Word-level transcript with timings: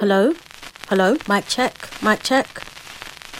Hello? 0.00 0.32
Hello? 0.88 1.18
Mic 1.28 1.46
check? 1.46 1.74
Mic 2.02 2.22
check? 2.22 2.48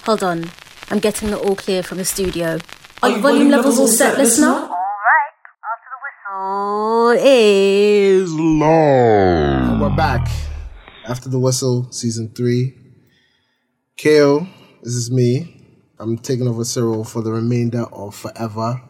Hold 0.05 0.23
on. 0.23 0.51
I'm 0.91 0.99
getting 0.99 1.31
the 1.31 1.39
all 1.39 1.57
clear 1.57 1.83
from 1.83 1.97
the 1.97 2.05
studio. 2.05 2.59
Are 3.03 3.09
your 3.09 3.21
volume 3.21 3.49
levels 3.49 3.79
all 3.79 3.89
set, 3.89 4.19
listener? 4.19 4.49
Alright, 4.49 4.69
after 5.73 5.89
the 5.89 7.17
whistle 7.17 7.27
is 7.27 8.31
long. 8.35 9.81
We're 9.81 9.97
back 9.97 10.29
after 11.09 11.31
the 11.31 11.39
whistle, 11.39 11.91
season 11.93 12.29
three. 12.35 12.77
KO, 13.99 14.47
this 14.83 14.93
is 14.93 15.11
me. 15.11 15.65
I'm 15.99 16.19
taking 16.19 16.47
over 16.47 16.65
Cyril 16.65 17.05
for 17.05 17.23
the 17.23 17.33
remainder 17.33 17.87
of 17.91 18.15
forever. 18.15 18.83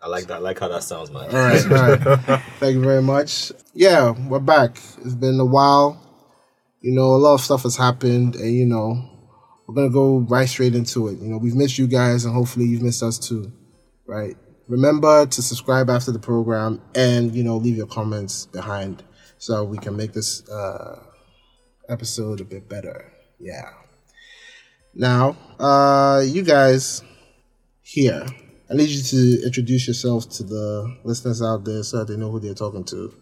I 0.00 0.08
like 0.08 0.28
that. 0.28 0.36
I 0.36 0.38
like 0.38 0.60
how 0.60 0.68
that 0.68 0.82
sounds, 0.82 1.10
man. 1.10 1.24
All 1.24 1.36
right, 1.36 1.62
all 1.66 1.98
right. 1.98 2.42
Thank 2.58 2.76
you 2.76 2.80
very 2.80 3.02
much. 3.02 3.52
Yeah, 3.74 4.12
we're 4.12 4.38
back. 4.38 4.78
It's 5.04 5.14
been 5.14 5.38
a 5.38 5.44
while. 5.44 6.07
You 6.80 6.92
know, 6.92 7.06
a 7.06 7.18
lot 7.18 7.34
of 7.34 7.40
stuff 7.40 7.64
has 7.64 7.76
happened, 7.76 8.36
and 8.36 8.54
you 8.54 8.66
know, 8.66 9.02
we're 9.66 9.74
gonna 9.74 9.90
go 9.90 10.18
right 10.18 10.48
straight 10.48 10.74
into 10.74 11.08
it. 11.08 11.18
You 11.18 11.28
know, 11.28 11.38
we've 11.38 11.54
missed 11.54 11.78
you 11.78 11.86
guys, 11.86 12.24
and 12.24 12.34
hopefully 12.34 12.66
you've 12.66 12.82
missed 12.82 13.02
us 13.02 13.18
too. 13.18 13.52
Right. 14.06 14.36
Remember 14.68 15.26
to 15.26 15.42
subscribe 15.42 15.90
after 15.90 16.12
the 16.12 16.18
program, 16.18 16.80
and 16.94 17.34
you 17.34 17.42
know, 17.42 17.56
leave 17.56 17.76
your 17.76 17.86
comments 17.86 18.46
behind 18.46 19.02
so 19.38 19.64
we 19.64 19.78
can 19.78 19.96
make 19.96 20.12
this 20.12 20.48
uh, 20.48 21.02
episode 21.88 22.40
a 22.40 22.44
bit 22.44 22.68
better. 22.68 23.12
Yeah. 23.38 23.70
Now, 24.94 25.36
uh, 25.58 26.22
you 26.24 26.42
guys 26.42 27.02
here, 27.82 28.26
I 28.70 28.74
need 28.74 28.88
you 28.88 29.02
to 29.02 29.46
introduce 29.46 29.86
yourselves 29.86 30.26
to 30.38 30.42
the 30.42 30.98
listeners 31.04 31.40
out 31.40 31.64
there 31.64 31.82
so 31.82 32.04
they 32.04 32.16
know 32.16 32.30
who 32.30 32.40
they're 32.40 32.54
talking 32.54 32.84
to. 32.84 33.14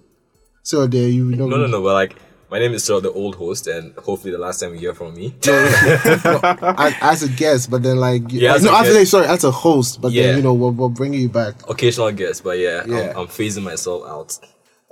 So, 0.63 0.87
there 0.87 1.09
you 1.09 1.25
know. 1.25 1.47
No, 1.47 1.59
no, 1.59 1.67
no. 1.67 1.83
But 1.83 1.93
like, 1.95 2.17
my 2.51 2.59
name 2.59 2.73
is 2.75 2.85
Cyril, 2.85 3.01
the 3.01 3.11
old 3.13 3.35
host, 3.37 3.67
and 3.67 3.93
hopefully 3.97 4.31
the 4.33 4.39
last 4.39 4.61
time 4.61 4.73
you 4.75 4.79
hear 4.81 4.95
from 4.95 5.15
me. 5.15 5.35
I, 5.45 6.97
as 7.01 7.23
a 7.23 7.29
guest, 7.29 7.71
but 7.71 7.83
then 7.83 7.97
like 7.99 8.23
Yeah, 8.29 8.55
as 8.55 8.65
no, 8.65 8.71
a 8.73 8.79
actually, 8.79 9.05
sorry, 9.05 9.27
as 9.27 9.45
a 9.45 9.51
host, 9.51 10.01
but 10.01 10.13
Yeah. 10.13 10.25
then 10.29 10.37
you 10.39 10.43
know 10.43 10.55
we're, 10.55 10.71
we're 10.71 10.89
bringing 10.89 11.21
you 11.21 11.29
back. 11.29 11.55
Occasional 11.69 12.13
guest, 12.13 12.45
but 12.45 12.59
yeah, 12.59 12.85
Yeah. 12.87 13.11
I'm, 13.11 13.17
I'm 13.19 13.27
phasing 13.27 13.63
myself 13.63 14.05
out. 14.09 14.39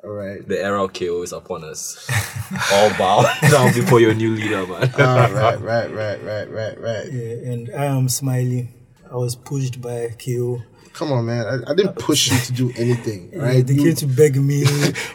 All 0.03 0.11
right, 0.11 0.47
The 0.47 0.63
era 0.63 0.85
of 0.85 0.93
KO 0.93 1.23
is 1.23 1.33
upon 1.33 1.65
us. 1.65 2.07
All 2.73 2.91
bow 2.99 3.23
down 3.51 3.73
before 3.73 4.01
your 4.01 4.15
new 4.15 4.35
leader, 4.35 4.67
man. 4.67 4.93
all 4.99 5.33
right, 5.33 5.59
right, 5.61 5.91
right, 5.91 6.23
right, 6.23 6.51
right, 6.51 6.81
right. 6.81 7.07
Yeah, 7.13 7.51
and 7.53 7.71
I 7.75 7.87
am 7.87 8.09
smiling. 8.09 8.75
I 9.11 9.17
was 9.17 9.35
pushed 9.37 9.81
by 9.81 10.09
KO. 10.23 10.61
Come 10.95 11.11
on, 11.11 11.27
man, 11.27 11.45
I, 11.45 11.73
I 11.73 11.75
didn't 11.75 11.97
push 11.97 12.31
you 12.31 12.39
to 12.39 12.53
do 12.53 12.73
anything, 12.81 13.31
right? 13.35 13.67
They 13.67 13.75
You- 13.75 13.83
came 13.87 13.95
to 13.97 14.07
beg 14.07 14.37
me. 14.37 14.63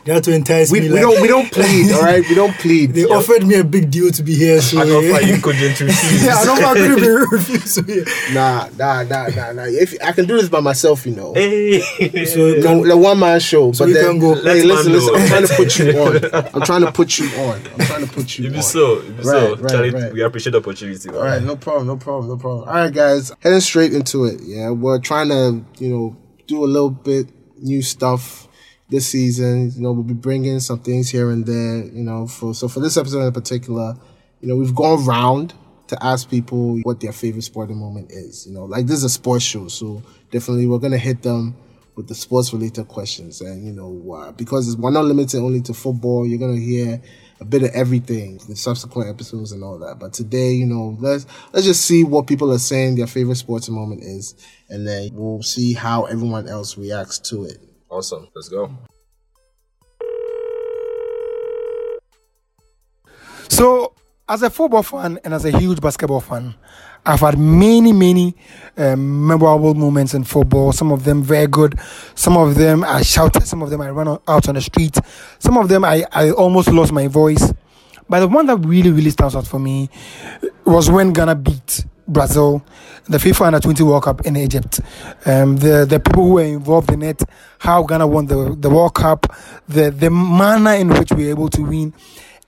They 0.03 0.13
had 0.13 0.25
to 0.25 0.33
entice 0.33 0.69
we, 0.71 0.81
me. 0.81 0.89
we 0.89 0.93
like- 0.95 1.01
don't 1.03 1.21
we 1.21 1.27
don't 1.29 1.49
plead, 1.51 1.91
all 1.93 2.01
right? 2.03 2.21
We 2.27 2.35
don't 2.35 2.53
plead. 2.55 2.93
They 2.93 3.05
offered 3.05 3.47
me 3.47 3.55
a 3.55 3.63
big 3.63 3.89
deal 3.89 4.11
to 4.11 4.21
be 4.21 4.35
here, 4.35 4.61
so 4.61 4.79
I 4.81 4.85
don't 4.85 5.05
yeah. 5.05 5.19
you 5.21 5.37
couldn't 5.41 5.79
refuse. 5.79 6.23
yeah, 6.25 6.35
I 6.35 6.43
don't 6.45 6.61
I 6.63 6.73
couldn't 6.73 6.99
be 6.99 7.07
refused. 7.07 7.67
So 7.69 7.81
yeah. 7.87 8.03
Nah, 8.33 8.67
nah, 8.77 9.03
nah, 9.03 9.27
nah, 9.29 9.51
nah. 9.53 9.63
If 9.67 9.95
I 10.03 10.11
can 10.11 10.25
do 10.25 10.35
this 10.37 10.49
by 10.49 10.59
myself, 10.59 11.05
you 11.05 11.15
know. 11.15 11.33
Hey. 11.33 11.79
So 12.25 12.55
No, 12.55 12.85
the 12.85 12.97
one 12.97 13.17
man 13.19 13.39
show, 13.39 13.71
but 13.71 13.87
we 13.87 13.93
then 13.93 14.03
can 14.05 14.19
go. 14.19 14.35
hey, 14.35 14.63
listen, 14.63 14.91
listen. 14.91 15.15
I'm 15.15 15.27
trying 15.27 15.47
to 15.47 15.53
put 15.55 15.79
you 15.79 15.91
on. 15.97 16.45
I'm 16.55 16.61
trying 16.63 16.81
to 16.81 16.91
put 16.91 17.17
you 17.19 17.27
on. 17.39 17.61
I'm 17.79 17.85
trying 17.85 18.05
to 18.05 18.11
put 18.13 18.37
you 18.37 18.43
You 18.45 18.49
on. 18.49 18.55
be 18.57 18.61
so, 18.61 19.01
you 19.01 19.11
be 19.13 19.23
so. 19.23 19.31
Right, 19.53 19.61
right, 19.61 19.71
Charlie, 19.71 19.89
right. 19.91 20.11
we 20.13 20.23
appreciate 20.23 20.51
the 20.51 20.57
opportunity. 20.59 21.09
All 21.09 21.23
right, 21.23 21.41
no 21.41 21.55
problem, 21.55 21.87
no 21.87 21.95
problem, 21.95 22.27
no 22.27 22.35
problem. 22.37 22.67
All 22.67 22.75
right, 22.75 22.93
guys, 22.93 23.31
heading 23.39 23.61
straight 23.61 23.93
into 23.93 24.25
it. 24.25 24.41
Yeah, 24.43 24.71
we're 24.71 24.99
trying 24.99 25.29
to, 25.29 25.63
you 25.81 25.89
know, 25.89 26.17
do 26.47 26.63
a 26.63 26.67
little 26.67 26.89
bit 26.89 27.27
new 27.57 27.81
stuff 27.81 28.47
this 28.89 29.07
season. 29.07 29.71
You 29.75 29.81
know, 29.81 29.91
we'll 29.91 30.03
be 30.03 30.13
bringing 30.13 30.59
some 30.59 30.79
things 30.79 31.09
here 31.09 31.29
and 31.29 31.45
there. 31.45 31.85
You 31.85 32.03
know, 32.03 32.27
for 32.27 32.53
so 32.53 32.67
for 32.67 32.79
this 32.79 32.97
episode 32.97 33.25
in 33.25 33.33
particular, 33.33 33.95
you 34.41 34.47
know, 34.47 34.55
we've 34.55 34.75
gone 34.75 35.05
round 35.05 35.53
to 35.87 36.03
ask 36.03 36.29
people 36.29 36.79
what 36.83 36.99
their 36.99 37.11
favorite 37.11 37.41
sporting 37.41 37.77
moment 37.77 38.11
is. 38.11 38.45
You 38.45 38.53
know, 38.53 38.65
like 38.65 38.85
this 38.87 38.97
is 38.97 39.03
a 39.05 39.09
sports 39.09 39.43
show, 39.43 39.67
so 39.67 40.03
definitely 40.31 40.67
we're 40.67 40.79
gonna 40.79 40.97
hit 40.97 41.21
them 41.21 41.55
with 41.95 42.07
the 42.07 42.15
sports 42.15 42.53
related 42.53 42.87
questions. 42.87 43.41
And 43.41 43.65
you 43.65 43.73
know, 43.73 44.13
uh, 44.13 44.31
because 44.31 44.75
we're 44.77 44.91
not 44.91 45.05
limited 45.05 45.39
only 45.39 45.61
to 45.61 45.73
football, 45.73 46.25
you're 46.25 46.39
gonna 46.39 46.59
hear 46.59 47.01
a 47.39 47.45
bit 47.45 47.63
of 47.63 47.69
everything, 47.69 48.39
the 48.47 48.55
subsequent 48.55 49.09
episodes 49.09 49.51
and 49.51 49.63
all 49.63 49.79
that. 49.79 49.97
But 49.99 50.13
today, 50.13 50.51
you 50.51 50.65
know, 50.65 50.97
let's 50.99 51.25
let's 51.53 51.65
just 51.65 51.85
see 51.85 52.03
what 52.03 52.27
people 52.27 52.51
are 52.51 52.59
saying 52.59 52.95
their 52.95 53.07
favorite 53.07 53.35
sports 53.35 53.69
moment 53.69 54.03
is, 54.03 54.35
and 54.69 54.87
then 54.87 55.09
we'll 55.13 55.41
see 55.41 55.73
how 55.73 56.05
everyone 56.05 56.47
else 56.47 56.77
reacts 56.77 57.19
to 57.29 57.45
it. 57.45 57.57
Awesome. 57.89 58.27
Let's 58.35 58.49
go. 58.49 58.71
So, 63.49 63.93
as 64.29 64.43
a 64.43 64.49
football 64.49 64.83
fan 64.83 65.19
and 65.25 65.33
as 65.33 65.43
a 65.43 65.57
huge 65.57 65.81
basketball 65.81 66.21
fan, 66.21 66.53
I've 67.05 67.21
had 67.21 67.39
many, 67.39 67.91
many 67.91 68.35
um, 68.77 69.27
memorable 69.27 69.73
moments 69.73 70.13
in 70.13 70.23
football. 70.23 70.71
Some 70.71 70.91
of 70.91 71.03
them 71.03 71.23
very 71.23 71.47
good. 71.47 71.79
Some 72.13 72.37
of 72.37 72.55
them 72.55 72.83
I 72.83 73.01
shouted. 73.01 73.47
Some 73.47 73.63
of 73.63 73.71
them 73.71 73.81
I 73.81 73.89
ran 73.89 74.07
out 74.07 74.47
on 74.47 74.55
the 74.55 74.61
street. 74.61 74.97
Some 75.39 75.57
of 75.57 75.67
them 75.67 75.83
I, 75.83 76.05
I 76.11 76.29
almost 76.29 76.69
lost 76.69 76.91
my 76.91 77.07
voice. 77.07 77.51
But 78.07 78.19
the 78.19 78.27
one 78.27 78.45
that 78.45 78.57
really, 78.57 78.91
really 78.91 79.09
stands 79.09 79.35
out 79.35 79.47
for 79.47 79.59
me 79.59 79.89
was 80.65 80.91
when 80.91 81.11
Ghana 81.11 81.35
beat 81.35 81.85
Brazil, 82.07 82.63
the 83.05 83.17
FIFA 83.17 83.47
Under 83.47 83.59
20 83.59 83.83
World 83.83 84.03
Cup 84.03 84.25
in 84.25 84.35
Egypt. 84.35 84.79
Um, 85.25 85.57
the 85.57 85.85
the 85.85 85.99
people 85.99 86.25
who 86.25 86.33
were 86.33 86.43
involved 86.43 86.91
in 86.91 87.01
it, 87.01 87.21
how 87.59 87.83
Ghana 87.83 88.07
won 88.07 88.25
the, 88.25 88.55
the 88.59 88.69
World 88.69 88.93
Cup, 88.95 89.25
the 89.67 89.91
the 89.91 90.09
manner 90.09 90.73
in 90.73 90.89
which 90.89 91.11
we 91.11 91.25
were 91.25 91.29
able 91.31 91.49
to 91.49 91.61
win, 91.61 91.93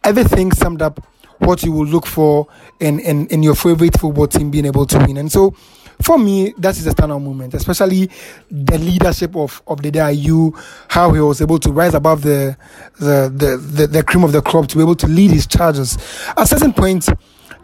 everything 0.03 0.51
summed 0.51 0.81
up 0.81 0.99
what 1.41 1.63
you 1.63 1.71
will 1.71 1.85
look 1.85 2.05
for 2.05 2.47
in, 2.79 2.99
in, 2.99 3.27
in 3.27 3.43
your 3.43 3.55
favorite 3.55 3.99
football 3.99 4.27
team 4.27 4.51
being 4.51 4.65
able 4.65 4.85
to 4.85 4.97
win. 4.99 5.17
And 5.17 5.31
so 5.31 5.55
for 6.01 6.17
me, 6.17 6.53
that 6.57 6.77
is 6.77 6.87
a 6.87 6.91
standout 6.91 7.21
moment, 7.21 7.53
especially 7.53 8.09
the 8.49 8.77
leadership 8.77 9.35
of, 9.35 9.61
of 9.67 9.81
the 9.81 9.91
Ayew, 9.91 10.53
how 10.87 11.11
he 11.11 11.19
was 11.19 11.41
able 11.41 11.59
to 11.59 11.71
rise 11.71 11.93
above 11.93 12.23
the, 12.23 12.57
the, 12.99 13.31
the, 13.33 13.57
the, 13.57 13.87
the 13.87 14.03
cream 14.03 14.23
of 14.23 14.31
the 14.31 14.41
crop 14.41 14.67
to 14.67 14.77
be 14.77 14.81
able 14.81 14.95
to 14.95 15.07
lead 15.07 15.31
his 15.31 15.47
charges. 15.47 15.97
At 16.29 16.43
a 16.43 16.47
certain 16.47 16.73
point, 16.73 17.07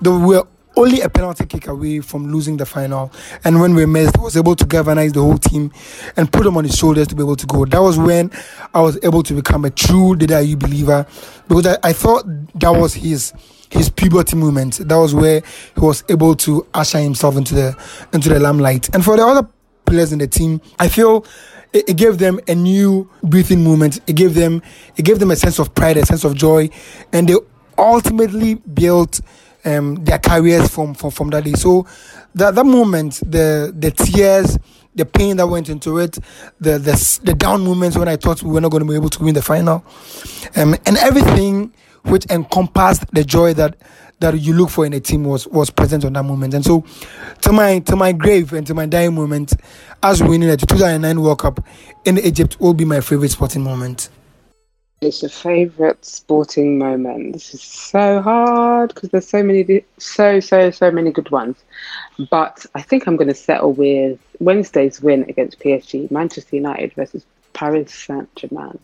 they 0.02 0.10
were 0.10 0.46
only 0.76 1.02
a 1.02 1.10
penalty 1.10 1.46
kick 1.46 1.68
away 1.68 2.00
from 2.02 2.32
losing 2.32 2.58
the 2.58 2.66
final. 2.66 3.12
And 3.44 3.60
when 3.60 3.74
we 3.74 3.86
missed, 3.86 4.16
he 4.16 4.22
was 4.22 4.38
able 4.38 4.56
to 4.56 4.66
galvanize 4.66 5.14
the 5.14 5.22
whole 5.22 5.40
team 5.40 5.72
and 6.16 6.32
put 6.32 6.44
them 6.44 6.56
on 6.56 6.66
his 6.66 6.76
shoulders 6.76 7.08
to 7.08 7.16
be 7.16 7.24
able 7.24 7.36
to 7.36 7.48
go. 7.48 7.66
That 7.66 7.82
was 7.82 7.98
when 7.98 8.32
I 8.74 8.82
was 8.82 9.04
able 9.04 9.24
to 9.24 9.34
become 9.34 9.66
a 9.66 9.72
true 9.72 10.16
Dede 10.16 10.30
Ayew 10.30 10.60
believer 10.60 11.08
because 11.48 11.66
I, 11.66 11.78
I 11.84 11.94
thought 11.94 12.26
that 12.60 12.70
was 12.70 12.94
his 12.94 13.34
his 13.70 13.90
puberty 13.90 14.36
moment. 14.36 14.78
That 14.88 14.96
was 14.96 15.14
where 15.14 15.42
he 15.76 15.80
was 15.80 16.04
able 16.10 16.36
to 16.36 16.66
usher 16.74 17.00
himself 17.00 17.36
into 17.36 17.54
the 17.56 17.78
into 18.14 18.30
the 18.30 18.40
limelight. 18.40 18.94
And 18.94 19.04
for 19.04 19.18
the 19.18 19.26
other 19.26 19.48
players 19.86 20.12
in 20.12 20.20
the 20.20 20.28
team, 20.28 20.62
I 20.80 20.88
feel 20.88 21.26
it, 21.74 21.90
it 21.90 21.98
gave 21.98 22.18
them 22.18 22.40
a 22.48 22.56
new 22.56 23.10
breathing 23.24 23.64
moment. 23.64 24.00
It 24.08 24.16
gave 24.16 24.34
them 24.34 24.62
it 24.96 25.04
gave 25.04 25.20
them 25.20 25.32
a 25.32 25.36
sense 25.36 25.60
of 25.60 25.74
pride, 25.76 25.98
a 25.98 26.06
sense 26.06 26.24
of 26.24 26.36
joy, 26.36 26.70
and 27.12 27.28
they 27.28 27.36
ultimately 27.78 28.56
built 28.56 29.22
um, 29.66 29.96
their 30.04 30.20
careers 30.20 30.70
from, 30.70 30.94
from 30.94 31.12
from 31.12 31.30
that 31.32 31.44
day. 31.44 31.54
So 31.54 31.86
that 32.36 32.56
that 32.56 32.66
moment, 32.66 33.22
the 33.26 33.74
the 33.78 33.92
tears, 33.92 34.58
the 34.96 35.06
pain 35.06 35.38
that 35.38 35.48
went 35.48 35.70
into 35.70 36.00
it, 36.00 36.18
the 36.60 36.78
the 36.80 37.20
the 37.24 37.34
down 37.34 37.64
moments 37.64 37.98
when 37.98 38.08
I 38.08 38.16
thought 38.16 38.42
we 38.42 38.52
were 38.52 38.62
not 38.62 38.72
going 38.72 38.84
to 38.84 38.90
be 38.90 38.96
able 38.96 39.10
to 39.10 39.24
win 39.24 39.36
the 39.36 39.42
final, 39.42 39.86
um, 40.56 40.76
and 40.86 40.98
everything 40.98 41.74
which 42.10 42.26
encompassed 42.30 43.06
the 43.14 43.24
joy 43.24 43.54
that 43.54 43.76
that 44.20 44.40
you 44.40 44.54
look 44.54 44.70
for 44.70 44.86
in 44.86 44.94
a 44.94 45.00
team 45.00 45.24
was 45.24 45.48
was 45.48 45.70
present 45.70 46.04
on 46.04 46.14
that 46.14 46.24
moment. 46.24 46.54
And 46.54 46.64
so, 46.64 46.84
to 47.42 47.52
my 47.52 47.80
to 47.80 47.96
my 47.96 48.12
grave 48.12 48.54
and 48.54 48.66
to 48.68 48.74
my 48.74 48.86
dying 48.86 49.14
moment, 49.14 49.54
as 50.04 50.24
winning 50.24 50.50
the 50.50 50.58
2009 50.58 51.22
World 51.22 51.40
Cup 51.40 51.64
in 52.06 52.18
Egypt 52.18 52.60
will 52.60 52.74
be 52.74 52.86
my 52.86 53.02
favorite 53.02 53.32
sporting 53.32 53.64
moment. 53.64 54.10
It's 55.00 55.22
a 55.22 55.30
favourite 55.30 56.04
sporting 56.04 56.80
moment. 56.80 57.34
This 57.34 57.54
is 57.54 57.62
so 57.62 58.20
hard 58.20 58.96
because 58.96 59.10
there's 59.10 59.28
so 59.28 59.44
many, 59.44 59.86
so 60.00 60.40
so 60.40 60.72
so 60.72 60.90
many 60.90 61.12
good 61.12 61.30
ones. 61.30 61.58
But 62.32 62.66
I 62.74 62.82
think 62.82 63.06
I'm 63.06 63.16
going 63.16 63.28
to 63.28 63.36
settle 63.36 63.74
with 63.74 64.20
Wednesday's 64.40 65.00
win 65.00 65.24
against 65.30 65.60
PSG, 65.60 66.10
Manchester 66.10 66.56
United 66.56 66.94
versus 66.94 67.24
Paris 67.54 67.94
Saint 67.94 68.34
Germain, 68.36 68.80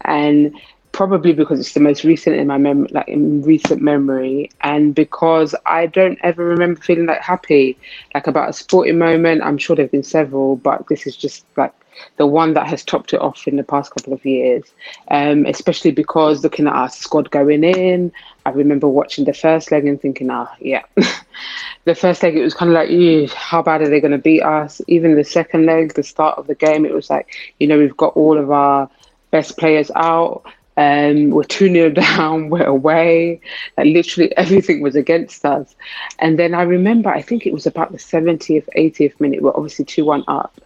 and 0.00 0.52
probably 0.92 1.32
because 1.32 1.58
it's 1.60 1.72
the 1.72 1.80
most 1.80 2.04
recent 2.04 2.36
in 2.36 2.46
my 2.46 2.58
mem- 2.58 2.86
like 2.90 3.08
in 3.08 3.42
recent 3.42 3.82
memory, 3.82 4.50
and 4.60 4.94
because 4.94 5.54
I 5.66 5.86
don't 5.86 6.18
ever 6.22 6.44
remember 6.44 6.80
feeling 6.80 7.06
that 7.06 7.22
happy, 7.22 7.78
like 8.14 8.26
about 8.26 8.50
a 8.50 8.52
sporting 8.52 8.98
moment. 8.98 9.42
I'm 9.42 9.58
sure 9.58 9.74
there've 9.76 9.90
been 9.90 10.02
several, 10.02 10.56
but 10.56 10.86
this 10.88 11.06
is 11.06 11.16
just 11.16 11.44
like 11.56 11.72
the 12.16 12.26
one 12.26 12.54
that 12.54 12.66
has 12.66 12.84
topped 12.84 13.12
it 13.12 13.20
off 13.20 13.46
in 13.46 13.56
the 13.56 13.62
past 13.62 13.92
couple 13.94 14.12
of 14.12 14.24
years, 14.24 14.72
um, 15.10 15.46
especially 15.46 15.90
because 15.90 16.42
looking 16.42 16.66
at 16.66 16.74
our 16.74 16.88
squad 16.88 17.30
going 17.30 17.64
in, 17.64 18.12
I 18.46 18.50
remember 18.50 18.88
watching 18.88 19.24
the 19.24 19.34
first 19.34 19.70
leg 19.70 19.86
and 19.86 20.00
thinking, 20.00 20.30
ah, 20.30 20.54
yeah. 20.60 20.82
the 21.84 21.94
first 21.94 22.22
leg, 22.22 22.36
it 22.36 22.42
was 22.42 22.54
kind 22.54 22.70
of 22.70 22.74
like, 22.74 22.90
"Ew, 22.90 23.28
how 23.28 23.62
bad 23.62 23.82
are 23.82 23.88
they 23.88 24.00
going 24.00 24.12
to 24.12 24.18
beat 24.18 24.42
us? 24.42 24.80
Even 24.88 25.14
the 25.14 25.24
second 25.24 25.66
leg, 25.66 25.94
the 25.94 26.02
start 26.02 26.38
of 26.38 26.46
the 26.46 26.54
game, 26.54 26.84
it 26.84 26.94
was 26.94 27.10
like, 27.10 27.34
you 27.58 27.66
know, 27.66 27.78
we've 27.78 27.96
got 27.96 28.16
all 28.16 28.38
of 28.38 28.50
our 28.50 28.88
best 29.30 29.56
players 29.58 29.90
out. 29.94 30.44
Um, 30.76 31.30
we're 31.30 31.44
2 31.44 31.72
0 31.72 31.90
down, 31.90 32.48
we're 32.48 32.64
away. 32.64 33.40
Like 33.76 33.86
literally 33.86 34.36
everything 34.36 34.80
was 34.80 34.96
against 34.96 35.44
us. 35.44 35.74
And 36.18 36.38
then 36.38 36.54
I 36.54 36.62
remember, 36.62 37.10
I 37.10 37.22
think 37.22 37.46
it 37.46 37.52
was 37.52 37.66
about 37.66 37.92
the 37.92 37.98
70th, 37.98 38.68
80th 38.76 39.20
minute, 39.20 39.42
we're 39.42 39.54
obviously 39.54 39.84
2 39.84 40.04
1 40.04 40.24
up. 40.28 40.60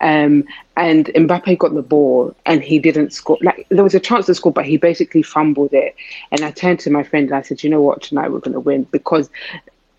Um, 0.00 0.44
and 0.76 1.06
Mbappe 1.06 1.58
got 1.58 1.74
the 1.74 1.82
ball 1.82 2.34
and 2.44 2.62
he 2.62 2.80
didn't 2.80 3.12
score. 3.12 3.38
Like 3.40 3.66
there 3.68 3.84
was 3.84 3.94
a 3.94 4.00
chance 4.00 4.26
to 4.26 4.34
score, 4.34 4.52
but 4.52 4.64
he 4.64 4.76
basically 4.76 5.22
fumbled 5.22 5.72
it. 5.72 5.94
And 6.32 6.42
I 6.42 6.50
turned 6.50 6.80
to 6.80 6.90
my 6.90 7.04
friend 7.04 7.28
and 7.28 7.36
I 7.36 7.42
said, 7.42 7.62
"You 7.62 7.70
know 7.70 7.80
what? 7.80 8.02
Tonight 8.02 8.32
we're 8.32 8.40
going 8.40 8.54
to 8.54 8.60
win 8.60 8.82
because 8.90 9.30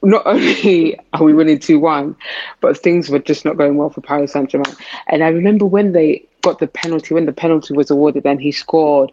not 0.03 0.23
only 0.27 0.99
are 1.13 1.23
we 1.23 1.33
winning 1.33 1.59
2 1.59 1.79
1, 1.79 2.15
but 2.59 2.77
things 2.77 3.09
were 3.09 3.19
just 3.19 3.45
not 3.45 3.57
going 3.57 3.77
well 3.77 3.89
for 3.89 4.01
Paris 4.01 4.33
Saint 4.33 4.49
Germain. 4.49 4.75
And 5.07 5.23
I 5.23 5.29
remember 5.29 5.65
when 5.65 5.93
they 5.93 6.25
got 6.41 6.59
the 6.59 6.67
penalty, 6.67 7.13
when 7.13 7.25
the 7.25 7.33
penalty 7.33 7.73
was 7.73 7.89
awarded 7.89 8.25
and 8.25 8.41
he 8.41 8.51
scored, 8.51 9.11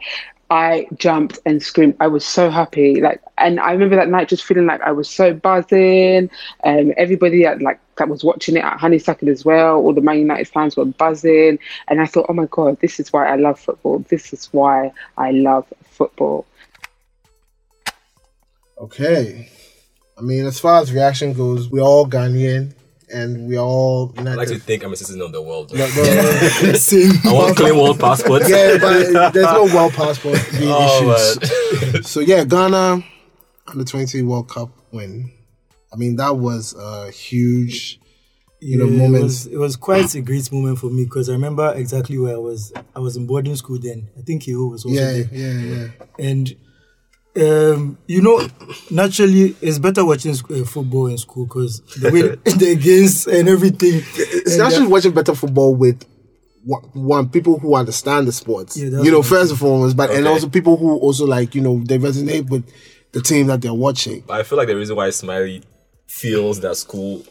I 0.51 0.89
jumped 0.97 1.39
and 1.47 1.63
screamed. 1.63 1.95
I 2.01 2.09
was 2.09 2.27
so 2.27 2.51
happy. 2.51 3.01
Like, 3.01 3.23
and 3.39 3.61
I 3.61 3.71
remember 3.71 3.95
that 3.95 4.09
night 4.09 4.29
just 4.29 4.45
feeling 4.45 4.67
like 4.67 4.81
I 4.81 4.91
was 4.91 5.09
so 5.09 5.33
buzzing. 5.33 6.29
Um, 6.65 6.93
everybody 6.97 7.45
that 7.45 7.63
like 7.63 7.79
that 7.97 8.09
was 8.09 8.25
watching 8.25 8.57
it 8.57 8.65
at 8.65 8.81
Honeysuckle 8.81 9.29
as 9.29 9.45
well, 9.45 9.77
all 9.77 9.95
the 9.95 10.01
Man 10.01 10.19
United 10.19 10.49
fans 10.49 10.77
were 10.77 10.85
buzzing. 10.85 11.61
And 11.87 12.01
I 12.01 12.07
thought, 12.07 12.27
oh 12.29 12.33
my 12.33 12.47
God, 12.47 12.81
this 12.81 12.99
is 12.99 13.13
why 13.13 13.29
I 13.29 13.37
love 13.37 13.61
football. 13.61 14.01
This 14.09 14.33
is 14.33 14.47
why 14.47 14.93
I 15.17 15.31
love 15.31 15.73
football. 15.85 16.47
Okay. 18.77 19.49
I 20.19 20.23
mean, 20.23 20.47
as 20.47 20.59
far 20.59 20.81
as 20.83 20.93
reaction 20.93 21.33
goes, 21.33 21.69
we're 21.69 21.81
all 21.81 22.07
Ghanaian 22.07 22.75
and 23.13 23.47
we're 23.49 23.59
all 23.59 24.13
I 24.17 24.23
like 24.23 24.49
to 24.49 24.59
think 24.59 24.83
I'm 24.85 24.93
a 24.93 24.97
citizen 24.97 25.21
of 25.23 25.33
the 25.33 25.43
world. 25.43 25.73
No, 25.73 25.87
no, 25.87 26.03
no. 26.63 26.73
Same. 26.75 27.13
I 27.25 27.33
want 27.33 27.57
clean 27.57 27.77
world 27.77 27.99
passport. 27.99 28.43
yeah, 28.49 28.79
but 28.81 29.33
there's 29.35 29.47
no 29.47 29.65
world 29.65 29.93
passport 29.93 30.39
being 30.53 30.71
Oh, 30.73 31.39
issued. 31.41 32.05
So 32.07 32.21
yeah, 32.21 32.45
Ghana 32.45 33.03
under 33.69 33.85
20 33.85 34.23
World 34.23 34.49
Cup 34.49 34.71
win. 34.93 35.31
I 35.93 35.97
mean, 35.97 36.17
that 36.17 36.37
was 36.37 36.75
a 36.75 37.11
huge, 37.11 38.01
you 38.61 38.77
know, 38.79 38.85
Yeah, 38.87 38.99
moment. 38.99 39.17
It 39.23 39.25
was, 39.25 39.47
it 39.47 39.57
was 39.59 39.77
quite 39.77 40.15
a 40.15 40.21
great 40.21 40.51
moment 40.53 40.79
for 40.79 40.87
me 40.91 41.05
because 41.05 41.29
I 41.29 41.33
remember 41.33 41.73
exactly 41.75 42.19
where 42.19 42.35
I 42.35 42.39
was. 42.39 42.73
I 42.95 42.99
was 43.01 43.17
in 43.17 43.27
boarding 43.27 43.57
school 43.57 43.79
then. 43.81 44.09
I 44.19 44.23
think 44.23 44.45
he 44.45 44.55
was 44.55 44.85
also 44.85 44.97
yeah, 44.97 45.13
there. 45.13 45.29
yeah, 45.33 45.53
yeah. 45.61 45.89
And 46.19 46.55
um, 47.41 47.99
you 48.07 48.21
know, 48.21 48.47
naturally, 48.91 49.57
it's 49.61 49.79
better 49.79 50.05
watching 50.05 50.33
uh, 50.33 50.65
football 50.65 51.07
in 51.07 51.19
school 51.19 51.47
because 51.47 51.81
the 52.01 52.11
way 52.11 52.23
the 52.57 52.77
games 52.77 53.27
and 53.27 53.49
everything. 53.49 54.03
It's 54.17 54.55
and, 54.55 54.63
actually 54.63 54.89
watching 54.89 55.13
better 55.13 55.35
football 55.35 55.75
with 55.75 56.05
one, 56.65 56.83
one 56.93 57.29
people 57.31 57.59
who 57.59 57.75
understand 57.75 58.29
the 58.29 58.33
sports. 58.33 58.77
Yeah, 58.77 59.03
you 59.03 59.11
know, 59.11 59.23
first 59.23 59.51
and 59.51 59.59
foremost, 59.59 59.97
but 59.97 60.11
and 60.11 60.27
also 60.27 60.49
people 60.49 60.77
who 60.77 60.99
also 60.99 61.27
like 61.27 61.55
you 61.55 61.61
know 61.61 61.81
they 61.83 61.99
resonate 61.99 62.51
with 62.51 62.71
the 63.13 63.23
team 63.23 63.47
that 63.47 63.63
they're 63.63 63.75
watching. 63.75 64.23
But 64.27 64.41
I 64.41 64.43
feel 64.43 64.59
like 64.59 64.69
the 64.69 64.77
reason 64.77 64.97
why 64.97 65.11
Smiley 65.11 65.63
feels 66.07 66.61
that 66.61 66.77
school 66.77 67.25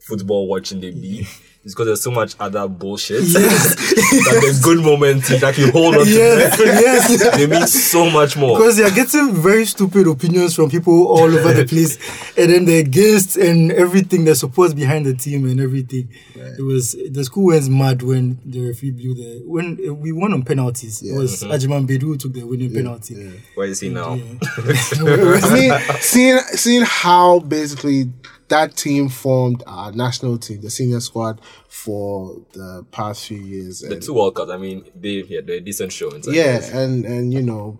football 0.00 0.46
watching 0.46 0.80
they 0.80 0.90
be 0.90 1.26
is 1.68 1.74
because 1.74 1.86
there's 1.86 2.02
so 2.02 2.10
much 2.10 2.34
other 2.40 2.66
bullshit. 2.66 3.22
Yes. 3.24 3.74
that 3.76 4.40
the 4.40 4.60
good 4.62 4.82
moments 4.84 5.28
that 5.28 5.40
you 5.40 5.46
actually 5.46 5.70
hold 5.70 5.96
on 5.96 6.04
to 6.04 6.10
Yes, 6.10 6.56
them. 6.56 6.66
yes. 6.66 7.36
they 7.36 7.46
mean 7.46 7.66
so 7.66 8.10
much 8.10 8.36
more. 8.36 8.58
Because 8.58 8.76
they 8.76 8.84
are 8.84 8.90
getting 8.90 9.34
very 9.34 9.64
stupid 9.66 10.06
opinions 10.06 10.54
from 10.54 10.70
people 10.70 11.06
all 11.06 11.24
over 11.32 11.52
the 11.52 11.66
place, 11.68 11.96
and 12.36 12.50
then 12.50 12.64
the 12.64 12.78
against 12.78 13.36
and 13.36 13.70
everything, 13.72 14.24
the 14.24 14.34
support 14.34 14.74
behind 14.74 15.06
the 15.06 15.14
team 15.14 15.44
and 15.46 15.60
everything. 15.60 16.08
It 16.34 16.62
was 16.62 16.92
the 17.10 17.24
school 17.24 17.46
went 17.46 17.68
mad 17.68 18.02
when 18.02 18.38
the 18.44 18.68
referee 18.68 18.92
blew 18.92 19.14
the 19.14 19.42
when 19.44 19.78
uh, 19.86 19.94
we 19.94 20.12
won 20.12 20.32
on 20.32 20.42
penalties. 20.42 21.02
It 21.02 21.14
was 21.16 21.42
Agyemang-Badu 21.44 22.02
who 22.02 22.16
took 22.16 22.32
the 22.32 22.44
winning 22.44 22.72
penalty. 22.72 23.14
Where 23.54 23.66
is 23.66 23.80
he 23.80 23.90
now? 23.90 24.12
I 24.12 25.54
mean, 25.54 25.80
seeing 26.00 26.38
seeing 26.54 26.82
how 26.82 27.40
basically 27.40 28.10
that 28.48 28.76
team 28.76 29.08
formed 29.08 29.62
our 29.66 29.92
national 29.92 30.38
team, 30.38 30.60
the 30.60 30.70
senior 30.70 31.00
squad, 31.00 31.40
for 31.68 32.42
the 32.52 32.84
past 32.90 33.26
few 33.26 33.38
years. 33.38 33.80
The 33.80 33.94
and- 33.94 34.02
two 34.02 34.14
World 34.14 34.34
Cups, 34.34 34.50
I 34.50 34.56
mean, 34.56 34.84
they 34.94 35.22
yeah, 35.28 35.40
they're 35.44 35.56
a 35.56 35.60
decent 35.60 35.92
show. 35.92 36.10
inside 36.10 36.34
yeah, 36.34 36.58
this. 36.58 36.72
and 36.72 37.04
and 37.04 37.32
you 37.32 37.42
know, 37.42 37.78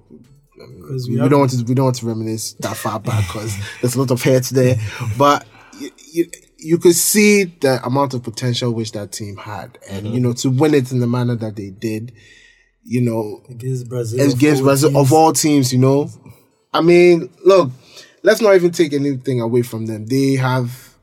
Because 0.53 1.09
we, 1.09 1.21
we, 1.21 1.29
don't 1.29 1.41
want 1.41 1.53
to 1.53 1.65
we 1.65 1.75
don't 1.75 1.87
want 1.87 1.97
to 1.97 2.07
reminisce 2.07 2.55
that 2.55 2.77
far 2.77 3.01
back 3.01 3.27
because 3.27 3.57
there's 3.81 3.95
a 3.95 3.99
lot 3.99 4.11
of 4.11 4.23
hate 4.23 4.45
there, 4.45 4.77
but 5.17 5.47
you, 5.79 5.91
you, 6.13 6.31
you 6.59 6.79
could 6.79 6.95
see 6.95 7.45
the 7.45 7.81
amount 7.85 8.15
of 8.15 8.23
potential 8.23 8.73
which 8.73 8.93
that 8.93 9.13
team 9.13 9.37
had, 9.37 9.79
and 9.89 10.07
you 10.07 10.19
mhm. 10.21 10.23
know, 10.23 10.33
to 10.35 10.51
win 10.51 10.75
it 10.75 10.93
in 10.93 11.01
the 11.01 11.07
manner 11.07 11.37
that 11.37 11.57
they 11.57 11.71
did, 11.71 12.13
you 12.85 13.01
know, 13.01 13.43
against 13.49 13.89
Brazil. 13.89 14.21
against 14.21 14.43
of 14.43 14.53
all 14.59 14.65
Brazil 14.65 14.97
of 14.97 15.13
all 15.13 15.33
teams, 15.33 15.73
you 15.73 15.79
know. 15.79 16.11
I 16.73 16.81
mean, 16.83 17.31
look, 17.45 17.71
let's 18.23 18.41
not 18.41 18.55
even 18.55 18.71
take 18.71 18.93
anything 18.93 19.41
away 19.41 19.63
from 19.63 19.87
them. 19.87 20.07
They 20.07 20.35
have 20.37 20.95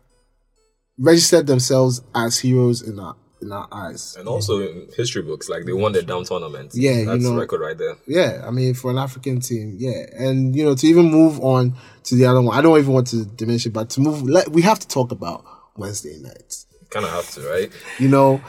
registered 0.98 1.48
themselves 1.48 2.02
as 2.14 2.40
heroes 2.40 2.82
in 2.82 3.00
our 3.00 3.16
in 3.42 3.52
our 3.52 3.68
eyes. 3.72 4.16
And 4.18 4.28
also 4.28 4.60
in 4.62 4.88
history 4.96 5.22
books, 5.22 5.50
like 5.50 5.66
they 5.66 5.74
won 5.74 5.92
the 5.92 6.02
down 6.02 6.24
tournament. 6.24 6.72
Yeah, 6.74 7.00
you 7.00 7.06
that's 7.06 7.24
know. 7.24 7.34
a 7.34 7.40
record 7.40 7.62
right 7.62 7.78
there. 7.78 7.96
Yeah, 8.08 8.44
I 8.46 8.52
mean, 8.52 8.74
for 8.74 8.92
an 8.92 8.98
African 8.98 9.40
team, 9.40 9.76
yeah, 9.78 10.06
and 10.18 10.56
you 10.56 10.64
know, 10.64 10.76
to 10.76 10.88
even 10.88 11.12
move 11.12 11.40
on 11.42 11.76
to 12.04 12.16
the 12.16 12.26
other 12.26 12.42
one, 12.42 12.58
I 12.58 12.62
don't 12.62 12.78
even 12.78 12.94
want 12.94 13.08
to 13.08 13.26
diminish 13.26 13.66
it, 13.66 13.74
but 13.74 13.90
to 13.92 14.02
move, 14.02 14.24
let, 14.24 14.50
we 14.50 14.62
have 14.64 14.80
to 14.80 14.88
talk 14.88 15.12
about 15.12 15.46
Wednesday 15.78 16.18
nights. 16.20 16.66
Kind 16.90 17.06
of 17.06 17.12
have 17.12 17.30
to, 17.32 17.42
right? 17.50 17.72
You 18.00 18.08
know, 18.08 18.42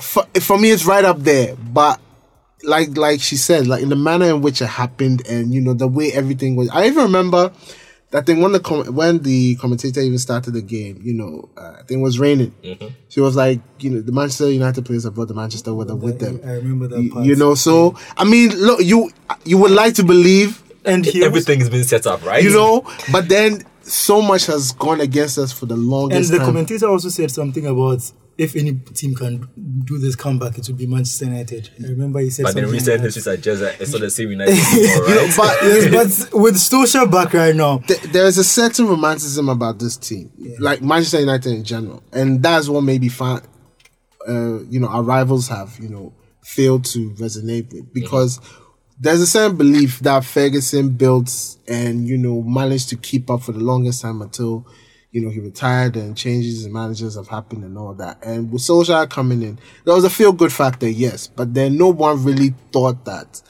for, 0.00 0.24
for 0.40 0.58
me, 0.58 0.70
it's 0.70 0.84
right 0.86 1.04
up 1.04 1.18
there, 1.18 1.56
but 1.56 2.00
like 2.62 2.96
like 2.96 3.20
she 3.20 3.36
said, 3.36 3.66
like 3.66 3.82
in 3.82 3.88
the 3.88 3.96
manner 3.96 4.26
in 4.26 4.40
which 4.40 4.62
it 4.62 4.66
happened, 4.66 5.26
and 5.28 5.52
you 5.52 5.60
know 5.60 5.74
the 5.74 5.88
way 5.88 6.12
everything 6.12 6.56
was. 6.56 6.68
I 6.70 6.86
even 6.86 7.04
remember 7.04 7.52
that 8.14 8.26
thing 8.26 8.40
when 8.40 8.52
the 8.52 8.60
com- 8.60 8.94
when 8.94 9.18
the 9.22 9.56
commentator 9.56 10.00
even 10.00 10.18
started 10.18 10.52
the 10.54 10.62
game. 10.62 11.00
You 11.02 11.14
know, 11.14 11.48
uh, 11.56 11.72
I 11.80 11.82
think 11.82 11.98
it 11.98 12.02
was 12.02 12.20
raining. 12.20 12.54
She 13.08 13.18
was 13.20 13.34
like, 13.34 13.60
you 13.80 13.90
know, 13.90 14.00
the 14.00 14.12
Manchester 14.12 14.50
United 14.50 14.84
players 14.86 15.02
have 15.02 15.14
brought 15.16 15.26
the 15.28 15.34
Manchester 15.34 15.74
weather 15.74 15.96
with 15.96 16.20
them. 16.20 16.40
I 16.44 16.52
remember 16.52 16.86
that 16.88 17.02
You, 17.02 17.12
part. 17.12 17.26
you 17.26 17.34
know, 17.34 17.54
so 17.56 17.96
I 18.16 18.22
mean, 18.24 18.50
look, 18.56 18.80
you 18.82 19.10
you 19.44 19.58
would 19.58 19.72
like 19.72 19.94
to 19.96 20.04
believe, 20.04 20.62
and 20.84 21.04
he 21.04 21.24
Everything 21.24 21.58
has 21.58 21.68
been 21.70 21.82
set 21.84 22.06
up, 22.06 22.24
right? 22.24 22.42
you 22.44 22.50
know, 22.50 22.86
but 23.10 23.28
then 23.28 23.64
so 23.82 24.22
much 24.22 24.46
has 24.46 24.72
gone 24.72 25.00
against 25.00 25.36
us 25.36 25.52
for 25.52 25.66
the 25.66 25.76
longest. 25.76 26.30
and 26.30 26.34
the 26.34 26.38
time. 26.38 26.46
commentator 26.54 26.86
also 26.86 27.08
said 27.08 27.30
something 27.32 27.66
about 27.66 28.10
if 28.36 28.56
any 28.56 28.72
team 28.74 29.14
can 29.14 29.48
do 29.84 29.98
this 29.98 30.16
comeback, 30.16 30.58
it 30.58 30.66
would 30.66 30.76
be 30.76 30.86
Manchester 30.86 31.26
United. 31.26 31.70
I 31.82 31.88
remember 31.88 32.18
he 32.20 32.30
said 32.30 32.42
But 32.44 32.50
in 32.50 32.54
something. 32.64 32.72
recent 32.72 32.96
like 32.96 33.04
history 33.04 33.22
suggests 33.22 33.60
that 33.62 33.80
it's 33.80 33.92
not 33.92 34.00
the 34.00 34.10
same 34.10 34.30
United 34.30 34.52
anymore, 34.72 35.06
right? 35.06 35.34
but 35.36 35.56
yes, 35.62 36.24
but 36.30 36.40
with 36.40 36.54
Solskjaer 36.56 37.10
back 37.10 37.32
right 37.32 37.54
now, 37.54 37.78
th- 37.78 38.00
there 38.02 38.26
is 38.26 38.38
a 38.38 38.44
certain 38.44 38.86
romanticism 38.88 39.48
about 39.48 39.78
this 39.78 39.96
team, 39.96 40.32
like 40.58 40.82
Manchester 40.82 41.20
United 41.20 41.52
in 41.52 41.64
general, 41.64 42.02
and 42.12 42.42
that's 42.42 42.68
what 42.68 42.80
maybe 42.82 43.08
fan, 43.08 43.40
uh, 44.28 44.60
you 44.64 44.80
know, 44.80 44.88
our 44.88 45.02
rivals 45.02 45.48
have, 45.48 45.78
you 45.78 45.88
know, 45.88 46.12
failed 46.42 46.84
to 46.86 47.10
resonate 47.12 47.72
with 47.72 47.92
because 47.94 48.40
there's 49.00 49.20
a 49.20 49.26
certain 49.26 49.56
belief 49.56 49.98
that 50.00 50.24
Ferguson 50.24 50.90
built 50.90 51.30
and 51.66 52.06
you 52.06 52.16
know 52.18 52.42
managed 52.42 52.88
to 52.90 52.96
keep 52.96 53.30
up 53.30 53.42
for 53.42 53.52
the 53.52 53.58
longest 53.58 54.02
time 54.02 54.20
until 54.22 54.66
you 55.14 55.20
know 55.22 55.30
he 55.30 55.38
retired 55.40 55.94
and 55.96 56.16
changes 56.16 56.66
in 56.66 56.72
managers 56.72 57.14
have 57.14 57.28
happened 57.28 57.62
and 57.64 57.78
all 57.78 57.94
that. 57.94 58.18
And 58.24 58.50
with 58.52 58.62
Solskjaer 58.62 59.08
coming 59.08 59.42
in, 59.42 59.58
there 59.84 59.94
was 59.94 60.04
a 60.04 60.10
feel 60.10 60.32
good 60.32 60.52
factor, 60.52 60.88
yes, 60.88 61.28
but 61.28 61.54
then 61.54 61.78
no 61.78 61.88
one 61.88 62.24
really 62.24 62.52
thought 62.72 63.04
that 63.04 63.40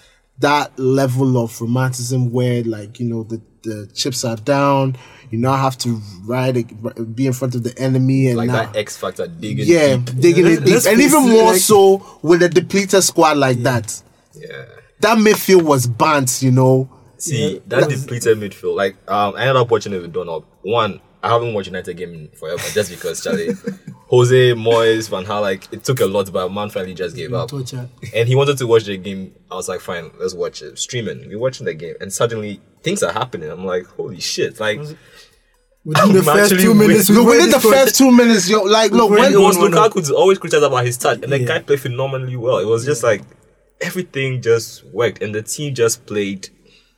that 0.40 0.78
level 0.78 1.38
of 1.42 1.59
romanticism 1.61 2.33
where 2.33 2.62
like 2.64 3.00
you 3.00 3.06
know 3.09 3.23
the 3.25 3.40
the 3.62 3.90
chips 3.94 4.25
are 4.26 4.37
down, 4.37 4.94
you 5.30 5.38
now 5.38 5.56
have 5.56 5.78
to 5.78 5.99
ride 6.26 6.59
it, 6.59 7.16
be 7.16 7.26
in 7.26 7.33
front 7.33 7.54
of 7.54 7.62
the 7.62 7.73
enemy 7.78 8.26
and 8.28 8.37
like 8.37 8.49
now, 8.49 8.66
that 8.66 8.76
X 8.76 8.99
Factor 8.99 9.26
digging 9.26 9.64
yeah, 9.66 9.97
deep. 9.97 10.21
digging 10.21 10.47
Yeah, 10.47 10.52
it 10.59 10.64
deep, 10.64 10.75
let's 10.75 10.87
and 10.87 11.00
even 11.00 11.23
more 11.30 11.52
like- 11.52 11.61
so 11.61 12.18
with 12.21 12.42
a 12.42 12.49
depleted 12.50 13.02
squad 13.02 13.38
like 13.38 13.62
that. 13.62 14.02
Yeah. 14.35 14.66
That 15.00 15.16
midfield 15.18 15.62
was 15.62 15.87
burnt, 15.87 16.42
you 16.42 16.50
know. 16.50 16.90
See, 17.16 17.54
Yeah, 17.54 17.59
that 17.68 17.88
that 17.88 17.90
depleted 17.90 18.37
midfield. 18.38 18.76
Like, 18.76 18.97
um, 19.11 19.35
I 19.35 19.40
ended 19.42 19.56
up 19.56 19.71
watching 19.71 19.92
it 19.94 20.02
with 20.02 20.12
Donald. 20.12 20.44
One, 20.62 21.00
I 21.25 21.28
haven't 21.31 21.54
watched 21.54 21.69
United 21.69 21.97
game 21.97 22.12
in 22.14 22.28
forever 22.28 22.62
just 22.73 22.90
because 22.90 23.23
Charlie, 23.25 23.50
Jose, 24.09 24.52
Moyes, 24.52 25.09
Van 25.09 25.25
Gaal, 25.25 25.40
like 25.40 25.73
it 25.73 25.83
took 25.85 26.00
a 26.00 26.07
lot, 26.07 26.31
but 26.33 26.50
man 26.52 26.69
finally 26.71 26.95
just 26.95 27.16
gave 27.16 27.33
up. 27.33 27.49
torture. 27.49 27.88
And 28.14 28.28
he 28.28 28.35
wanted 28.37 28.59
to 28.59 28.66
watch 28.66 28.85
the 28.85 28.97
game. 28.99 29.35
I 29.50 29.54
was 29.54 29.69
like, 29.69 29.81
fine, 29.81 30.11
let's 30.21 30.35
watch 30.35 30.61
it. 30.62 30.78
Streaming. 30.78 31.26
We're 31.28 31.38
watching 31.38 31.64
the 31.66 31.75
game, 31.75 31.95
and 32.00 32.12
suddenly 32.12 32.61
things 32.83 33.02
are 33.02 33.12
happening. 33.12 33.50
I'm 33.50 33.64
like, 33.64 33.87
holy 33.87 34.21
shit! 34.21 34.61
Like, 34.61 34.78
Within 35.87 36.12
the 36.14 36.19
I'm 36.21 36.25
first 36.25 36.59
two 36.61 36.75
minutes, 36.75 37.11
we 37.11 37.16
No, 37.16 37.25
within 37.25 37.50
the 37.50 37.61
first 37.61 37.97
two 37.99 38.11
minutes, 38.11 38.49
yo, 38.49 38.62
like, 38.62 38.90
look, 38.93 39.11
When 39.11 39.21
when 39.21 39.33
it 39.35 39.38
was 39.38 39.59
one- 39.59 39.71
one- 39.73 39.83
Lukaku's 39.90 40.11
always 40.11 40.38
criticized 40.38 40.64
about 40.64 40.87
his 40.87 40.97
touch, 40.97 41.21
and 41.23 41.31
the 41.31 41.38
Yeah. 41.40 41.47
guy 41.47 41.59
played 41.61 41.81
phenomenally 41.81 42.37
well. 42.37 42.59
It 42.59 42.66
was 42.66 42.85
just 42.87 43.02
like 43.02 43.21
everything 43.83 44.40
just 44.40 44.85
worked, 44.87 45.23
and 45.23 45.35
the 45.35 45.43
team 45.43 45.75
just 45.75 46.07
played 46.07 46.49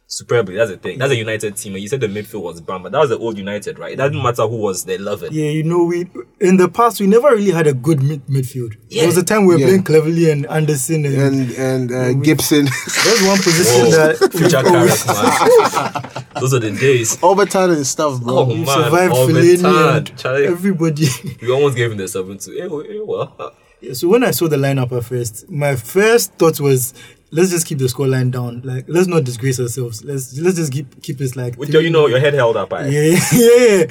superbly. 0.06 0.54
That's 0.56 0.70
the 0.70 0.76
thing. 0.76 0.98
That's 0.98 1.12
a 1.12 1.16
United 1.16 1.56
team. 1.56 1.75
And 1.75 1.82
you 1.82 1.88
said 1.88 2.00
the 2.00 2.06
midfield 2.06 2.42
was 2.42 2.60
bad, 2.60 2.82
but 2.82 2.92
that 2.92 2.98
was 2.98 3.08
the 3.10 3.18
old 3.18 3.36
United, 3.38 3.78
right? 3.78 3.92
It 3.92 3.96
doesn't 3.96 4.22
matter 4.22 4.46
who 4.46 4.56
was 4.58 4.84
there, 4.84 4.98
love 4.98 5.22
it. 5.22 5.32
Yeah, 5.32 5.50
you 5.50 5.62
know, 5.64 5.84
we 5.84 6.06
in 6.40 6.56
the 6.58 6.68
past 6.68 7.00
we 7.00 7.06
never 7.06 7.28
really 7.30 7.50
had 7.50 7.66
a 7.66 7.75
good 7.75 8.02
mid- 8.02 8.26
midfield. 8.26 8.76
Yeah. 8.88 9.02
There 9.02 9.08
was 9.08 9.16
a 9.18 9.25
time 9.25 9.46
we 9.46 9.54
were 9.54 9.60
Yeah. 9.60 9.66
playing 9.66 9.84
Cleverley 9.84 10.30
and 10.32 10.46
Anderson, 10.46 11.04
and, 11.06 11.16
and 11.16 11.50
and 11.52 11.92
uh, 11.92 12.12
Gibson, 12.22 12.64
there's 13.04 13.22
one 13.26 13.38
position 13.38 13.86
Whoa, 13.86 13.90
that 13.90 14.32
future 14.32 14.62
carrots, 14.62 15.06
man. 15.06 16.25
Those 16.40 16.54
are 16.54 16.58
the 16.60 16.70
days. 16.72 17.18
Overton 17.22 17.70
and 17.70 17.86
stuff, 17.86 18.20
bro. 18.22 18.38
Oh, 18.38 18.44
we 18.44 18.56
man, 18.56 18.66
survived 18.66 19.12
all 19.12 19.26
the 19.26 19.32
Fellaini 19.32 19.62
time. 19.62 19.96
and 19.96 20.18
Charlie. 20.18 20.46
everybody. 20.46 21.06
We 21.42 21.50
almost 21.50 21.76
gave 21.76 21.90
him 21.90 21.96
the 21.98 22.08
seven 22.08 22.38
two. 22.38 22.58
Eh, 22.60 22.66
well, 22.66 22.82
eh, 22.82 23.00
well. 23.02 23.54
Yeah, 23.80 23.92
so 23.92 24.08
when 24.08 24.25
I 24.25 24.30
saw 24.30 24.48
the 24.48 24.56
lineup 24.56 24.90
at 24.92 25.04
first, 25.04 25.50
my 25.50 25.76
first 25.76 26.32
thought 26.34 26.58
was, 26.60 26.94
let's 27.30 27.50
just 27.50 27.66
keep 27.66 27.78
the 27.78 27.87
scoreline 27.87 28.30
down. 28.30 28.62
Like, 28.62 28.85
let's 28.88 29.06
not 29.06 29.25
disgrace 29.25 29.61
ourselves. 29.61 30.04
Let's 30.04 30.38
let's 30.38 30.56
just 30.56 30.73
keep 30.73 31.02
keep 31.02 31.18
this 31.18 31.37
like. 31.37 31.56
With 31.56 31.68
your, 31.71 31.80
three- 31.80 31.87
you 31.88 31.92
know, 31.92 32.06
your 32.06 32.21
head 32.21 32.35
held 32.35 32.56
up. 32.56 32.73
Right? 32.73 32.90
Yeah, 32.90 33.18
yeah. 33.33 33.85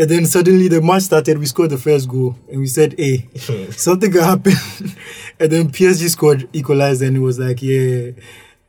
And 0.00 0.08
then 0.08 0.26
suddenly 0.26 0.68
the 0.68 0.80
match 0.80 1.02
started. 1.02 1.38
We 1.38 1.46
scored 1.46 1.70
the 1.70 1.78
first 1.78 2.08
goal, 2.08 2.36
and 2.50 2.60
we 2.60 2.66
said, 2.66 2.94
"Hey, 2.98 3.28
something 3.72 4.12
happened." 4.12 4.56
and 5.40 5.50
then 5.50 5.70
PSG 5.70 6.08
scored, 6.08 6.48
equalized, 6.52 7.02
and 7.02 7.16
it 7.16 7.20
was 7.20 7.38
like, 7.38 7.60
"Yeah, 7.62 8.12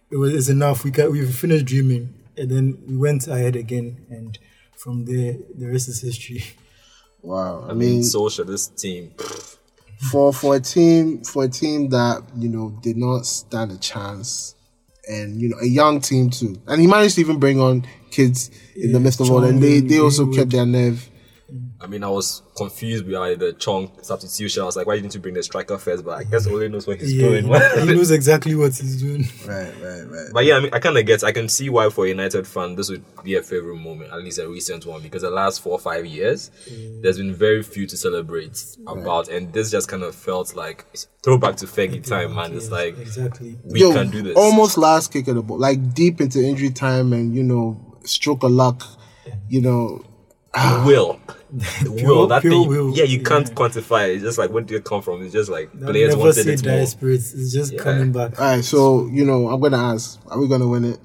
it 0.10 0.17
was 0.17 0.34
it's 0.34 0.50
enough. 0.50 0.84
We 0.84 0.91
can 0.91 1.12
we 1.12 1.25
finished 1.25 1.65
dreaming." 1.65 2.15
And 2.36 2.50
then 2.50 2.81
we 2.88 2.96
went 2.98 3.27
ahead 3.27 3.55
again, 3.58 4.05
and 4.10 4.39
from 4.75 5.05
there, 5.05 5.36
the 5.55 5.67
rest 5.67 5.89
is 5.89 6.01
history. 6.01 6.43
Wow. 7.22 7.65
I 7.67 7.72
I 7.72 7.74
mean, 7.74 8.03
socialist 8.03 8.79
so 8.79 8.88
should 8.88 9.12
team. 9.17 9.58
For 10.00 10.34
for 10.34 10.56
a 10.56 10.60
team 10.60 11.24
for 11.24 11.44
a 11.44 11.48
team 11.50 11.89
that 11.89 12.24
you 12.38 12.50
know 12.50 12.77
did 12.82 12.98
not 12.98 13.25
stand 13.25 13.72
a 13.72 13.77
chance, 13.77 14.56
and 15.10 15.41
you 15.41 15.50
know 15.50 15.58
a 15.62 15.65
young 15.65 16.00
team 16.00 16.29
too, 16.29 16.56
and 16.68 16.79
he 16.79 16.88
managed 16.88 17.15
to 17.15 17.22
even 17.22 17.39
bring 17.39 17.60
on 17.60 17.86
kids 18.10 18.50
in 18.75 18.94
the 18.94 19.00
midst 19.00 19.20
of 19.20 19.29
all, 19.29 19.44
and 19.44 19.62
they 19.62 19.82
they 19.82 20.00
also 20.00 20.32
kept 20.32 20.51
their 20.51 20.65
nerve. 20.65 21.10
I 21.81 21.88
mean, 21.88 22.03
I 22.03 22.09
was 22.09 22.41
confused 22.57 23.09
by 23.09 23.36
the 23.36 23.53
Chong 23.53 23.89
substitution. 24.01 24.63
I 24.63 24.65
was 24.65 24.75
like, 24.75 24.86
why 24.86 24.98
didn't 24.98 25.13
you 25.13 25.21
bring 25.21 25.33
the 25.33 25.43
striker 25.43 25.77
first? 25.77 26.03
But 26.03 26.17
I 26.19 26.24
guess 26.25 26.45
Ole 26.45 26.67
knows 26.67 26.86
what 26.86 27.00
he's 27.00 27.13
Yeah, 27.13 27.39
going. 27.41 27.45
he 27.88 27.93
knows 27.93 28.12
exactly 28.12 28.53
what 28.53 28.75
he's 28.75 29.01
doing. 29.01 29.24
Right, 29.48 29.74
right, 29.81 30.01
right. 30.01 30.27
But 30.33 30.43
yeah, 30.43 30.57
I 30.57 30.59
mean, 30.59 30.74
I 30.74 30.79
kind 30.79 30.98
of 30.98 31.05
get. 31.05 31.24
I 31.24 31.31
can 31.31 31.48
see 31.48 31.69
why 31.69 31.89
for 31.89 32.05
a 32.05 32.09
United 32.09 32.45
fan 32.45 32.75
this 32.75 32.89
would 32.89 33.03
be 33.24 33.36
a 33.36 33.41
favorite 33.41 33.77
moment, 33.77 34.12
at 34.12 34.19
least 34.19 34.39
a 34.39 34.50
recent 34.50 34.86
one, 34.86 35.01
because 35.01 35.21
the 35.21 35.29
last 35.29 35.62
four 35.62 35.71
or 35.71 35.79
five 35.79 36.05
years, 36.05 36.51
mm. 36.69 37.01
there's 37.01 37.17
been 37.17 37.33
very 37.33 37.63
few 37.63 37.88
to 37.88 37.95
celebrate 37.95 38.62
about, 38.86 39.29
and 39.29 39.53
this 39.53 39.71
just 39.71 39.88
kind 39.88 40.03
of 40.03 40.13
felt 40.13 40.55
like 40.57 40.86
throwback 41.24 41.55
to 41.57 41.65
Fergie 41.65 42.05
time, 42.05 42.36
man. 42.36 42.53
It's 42.57 42.71
like 42.71 42.98
exactly. 42.98 43.57
we 43.63 43.79
Yo, 43.79 43.93
can 43.93 44.09
do 44.09 44.21
this. 44.21 44.36
almost 44.36 44.77
last 44.77 45.13
kick 45.13 45.29
of 45.29 45.36
the 45.36 45.41
ball, 45.43 45.57
like 45.57 45.93
deep 45.93 46.19
into 46.19 46.43
injury 46.43 46.71
time, 46.71 47.13
and 47.13 47.33
you 47.33 47.43
know 47.43 47.79
stroke 48.03 48.43
of 48.43 48.51
luck. 48.51 48.83
You 49.48 49.62
know, 49.62 50.03
will. 50.86 51.21
The 51.84 51.89
will 52.06 52.27
that 52.27 52.41
pure 52.41 52.51
thing, 52.53 52.68
will, 52.68 52.96
yeah, 52.96 53.03
you 53.06 53.20
yeah. 53.20 53.24
can't 53.24 53.53
quantify 53.56 54.10
it. 54.10 54.15
It's 54.15 54.24
just 54.24 54.38
like 54.38 54.51
where 54.51 54.63
did 54.63 54.75
it 54.75 54.84
come 54.84 55.01
from? 55.01 55.24
It's 55.24 55.34
just 55.34 55.50
like 55.50 55.70
I'll 55.82 55.89
players 55.91 56.10
never 56.15 56.20
wanted 56.22 56.44
say 56.44 56.53
it 56.53 56.62
dire 56.63 56.77
more. 56.77 56.86
spirits. 56.88 57.34
It's 57.34 57.51
just 57.51 57.74
Yeah. 57.74 57.82
coming 57.82 58.12
back. 58.12 58.39
all 58.39 58.46
right. 58.56 58.63
So 58.63 59.08
you 59.08 59.25
know, 59.25 59.50
I'm 59.50 59.60
gonna 59.60 59.77
ask: 59.77 60.20
Are 60.27 60.39
we 60.39 60.48
gonna 60.48 60.68
win 60.68 60.86
it? 60.86 61.00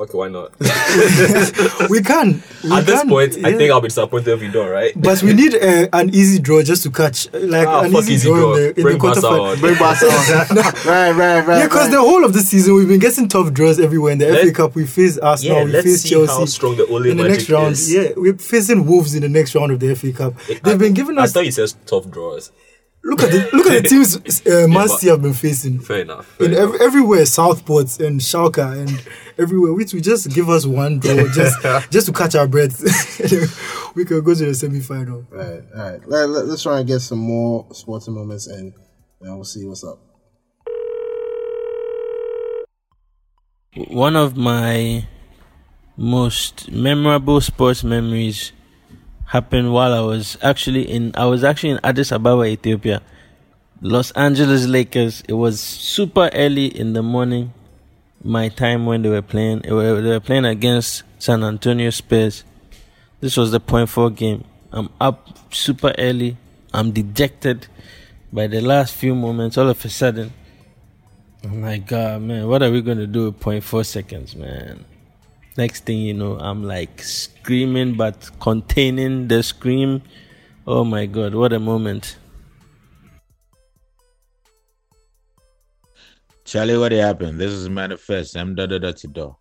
Okay, 0.00 0.18
why 0.18 0.28
not? 0.28 0.50
We 1.88 2.02
can. 2.02 2.42
We 2.64 2.72
At 2.72 2.84
this 2.86 3.00
can, 3.00 3.08
point, 3.08 3.36
I 3.44 3.52
think 3.56 3.70
I'll 3.70 3.80
be 3.80 3.88
disappointed 3.88 4.26
if 4.28 4.40
we 4.40 4.48
don't, 4.48 4.68
right? 4.68 4.92
But 4.96 5.22
we 5.22 5.32
need 5.34 5.54
uh, 5.54 5.86
an 5.92 6.12
easy 6.12 6.40
draw 6.40 6.62
just 6.62 6.82
to 6.82 6.90
catch, 6.90 7.32
like 7.32 7.66
Ah, 7.68 7.82
an 7.82 7.92
fuck 7.92 8.02
easy, 8.02 8.14
easy 8.14 8.28
draw, 8.28 8.36
draw. 8.38 8.54
in 8.56 8.62
the, 8.62 8.68
in 8.76 8.82
Bring 8.82 8.98
the 8.98 9.02
Barca 9.04 9.20
quarterfinal. 9.20 9.52
on. 9.52 9.60
Bring 9.60 9.78
Barca. 9.78 10.06
right, 10.88 11.10
right, 11.12 11.46
right. 11.46 11.58
Yeah, 11.58 11.64
because 11.66 11.82
right. 11.82 11.90
the 11.92 12.00
whole 12.00 12.24
of 12.24 12.32
the 12.32 12.40
season 12.40 12.74
we've 12.74 12.88
been 12.88 12.98
getting 12.98 13.28
tough 13.28 13.52
draws 13.52 13.78
everywhere. 13.78 14.12
In 14.12 14.18
the 14.18 14.30
Let- 14.32 14.46
FA 14.46 14.52
Cup, 14.52 14.74
we 14.74 14.84
face 14.86 15.16
Arsenal, 15.18 15.58
Yeah, 15.58 15.64
we 15.64 15.70
let's 15.72 15.84
face 15.86 16.02
see 16.02 16.08
Chelsea. 16.10 16.32
how 16.32 16.44
strong 16.46 16.76
the 16.76 16.86
Ole 16.86 17.06
in 17.06 17.16
the 17.16 17.22
next 17.24 17.48
magic 17.48 17.54
round, 17.54 17.72
is. 17.72 17.92
yeah, 17.94 18.08
we're 18.16 18.34
facing 18.38 18.86
Wolves 18.86 19.14
in 19.14 19.22
the 19.22 19.28
next 19.28 19.54
round 19.54 19.70
of 19.70 19.78
the 19.78 19.94
FA 19.94 20.12
Cup. 20.12 20.34
I- 20.48 20.58
They've 20.64 20.78
been 20.78 20.94
giving 20.94 21.16
us. 21.18 21.20
I 21.20 21.24
us. 21.24 21.32
thought 21.34 21.44
you 21.46 21.52
said 21.52 21.72
tough 21.86 22.10
draws. 22.10 22.50
Look 23.06 23.22
at 23.22 23.30
the 23.32 23.50
look 23.52 23.66
at 23.66 23.82
the 23.82 23.88
teams 23.90 24.46
uh, 24.46 24.66
Man 24.66 24.88
City 24.88 25.08
have 25.10 25.20
been 25.20 25.34
facing. 25.34 25.78
Fair 25.78 26.00
enough. 26.00 26.26
fair 26.26 26.46
In 26.46 26.54
enough. 26.54 26.74
ev- 26.74 26.80
everywhere, 26.80 27.26
Southport 27.26 28.00
and 28.00 28.18
Schalke 28.18 28.64
and 28.80 29.06
everywhere, 29.38 29.74
which 29.74 29.92
we 29.92 30.00
just 30.00 30.30
give 30.30 30.48
us 30.48 30.64
one 30.64 31.00
draw 31.00 31.28
just 31.34 31.60
just 31.90 32.06
to 32.06 32.12
catch 32.12 32.34
our 32.34 32.48
breath. 32.48 32.80
we 33.94 34.06
can 34.06 34.22
go 34.22 34.34
to 34.34 34.46
the 34.46 34.54
semi 34.54 34.80
final. 34.80 35.26
Right, 35.30 35.62
all 35.76 35.82
right. 35.90 36.08
Let, 36.08 36.28
let, 36.30 36.44
us 36.46 36.62
try 36.62 36.78
and 36.78 36.88
get 36.88 37.00
some 37.00 37.18
more 37.18 37.66
sporting 37.72 38.14
moments 38.14 38.46
and 38.46 38.72
then 39.20 39.34
we'll 39.34 39.44
see 39.44 39.66
what's 39.66 39.84
up. 39.84 39.98
One 43.88 44.16
of 44.16 44.36
my 44.36 45.06
most 45.96 46.70
memorable 46.70 47.40
sports 47.40 47.84
memories 47.84 48.52
happened 49.26 49.72
while 49.72 49.92
I 49.92 50.00
was 50.00 50.36
actually 50.42 50.90
in 50.90 51.12
I 51.14 51.26
was 51.26 51.44
actually 51.44 51.70
in 51.70 51.80
Addis 51.82 52.12
Ababa, 52.12 52.44
Ethiopia. 52.44 53.02
Los 53.80 54.12
Angeles 54.12 54.66
Lakers. 54.66 55.22
It 55.28 55.34
was 55.34 55.60
super 55.60 56.30
early 56.32 56.66
in 56.66 56.94
the 56.94 57.02
morning, 57.02 57.52
my 58.22 58.48
time 58.48 58.86
when 58.86 59.02
they 59.02 59.10
were 59.10 59.20
playing. 59.20 59.60
They 59.60 59.72
were, 59.72 60.20
playing 60.20 60.46
against 60.46 61.02
San 61.18 61.42
Antonio 61.44 61.90
Spurs. 61.90 62.44
This 63.20 63.36
was 63.36 63.50
the 63.50 63.60
point 63.60 63.90
four 63.90 64.10
game. 64.10 64.44
I'm 64.72 64.88
up 65.00 65.28
super 65.52 65.94
early. 65.98 66.36
I'm 66.72 66.92
dejected 66.92 67.66
by 68.32 68.46
the 68.46 68.60
last 68.60 68.94
few 68.94 69.14
moments. 69.14 69.58
All 69.58 69.68
of 69.68 69.84
a 69.84 69.88
sudden, 69.90 70.32
oh 71.44 71.48
my 71.48 71.78
God, 71.78 72.22
man, 72.22 72.48
what 72.48 72.62
are 72.62 72.70
we 72.70 72.80
going 72.80 72.98
to 72.98 73.06
do 73.06 73.26
with 73.26 73.40
0.4 73.40 73.84
seconds, 73.84 74.34
man? 74.34 74.84
Next 75.56 75.84
thing 75.84 75.98
you 75.98 76.14
know, 76.14 76.36
I'm 76.40 76.64
like 76.64 77.00
screaming, 77.00 77.94
but 77.94 78.28
containing 78.40 79.28
the 79.28 79.40
scream. 79.40 80.02
Oh 80.66 80.82
my 80.82 81.06
God, 81.06 81.32
what 81.32 81.52
a 81.52 81.60
moment. 81.60 82.16
Charlie, 86.44 86.76
what 86.76 86.90
happened? 86.90 87.38
This 87.38 87.52
is 87.52 87.68
Manifest. 87.68 88.36
I'm 88.36 88.56
da 88.56 88.66
da 88.66 88.78
da. 88.78 89.34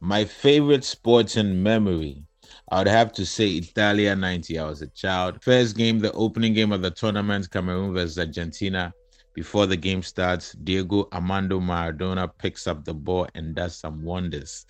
My 0.00 0.24
favorite 0.24 0.84
sports 0.84 1.32
sporting 1.32 1.62
memory, 1.62 2.22
I 2.70 2.78
would 2.78 2.88
have 2.88 3.12
to 3.12 3.26
say 3.26 3.48
Italia 3.48 4.16
90. 4.16 4.58
I 4.58 4.64
was 4.64 4.80
a 4.80 4.86
child. 4.86 5.42
First 5.42 5.76
game, 5.76 5.98
the 5.98 6.12
opening 6.12 6.54
game 6.54 6.72
of 6.72 6.80
the 6.80 6.90
tournament, 6.90 7.50
Cameroon 7.50 7.92
versus 7.92 8.18
Argentina. 8.18 8.94
Before 9.34 9.66
the 9.66 9.76
game 9.76 10.02
starts, 10.02 10.52
Diego 10.52 11.08
Armando 11.12 11.60
Maradona 11.60 12.30
picks 12.38 12.66
up 12.66 12.86
the 12.86 12.94
ball 12.94 13.28
and 13.34 13.54
does 13.54 13.76
some 13.76 14.02
wonders 14.02 14.64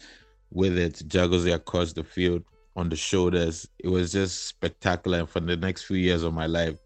with 0.51 0.79
it, 0.79 1.03
juggles 1.07 1.45
it 1.45 1.53
across 1.53 1.93
the 1.93 2.05
field 2.05 2.43
on 2.77 2.89
the 2.89 2.97
shoulders. 2.97 3.69
It 3.79 3.89
was 3.89 4.13
just 4.13 4.49
spectacular. 4.49 5.21
And 5.21 5.29
for 5.29 5.41
the 5.41 5.57
next 5.57 5.85
few 5.85 5.97
years 5.97 6.23
of 6.23 6.35
my 6.35 6.47
life, 6.47 6.79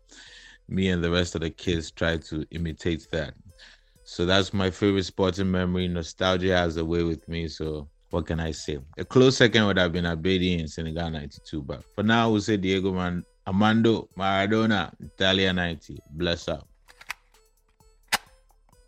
me 0.68 0.88
and 0.88 1.02
the 1.02 1.10
rest 1.10 1.34
of 1.34 1.42
the 1.42 1.50
kids 1.50 1.90
tried 1.90 2.22
to 2.24 2.46
imitate 2.50 3.06
that. 3.12 3.34
So 4.04 4.26
that's 4.26 4.52
my 4.52 4.70
favorite 4.70 5.04
sporting 5.04 5.50
memory. 5.50 5.88
Nostalgia 5.88 6.56
has 6.56 6.76
a 6.76 6.84
way 6.84 7.02
with 7.02 7.28
me. 7.28 7.48
So 7.48 7.88
what 8.10 8.26
can 8.26 8.40
I 8.40 8.50
say? 8.50 8.78
A 8.98 9.04
close 9.04 9.36
second 9.36 9.66
would 9.66 9.78
have 9.78 9.92
been 9.92 10.04
Abedi 10.04 10.58
in 10.58 10.68
Senegal 10.68 11.10
92. 11.10 11.62
But 11.62 11.84
for 11.94 12.02
now, 12.02 12.30
we'll 12.30 12.40
say 12.40 12.56
Diego 12.56 12.92
Man- 12.92 13.24
Amando 13.46 14.08
Maradona, 14.16 14.92
Italia 15.00 15.52
90. 15.52 15.98
Bless 16.12 16.48
up. 16.48 16.68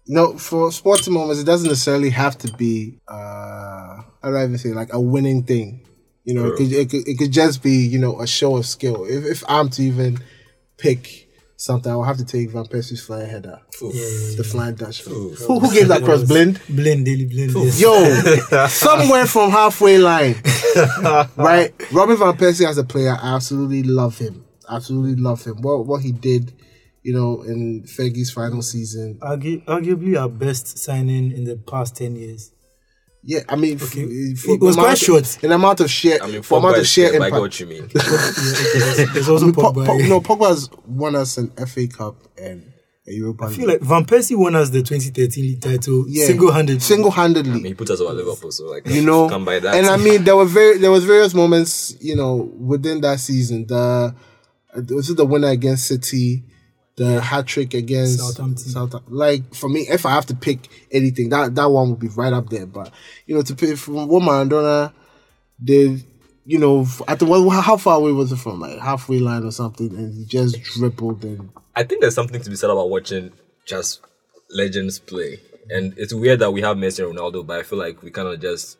No, 0.06 0.36
for 0.36 0.70
sporting 0.70 1.14
moments, 1.14 1.40
it 1.40 1.44
doesn't 1.44 1.68
necessarily 1.68 2.10
have 2.10 2.36
to 2.38 2.52
be, 2.52 3.00
uh, 3.08 3.14
how 3.14 4.04
don't 4.22 4.42
even 4.42 4.58
say, 4.58 4.70
like 4.70 4.92
a 4.92 5.00
winning 5.00 5.44
thing. 5.44 5.86
You 6.24 6.34
know, 6.34 6.46
it, 6.46 6.56
could, 6.56 6.72
it, 6.72 6.90
could, 6.90 7.08
it 7.08 7.18
could 7.18 7.32
just 7.32 7.62
be, 7.62 7.72
you 7.72 7.98
know, 7.98 8.20
a 8.20 8.26
show 8.26 8.56
of 8.56 8.66
skill. 8.66 9.04
If, 9.04 9.24
if 9.24 9.44
I'm 9.48 9.68
to 9.70 9.82
even 9.82 10.18
pick 10.78 11.28
something, 11.56 11.90
I'll 11.90 12.02
have 12.02 12.18
to 12.18 12.24
take 12.24 12.50
Van 12.50 12.64
Persie's 12.64 13.04
flying 13.04 13.28
header. 13.28 13.60
The 13.80 14.46
flying 14.46 14.74
Dutch. 14.74 15.02
Who, 15.02 15.30
who 15.30 15.72
gave 15.72 15.88
that 15.88 16.02
cross? 16.02 16.22
Blind? 16.22 16.60
Blend, 16.68 17.04
Daley 17.04 17.26
Blind. 17.26 17.52
Yes. 17.54 17.80
Yo, 17.80 18.66
somewhere 18.68 19.26
from 19.26 19.50
halfway 19.50 19.98
line, 19.98 20.36
right? 21.36 21.72
Robin 21.92 22.16
van 22.16 22.34
Persie 22.36 22.66
as 22.66 22.78
a 22.78 22.84
player, 22.84 23.16
I 23.20 23.34
absolutely 23.34 23.82
love 23.82 24.18
him. 24.18 24.44
Absolutely 24.68 25.16
love 25.16 25.44
him. 25.44 25.60
What 25.60 25.86
what 25.86 26.02
he 26.02 26.12
did, 26.12 26.52
you 27.04 27.12
know, 27.14 27.42
in 27.42 27.84
Fergie's 27.84 28.30
final 28.32 28.62
season. 28.62 29.18
Argu- 29.22 29.64
arguably 29.66 30.18
our 30.20 30.28
best 30.28 30.78
signing 30.78 31.30
in 31.32 31.44
the 31.44 31.56
past 31.56 31.94
10 31.96 32.16
years. 32.16 32.50
Yeah, 33.22 33.40
I 33.48 33.56
mean, 33.56 33.76
f- 33.76 33.84
Okay. 33.84 34.34
for 34.34 34.54
It 34.54 34.60
was 34.60 34.76
quite 34.76 34.98
short. 34.98 35.38
In 35.44 35.52
amount 35.52 35.80
of 35.80 35.90
share, 35.90 36.22
I 36.22 36.26
mean, 36.30 36.42
for 36.42 36.58
amount 36.58 36.76
of 36.78 36.86
share 36.86 37.08
scared, 37.08 37.20
but 37.20 37.24
I 37.24 37.28
impact. 37.28 37.34
get 37.36 37.40
what 37.40 37.60
you 37.60 37.66
mean. 37.66 37.88
There's, 37.94 39.12
there's 39.14 39.28
also 39.28 39.44
I 39.44 39.46
mean, 39.46 39.54
Po- 39.54 39.72
Pogba. 39.72 39.86
Po- 39.86 39.98
no, 39.98 40.20
Pogba's 40.20 40.68
won 40.86 41.14
us 41.16 41.38
an 41.38 41.48
FA 41.66 41.86
Cup 41.86 42.16
and 42.36 42.70
a 43.06 43.12
Europa 43.12 43.44
I 43.44 43.48
League. 43.48 43.56
feel 43.58 43.68
like 43.68 43.80
Van 43.80 44.04
Persie 44.04 44.36
won 44.36 44.54
us 44.56 44.70
the 44.70 44.82
2013 44.82 45.44
league 45.44 45.60
title 45.60 46.04
Yeah. 46.08 46.26
single-handed. 46.26 46.82
single-handedly. 46.82 47.50
I 47.52 47.54
mean, 47.56 47.64
he 47.66 47.74
put 47.74 47.90
us 47.90 48.00
over 48.00 48.12
Liverpool, 48.14 48.50
so 48.50 48.64
like, 48.66 48.86
you 48.88 49.02
know 49.02 49.28
come 49.28 49.44
by 49.44 49.58
that. 49.58 49.74
and 49.74 49.86
i 49.86 49.96
mean 49.98 50.24
there 50.24 50.36
were 50.36 50.46
very 50.46 50.78
there 50.78 50.90
was 50.90 51.04
various 51.04 51.34
moments 51.34 51.94
you 52.00 52.16
know 52.16 52.34
within 52.58 53.00
that 53.02 53.20
season 53.20 53.66
the 53.66 54.14
was 54.90 55.10
it 55.10 55.16
the 55.18 55.24
winner 55.26 55.48
against 55.48 55.86
city 55.86 56.44
the 56.96 57.20
hat 57.20 57.46
trick 57.46 57.74
against 57.74 58.18
Southampton. 58.18 58.68
Southampton. 58.68 59.14
Like 59.14 59.54
for 59.54 59.68
me, 59.68 59.80
if 59.88 60.06
I 60.06 60.10
have 60.10 60.26
to 60.26 60.34
pick 60.34 60.68
anything, 60.90 61.30
that 61.30 61.54
that 61.54 61.70
one 61.70 61.90
would 61.90 62.00
be 62.00 62.08
right 62.08 62.32
up 62.32 62.50
there. 62.50 62.66
But 62.66 62.92
you 63.26 63.34
know, 63.34 63.42
to 63.42 63.54
pick 63.54 63.76
from 63.76 64.08
what 64.08 64.22
Maradona 64.22 64.92
did, 65.62 66.04
you 66.44 66.58
know, 66.58 66.86
at 67.08 67.18
the 67.18 67.24
what, 67.24 67.48
how 67.62 67.76
far 67.76 67.98
away 67.98 68.12
was 68.12 68.32
it 68.32 68.36
from? 68.36 68.60
Like 68.60 68.78
halfway 68.78 69.18
line 69.18 69.44
or 69.44 69.52
something, 69.52 69.88
and 69.96 70.14
he 70.14 70.24
just 70.24 70.62
dribbled 70.62 71.24
and 71.24 71.50
I 71.76 71.82
think 71.82 72.00
there's 72.00 72.14
something 72.14 72.40
to 72.40 72.50
be 72.50 72.56
said 72.56 72.70
about 72.70 72.90
watching 72.90 73.32
just 73.66 74.00
legends 74.50 74.98
play. 74.98 75.40
And 75.70 75.94
it's 75.96 76.12
weird 76.12 76.40
that 76.40 76.52
we 76.52 76.62
have 76.62 76.76
Messi 76.76 77.06
and 77.06 77.16
Ronaldo, 77.16 77.46
but 77.46 77.58
I 77.58 77.62
feel 77.62 77.78
like 77.78 78.02
we 78.02 78.10
kind 78.10 78.28
of 78.28 78.40
just 78.40 78.78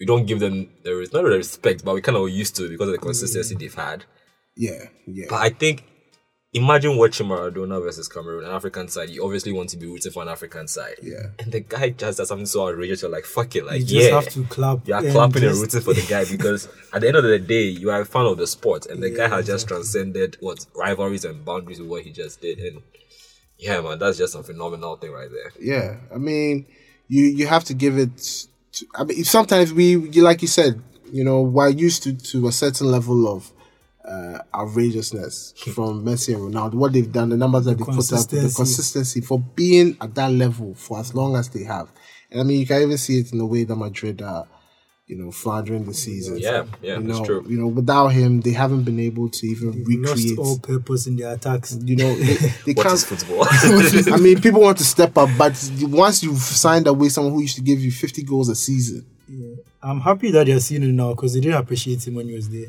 we 0.00 0.06
don't 0.06 0.26
give 0.26 0.40
them 0.40 0.70
the 0.82 0.94
res- 0.94 1.12
not 1.12 1.22
the 1.22 1.28
respect, 1.28 1.84
but 1.84 1.94
we 1.94 2.00
kind 2.00 2.16
of 2.16 2.28
used 2.28 2.56
to 2.56 2.66
it 2.66 2.70
because 2.70 2.88
of 2.88 2.92
the 2.92 2.98
consistency 2.98 3.54
mm. 3.54 3.60
they've 3.60 3.74
had. 3.74 4.04
yeah, 4.56 4.84
yeah. 5.06 5.26
But 5.28 5.36
I 5.36 5.50
think 5.50 5.84
imagine 6.56 6.96
watching 6.96 7.26
Maradona 7.26 7.82
versus 7.82 8.08
Cameroon, 8.08 8.44
an 8.44 8.50
African 8.50 8.88
side. 8.88 9.10
You 9.10 9.24
obviously 9.24 9.52
want 9.52 9.68
to 9.70 9.76
be 9.76 9.86
rooting 9.86 10.10
for 10.10 10.22
an 10.22 10.28
African 10.28 10.66
side. 10.66 10.96
Yeah. 11.02 11.26
And 11.38 11.52
the 11.52 11.60
guy 11.60 11.90
just 11.90 12.18
does 12.18 12.28
something 12.28 12.46
so 12.46 12.68
outrageous. 12.68 13.02
You're 13.02 13.10
like, 13.10 13.24
fuck 13.24 13.54
it, 13.56 13.66
like 13.66 13.80
You 13.80 13.86
just 13.86 14.08
yeah. 14.08 14.14
have 14.14 14.28
to 14.30 14.44
clap. 14.44 14.88
You're 14.88 14.98
and 14.98 15.10
clapping 15.10 15.44
and 15.44 15.54
rooting 15.54 15.80
for 15.82 15.92
the 15.92 16.06
guy 16.08 16.24
because 16.30 16.68
at 16.92 17.02
the 17.02 17.08
end 17.08 17.16
of 17.16 17.24
the 17.24 17.38
day, 17.38 17.64
you 17.64 17.90
are 17.90 18.00
a 18.00 18.06
fan 18.06 18.24
of 18.24 18.38
the 18.38 18.46
sport, 18.46 18.86
and 18.86 19.02
the 19.02 19.10
guy 19.10 19.28
has 19.28 19.46
just 19.46 19.68
transcended 19.68 20.36
what 20.40 20.64
rivalries 20.74 21.24
and 21.24 21.44
boundaries 21.44 21.78
with 21.78 21.88
what 21.88 22.02
he 22.02 22.12
just 22.12 22.40
did. 22.40 22.58
And 22.58 22.82
yeah, 23.58 23.80
man, 23.80 23.98
that's 23.98 24.18
just 24.18 24.34
a 24.34 24.42
phenomenal 24.42 24.96
thing 24.96 25.12
right 25.12 25.30
there. 25.30 25.52
Yeah, 25.60 25.96
I 26.14 26.18
mean, 26.18 26.66
you 27.08 27.24
you 27.24 27.46
have 27.46 27.64
to 27.64 27.74
give 27.74 27.98
it. 27.98 28.16
To, 28.72 28.86
I 28.94 29.04
mean, 29.04 29.24
sometimes 29.24 29.72
we, 29.72 29.96
like 29.96 30.42
you 30.42 30.48
said, 30.48 30.82
you 31.12 31.24
know, 31.24 31.42
we're 31.42 31.68
used 31.68 32.02
to 32.04 32.14
to 32.14 32.48
a 32.48 32.52
certain 32.52 32.90
level 32.90 33.28
of 33.28 33.52
uh, 34.06 34.38
outrageousness 34.54 35.54
from 35.74 36.04
Messi 36.04 36.34
and 36.34 36.54
Ronaldo. 36.54 36.74
What 36.74 36.92
they've 36.92 37.10
done, 37.10 37.30
the 37.30 37.36
numbers 37.36 37.64
that 37.64 37.78
they 37.78 37.84
put 37.84 37.88
up, 37.90 37.96
the 37.96 37.96
consistency. 37.96 38.54
consistency 38.56 39.20
for 39.20 39.40
being 39.40 39.96
at 40.00 40.14
that 40.14 40.30
level 40.32 40.74
for 40.74 40.98
as 41.00 41.14
long 41.14 41.36
as 41.36 41.48
they 41.50 41.64
have. 41.64 41.88
And 42.30 42.40
I 42.40 42.44
mean, 42.44 42.60
you 42.60 42.66
can 42.66 42.82
even 42.82 42.98
see 42.98 43.18
it 43.20 43.32
in 43.32 43.38
the 43.38 43.46
way 43.46 43.64
that 43.64 43.74
Madrid 43.76 44.22
are, 44.22 44.46
you 45.06 45.16
know, 45.16 45.30
floundering 45.30 45.84
the 45.84 45.94
season. 45.94 46.38
Yeah, 46.38 46.64
yeah, 46.82 46.98
you 46.98 47.02
that's 47.06 47.18
know, 47.20 47.24
true. 47.24 47.46
You 47.48 47.58
know, 47.58 47.66
without 47.68 48.08
him, 48.08 48.40
they 48.40 48.50
haven't 48.52 48.82
been 48.84 48.98
able 49.00 49.28
to 49.28 49.46
even 49.46 49.84
lost 50.02 50.16
recreate. 50.16 50.38
all 50.38 50.58
purpose 50.58 51.06
in 51.06 51.16
their 51.16 51.32
attacks. 51.34 51.76
You 51.80 51.96
know, 51.96 52.14
they, 52.14 52.34
they 52.66 52.72
What 52.74 52.86
can't. 52.86 52.98
football? 53.00 53.46
I 54.14 54.18
mean, 54.18 54.40
people 54.40 54.60
want 54.60 54.78
to 54.78 54.84
step 54.84 55.16
up, 55.18 55.30
but 55.38 55.52
once 55.82 56.22
you've 56.22 56.38
signed 56.38 56.86
away 56.86 57.08
someone 57.08 57.32
who 57.34 57.40
used 57.42 57.56
to 57.56 57.62
give 57.62 57.80
you 57.80 57.90
50 57.92 58.22
goals 58.22 58.48
a 58.48 58.54
season, 58.56 59.04
I'm 59.82 60.00
happy 60.00 60.30
that 60.32 60.46
they're 60.46 60.58
seeing 60.60 60.82
it 60.82 60.86
now 60.92 61.10
because 61.14 61.34
they 61.34 61.40
didn't 61.40 61.58
appreciate 61.58 62.06
him 62.06 62.14
when 62.14 62.28
he 62.28 62.34
was 62.34 62.48
there. 62.50 62.66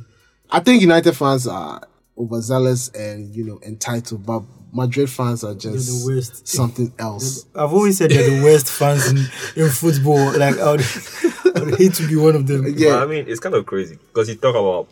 I 0.50 0.60
think 0.60 0.82
United 0.82 1.14
fans 1.14 1.48
are 1.48 1.82
overzealous 2.18 2.90
and, 2.90 3.34
you 3.36 3.44
know, 3.44 3.60
entitled, 3.66 4.26
but 4.26 4.44
Madrid 4.74 5.10
fans 5.10 5.44
are 5.44 5.54
just 5.54 6.06
the 6.06 6.14
worst. 6.14 6.48
something 6.48 6.94
else. 7.00 7.46
I've 7.56 7.74
always 7.74 7.98
said 7.98 8.12
they're 8.12 8.30
the 8.30 8.44
worst 8.44 8.70
fans 8.70 9.10
in, 9.10 9.18
in 9.62 9.70
football. 9.70 10.38
Like 10.38 10.58
I 10.58 10.72
would, 10.72 10.86
I 11.56 11.60
would 11.64 11.78
hate 11.78 11.94
to 11.96 12.08
be 12.08 12.16
one 12.16 12.36
of 12.36 12.48
them. 12.48 12.74
Yeah. 12.78 12.92
But 12.92 13.04
I 13.04 13.06
mean, 13.06 13.26
it's 13.28 13.40
kind 13.40 13.56
of 13.56 13.66
crazy 13.66 13.96
because 13.96 14.30
you 14.30 14.36
talk 14.36 14.56
about 14.56 14.90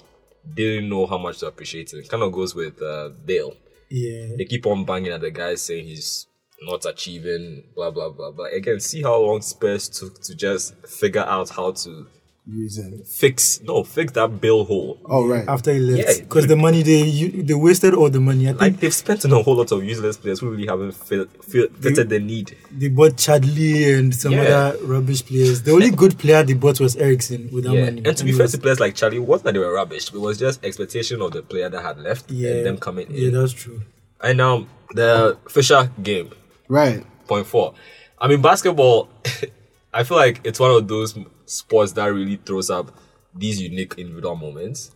didn't 0.53 0.89
know 0.89 1.05
how 1.07 1.17
much 1.17 1.39
to 1.39 1.47
appreciate 1.47 1.91
him. 1.91 1.99
It 1.99 2.09
kind 2.09 2.23
of 2.23 2.31
goes 2.31 2.53
with 2.55 2.81
uh, 2.81 3.09
Bale. 3.25 3.53
Yeah. 3.89 4.35
They 4.37 4.45
keep 4.45 4.65
on 4.65 4.85
banging 4.85 5.11
at 5.11 5.21
the 5.21 5.31
guy 5.31 5.55
saying 5.55 5.85
he's 5.85 6.27
not 6.61 6.85
achieving, 6.85 7.63
blah 7.75 7.91
blah 7.91 8.09
blah. 8.09 8.31
But 8.31 8.53
again, 8.53 8.79
see 8.79 9.01
how 9.01 9.17
long 9.19 9.41
Spurs 9.41 9.89
took 9.89 10.21
to 10.23 10.35
just 10.35 10.75
figure 10.87 11.23
out 11.25 11.49
how 11.49 11.71
to 11.71 12.07
Using. 12.47 13.01
fix 13.05 13.59
no 13.63 13.83
fix 13.83 14.11
that 14.13 14.39
Bale 14.39 14.65
hole. 14.65 14.99
Oh, 15.05 15.27
right. 15.27 15.47
After 15.47 15.73
he 15.73 15.79
left, 15.79 16.19
Yeah, 16.19 16.23
because 16.23 16.45
the 16.45 16.55
money 16.55 16.83
they 16.83 17.01
u- 17.03 17.41
they 17.41 17.55
wasted 17.55 17.95
all 17.95 18.07
the 18.11 18.19
money. 18.19 18.45
I 18.45 18.51
think 18.51 18.61
Like 18.61 18.79
they've 18.81 18.93
spent 18.93 19.25
on 19.25 19.31
a 19.33 19.41
whole 19.41 19.55
lot 19.55 19.71
of 19.71 19.83
useless 19.83 20.17
players 20.17 20.41
who 20.41 20.51
really 20.51 20.67
haven't 20.67 20.91
fit, 20.91 21.27
fit, 21.43 21.75
fitted 21.77 22.09
the 22.09 22.19
need. 22.19 22.55
they 22.71 22.89
bought 22.89 23.13
Chadli 23.13 23.97
and 23.97 24.13
some 24.13 24.33
Yeah. 24.33 24.41
other 24.43 24.77
rubbish 24.85 25.25
players. 25.25 25.63
The 25.63 25.71
only 25.71 25.89
good 25.89 26.19
player 26.19 26.43
they 26.43 26.53
bought 26.53 26.79
was 26.79 26.95
Eriksen 26.97 27.49
with 27.51 27.63
that 27.63 27.73
Yeah, 27.73 27.85
money. 27.85 28.03
and 28.05 28.15
to 28.15 28.23
be 28.23 28.31
fair 28.31 28.47
to 28.47 28.57
players 28.59 28.79
like 28.79 28.93
Charlie, 28.93 29.17
it 29.17 29.21
wasn't 29.23 29.45
that 29.45 29.53
they 29.53 29.59
were 29.59 29.73
rubbish. 29.73 30.13
It 30.13 30.19
was 30.21 30.37
just 30.37 30.63
expectation 30.63 31.23
of 31.23 31.31
the 31.31 31.41
player 31.41 31.69
that 31.69 31.81
had 31.81 31.97
left 31.97 32.29
yeah, 32.29 32.51
and 32.51 32.65
them 32.67 32.77
coming 32.77 33.07
Yeah, 33.09 33.29
in. 33.29 33.33
that's 33.33 33.53
true. 33.53 33.81
And 34.21 34.39
um, 34.39 34.67
the 34.93 35.35
Fisher 35.49 35.89
game, 36.03 36.29
Right. 36.67 37.03
point 37.27 37.47
four. 37.47 37.73
I 38.21 38.27
mean, 38.27 38.43
basketball. 38.43 39.09
I 39.95 40.03
feel 40.03 40.17
like 40.17 40.41
it's 40.43 40.59
one 40.59 40.71
of 40.71 40.87
those 40.87 41.15
sports 41.45 41.91
that 41.93 42.05
really 42.07 42.37
throws 42.37 42.69
up 42.69 42.91
these 43.33 43.61
unique 43.61 43.95
individual 43.97 44.35
moments 44.35 44.91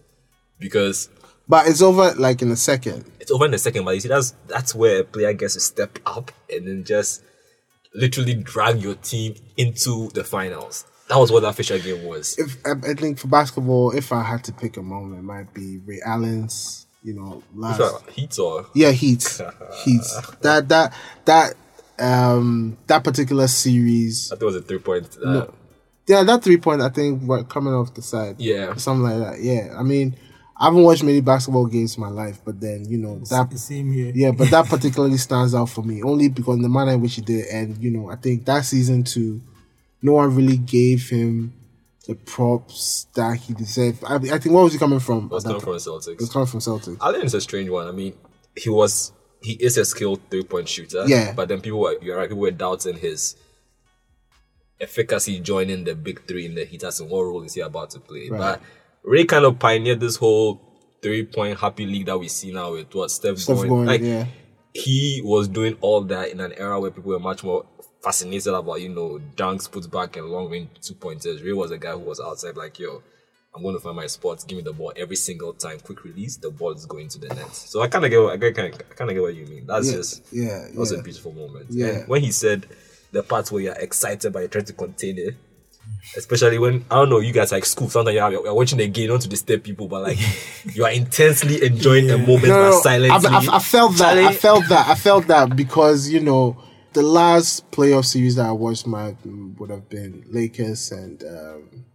because 0.59 1.09
But 1.47 1.67
it's 1.67 1.81
over 1.81 2.13
like 2.15 2.41
in 2.41 2.51
a 2.51 2.55
second. 2.55 3.05
it's 3.19 3.31
over 3.31 3.45
in 3.45 3.53
a 3.53 3.57
second. 3.57 3.85
But 3.85 3.95
you 3.95 4.01
see, 4.01 4.07
that's 4.07 4.31
that's 4.47 4.73
where 4.75 5.01
a 5.01 5.03
player 5.03 5.33
gets 5.33 5.55
to 5.55 5.59
step 5.59 5.99
up 6.05 6.31
and 6.49 6.67
then 6.67 6.83
just 6.83 7.23
literally 7.93 8.35
drag 8.35 8.81
your 8.81 8.95
team 8.95 9.35
into 9.57 10.09
the 10.09 10.23
finals. 10.23 10.85
That 11.09 11.17
was 11.17 11.31
what 11.31 11.41
that 11.41 11.55
Fisher 11.55 11.79
game 11.79 12.05
was. 12.05 12.37
If 12.37 12.57
I, 12.65 12.93
think 12.93 13.17
for 13.17 13.27
basketball, 13.27 13.91
if 13.91 14.11
I 14.13 14.21
had 14.21 14.43
to 14.43 14.51
pick 14.53 14.77
a 14.77 14.81
moment, 14.83 15.17
it 15.19 15.23
might 15.23 15.51
be 15.55 15.79
Ray 15.79 15.99
Allen's, 16.05 16.85
you 17.01 17.15
know, 17.15 17.41
last. 17.55 18.07
Heat 18.11 18.37
or 18.37 18.67
Yeah, 18.75 18.91
Heat. 18.91 19.41
Heat. 19.83 20.01
That, 20.41 20.69
that, 20.69 20.93
that, 21.25 21.55
um, 21.97 22.77
that 22.85 23.03
particular 23.03 23.47
series. 23.47 24.31
I 24.31 24.35
think 24.35 24.43
it 24.43 24.45
was 24.45 24.55
a 24.57 24.61
three 24.61 24.77
point. 24.77 25.17
Uh, 25.25 25.47
Yeah, 26.09 26.23
that 26.23 26.43
three 26.43 26.57
point, 26.57 26.81
I 26.81 26.89
think, 26.89 27.21
were 27.21 27.43
coming 27.43 27.71
off 27.71 27.93
the 27.93 28.01
side. 28.01 28.37
Yeah. 28.39 28.73
Something 28.77 29.03
like 29.03 29.19
that. 29.19 29.43
Yeah. 29.43 29.75
I 29.77 29.83
mean, 29.83 30.15
I 30.57 30.65
haven't 30.65 30.81
watched 30.81 31.03
many 31.03 31.21
basketball 31.21 31.67
games 31.67 31.97
in 31.97 32.01
my 32.01 32.09
life, 32.09 32.41
but 32.43 32.59
then, 32.59 32.85
you 32.89 32.97
know, 32.97 33.19
that. 33.29 33.51
The 33.51 33.59
same 33.59 33.93
here. 33.93 34.11
Yeah, 34.15 34.31
but 34.31 34.49
that 34.49 34.65
particularly 34.69 35.17
stands 35.17 35.53
out 35.53 35.69
for 35.69 35.83
me 35.83 36.01
only 36.01 36.27
because 36.27 36.59
the 36.61 36.67
manner 36.67 36.93
in 36.93 37.01
which 37.01 37.13
he 37.13 37.21
did 37.21 37.45
it. 37.45 37.53
And, 37.53 37.77
you 37.77 37.91
know, 37.91 38.09
I 38.09 38.15
think 38.15 38.45
that 38.45 38.65
season 38.65 39.03
two, 39.03 39.39
no 40.01 40.13
one 40.13 40.35
really 40.35 40.57
gave 40.57 41.07
him 41.09 41.53
the 42.07 42.15
props 42.15 43.05
that 43.13 43.37
he 43.37 43.53
deserved. 43.53 44.03
I, 44.03 44.15
I 44.15 44.39
think, 44.39 44.45
what 44.45 44.63
was 44.63 44.73
he 44.73 44.79
coming 44.79 44.99
from? 44.99 45.29
was 45.29 45.43
that 45.43 45.49
coming 45.49 45.61
from 45.61 45.73
point? 45.73 45.83
the 46.05 46.11
It 46.11 46.19
was 46.19 46.29
coming 46.31 46.47
from 46.47 46.59
Celtics. 46.59 46.97
Allen 47.01 47.21
is 47.21 47.35
a 47.35 47.41
strange 47.41 47.69
one. 47.69 47.87
I 47.87 47.91
mean, 47.91 48.15
he 48.57 48.71
was 48.71 49.11
he 49.41 49.53
is 49.53 49.77
a 49.77 49.85
skilled 49.85 50.21
three 50.31 50.43
point 50.43 50.67
shooter. 50.67 51.03
Yeah. 51.05 51.33
But 51.33 51.49
then 51.49 51.61
people 51.61 51.81
were 51.81 51.97
you're 52.01 52.17
right, 52.17 52.27
people 52.27 52.41
were 52.41 52.49
doubting 52.49 52.97
his 52.97 53.35
efficacy 54.81 55.39
joining 55.39 55.83
the 55.83 55.95
big 55.95 56.25
three 56.27 56.45
in 56.45 56.55
the 56.55 56.65
Heat 56.65 56.83
as 56.83 57.01
what 57.01 57.21
role 57.23 57.43
is 57.43 57.53
he 57.53 57.61
about 57.61 57.89
to 57.91 57.99
play. 57.99 58.29
But 58.29 58.61
Ray 59.03 59.25
kind 59.25 59.45
of 59.45 59.59
pioneered 59.59 59.99
this 59.99 60.15
whole 60.15 60.61
three 61.01 61.25
point 61.25 61.59
happy 61.59 61.85
league 61.85 62.05
that 62.07 62.17
we 62.17 62.27
see 62.27 62.51
now 62.51 62.73
with 62.73 62.93
what 62.93 63.11
Steph, 63.11 63.37
Steph 63.37 63.57
going. 63.57 63.69
going, 63.69 63.85
like 63.85 64.01
yeah. 64.01 64.25
he 64.73 65.21
was 65.23 65.47
doing 65.47 65.77
all 65.81 66.01
that 66.01 66.29
in 66.29 66.39
an 66.39 66.53
era 66.53 66.79
where 66.79 66.91
people 66.91 67.11
were 67.11 67.19
much 67.19 67.43
more 67.43 67.65
fascinated 68.03 68.53
about, 68.53 68.81
you 68.81 68.89
know, 68.89 69.19
dunks, 69.35 69.69
puts 69.69 69.87
back 69.87 70.15
and 70.17 70.27
long 70.27 70.49
range 70.49 70.69
two 70.81 70.93
pointers. 70.93 71.41
Ray 71.43 71.53
was 71.53 71.71
a 71.71 71.77
guy 71.77 71.91
who 71.91 71.99
was 71.99 72.19
outside 72.19 72.55
like, 72.55 72.79
yo, 72.79 73.01
I'm 73.53 73.63
going 73.63 73.75
to 73.75 73.81
find 73.81 73.95
my 73.95 74.07
spots, 74.07 74.43
give 74.43 74.57
me 74.57 74.63
the 74.63 74.71
ball 74.73 74.93
every 74.95 75.15
single 75.15 75.53
time, 75.53 75.79
quick 75.79 76.03
release, 76.03 76.37
the 76.37 76.51
ball 76.51 76.71
is 76.71 76.85
going 76.85 77.09
to 77.09 77.19
the 77.19 77.27
net. 77.29 77.53
So 77.53 77.81
I 77.81 77.87
kind 77.87 78.05
of 78.05 78.11
get, 78.11 78.21
what- 78.21 78.33
I 78.33 78.51
kind 78.51 78.73
of, 78.73 78.81
I 78.91 78.93
kind 78.93 79.09
of 79.09 79.15
get 79.15 79.21
what 79.21 79.35
you 79.35 79.45
mean. 79.47 79.65
That's 79.65 79.89
Yeah, 79.89 79.97
just, 79.97 80.23
yeah, 80.31 80.59
that 80.67 80.75
was 80.75 80.91
yeah. 80.91 80.99
a 80.99 81.01
beautiful 81.01 81.31
moment. 81.33 81.65
Yeah. 81.69 81.87
And 81.87 82.07
when 82.07 82.21
he 82.21 82.31
said 82.31 82.67
the 83.11 83.23
parts 83.23 83.51
where 83.51 83.61
you're 83.61 83.73
excited 83.73 84.31
but 84.33 84.39
you're 84.39 84.47
trying 84.49 84.65
to 84.65 84.73
contain 84.73 85.17
it, 85.17 85.35
especially 86.15 86.57
when 86.59 86.85
I 86.91 86.95
don't 86.95 87.09
know, 87.09 87.19
you 87.19 87.33
guys 87.33 87.51
like 87.51 87.65
school. 87.65 87.89
Sometimes 87.89 88.15
you're, 88.15 88.31
you're 88.31 88.53
watching 88.53 88.77
the 88.77 88.87
game, 88.87 89.09
not 89.09 89.21
to 89.21 89.27
disturb 89.29 89.63
people, 89.63 89.87
but 89.87 90.03
like 90.03 90.17
you 90.75 90.83
are 90.85 90.91
intensely 90.91 91.63
enjoying 91.65 92.09
a 92.11 92.17
moment, 92.17 92.43
No, 92.47 92.49
but 92.49 92.63
no, 92.63 92.69
no. 92.71 92.81
silently. 92.81 93.29
I, 93.29 93.37
I, 93.53 93.55
I 93.55 93.59
felt 93.59 93.97
that. 93.97 94.17
I 94.17 94.33
felt 94.33 94.67
that. 94.69 94.87
I 94.87 94.95
felt 94.95 95.27
that 95.27 95.55
because 95.55 96.09
you 96.09 96.19
know 96.19 96.61
the 96.93 97.01
last 97.03 97.69
playoff 97.71 98.05
series 98.05 98.35
that 98.35 98.45
I 98.47 98.51
watched 98.51 98.87
my 98.87 99.15
would 99.57 99.69
have 99.69 99.87
been 99.89 100.23
Lakers 100.29 100.91
and 100.91 101.23
um, 101.23 101.85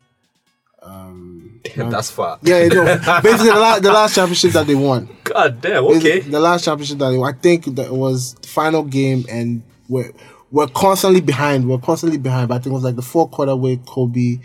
um 0.82 1.60
That's 1.76 2.10
far. 2.10 2.38
yeah, 2.42 2.62
you 2.64 2.68
know, 2.70 2.84
basically 3.22 3.48
the 3.50 3.58
last, 3.58 3.82
the 3.82 3.92
last 3.92 4.14
championship 4.14 4.52
that 4.52 4.66
they 4.66 4.74
won. 4.74 5.08
God 5.24 5.60
damn. 5.60 5.84
Basically, 5.86 6.12
Okay. 6.12 6.28
the 6.28 6.40
last 6.40 6.64
championship 6.64 6.98
that 6.98 7.10
they 7.10 7.16
won. 7.16 7.34
I 7.34 7.36
think 7.38 7.64
that 7.76 7.86
it 7.86 7.92
was 7.94 8.34
the 8.34 8.48
final 8.48 8.82
game 8.84 9.24
and 9.30 9.62
we're 9.88 10.12
we're 10.54 10.68
constantly 10.68 11.20
behind. 11.20 11.68
We're 11.68 11.78
constantly 11.78 12.18
behind. 12.18 12.48
But 12.48 12.54
I 12.54 12.58
think 12.58 12.72
it 12.72 12.74
was 12.74 12.84
like 12.84 12.96
the 12.96 13.02
fourth 13.02 13.32
quarter 13.32 13.56
where 13.56 13.76
Kobe 13.76 14.38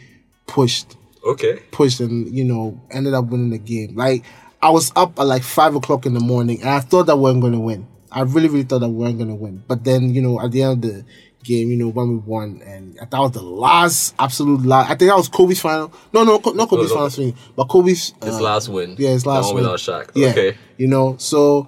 pushed 0.48 0.96
Okay. 1.26 1.60
pushed 1.72 2.00
and 2.00 2.28
you 2.36 2.44
know 2.44 2.82
ended 2.92 3.14
up 3.14 3.26
winning 3.28 3.52
the 3.52 3.58
game. 3.60 3.96
Like 3.96 4.24
I 4.62 4.70
was 4.72 4.92
up 4.96 5.20
at 5.20 5.24
like 5.28 5.44
five 5.44 5.76
o'clock 5.76 6.06
in 6.06 6.14
the 6.14 6.20
morning 6.20 6.60
and 6.62 6.70
I 6.70 6.80
thought 6.80 7.06
that 7.08 7.18
we 7.18 7.24
weren't 7.24 7.42
going 7.42 7.54
to 7.54 7.60
win. 7.60 7.88
I 8.12 8.22
really 8.22 8.48
really 8.48 8.64
thought 8.64 8.80
that 8.80 8.90
we 8.90 8.96
weren't 8.96 9.18
going 9.18 9.30
to 9.30 9.36
win. 9.36 9.64
But 9.68 9.84
then 9.84 10.14
you 10.16 10.22
know 10.22 10.40
at 10.42 10.52
the 10.52 10.64
end 10.64 10.84
of 10.86 10.92
the 10.92 11.06
game, 11.44 11.70
you 11.70 11.76
know 11.78 11.90
when 11.90 12.10
we 12.10 12.16
won 12.18 12.62
and 12.66 12.96
that 12.98 13.12
was 13.14 13.32
the 13.32 13.42
last 13.44 14.16
absolute 14.18 14.66
last. 14.66 14.86
I 14.90 14.96
think 14.96 15.10
that 15.12 15.18
was 15.18 15.30
Kobe's 15.30 15.60
final. 15.62 15.92
No 16.14 16.24
no 16.24 16.38
not 16.54 16.70
Kobe's 16.70 16.90
no. 16.90 16.96
final 16.96 17.10
swing, 17.12 17.36
but 17.56 17.66
Kobe's 17.66 18.14
His 18.24 18.36
uh, 18.36 18.42
last 18.42 18.70
win. 18.70 18.96
Yeah, 18.98 19.10
his 19.10 19.26
last 19.28 19.50
the 19.50 19.54
one 19.54 19.64
win. 19.64 19.72
without 19.72 19.80
Shaq. 20.08 20.12
Yeah, 20.16 20.30
Okay. 20.30 20.58
you 20.78 20.88
know 20.88 21.16
so. 21.20 21.68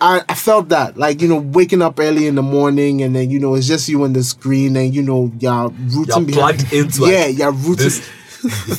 I, 0.00 0.22
I 0.28 0.34
felt 0.34 0.68
that 0.70 0.96
like 0.96 1.22
you 1.22 1.28
know 1.28 1.38
waking 1.40 1.80
up 1.82 1.98
early 2.00 2.26
in 2.26 2.34
the 2.34 2.42
morning 2.42 3.02
and 3.02 3.14
then 3.14 3.30
you 3.30 3.38
know 3.38 3.54
it's 3.54 3.66
just 3.66 3.88
you 3.88 4.02
on 4.04 4.12
the 4.12 4.22
screen 4.22 4.76
and 4.76 4.94
you 4.94 5.02
know 5.02 5.32
you're 5.38 5.68
rooting 5.68 6.04
You're 6.06 6.20
behind 6.26 6.58
plugged 6.58 6.72
into, 6.72 7.06
yeah 7.10 7.26
like, 7.26 7.38
you're 7.38 7.52
rooting 7.52 7.84
this 7.86 8.10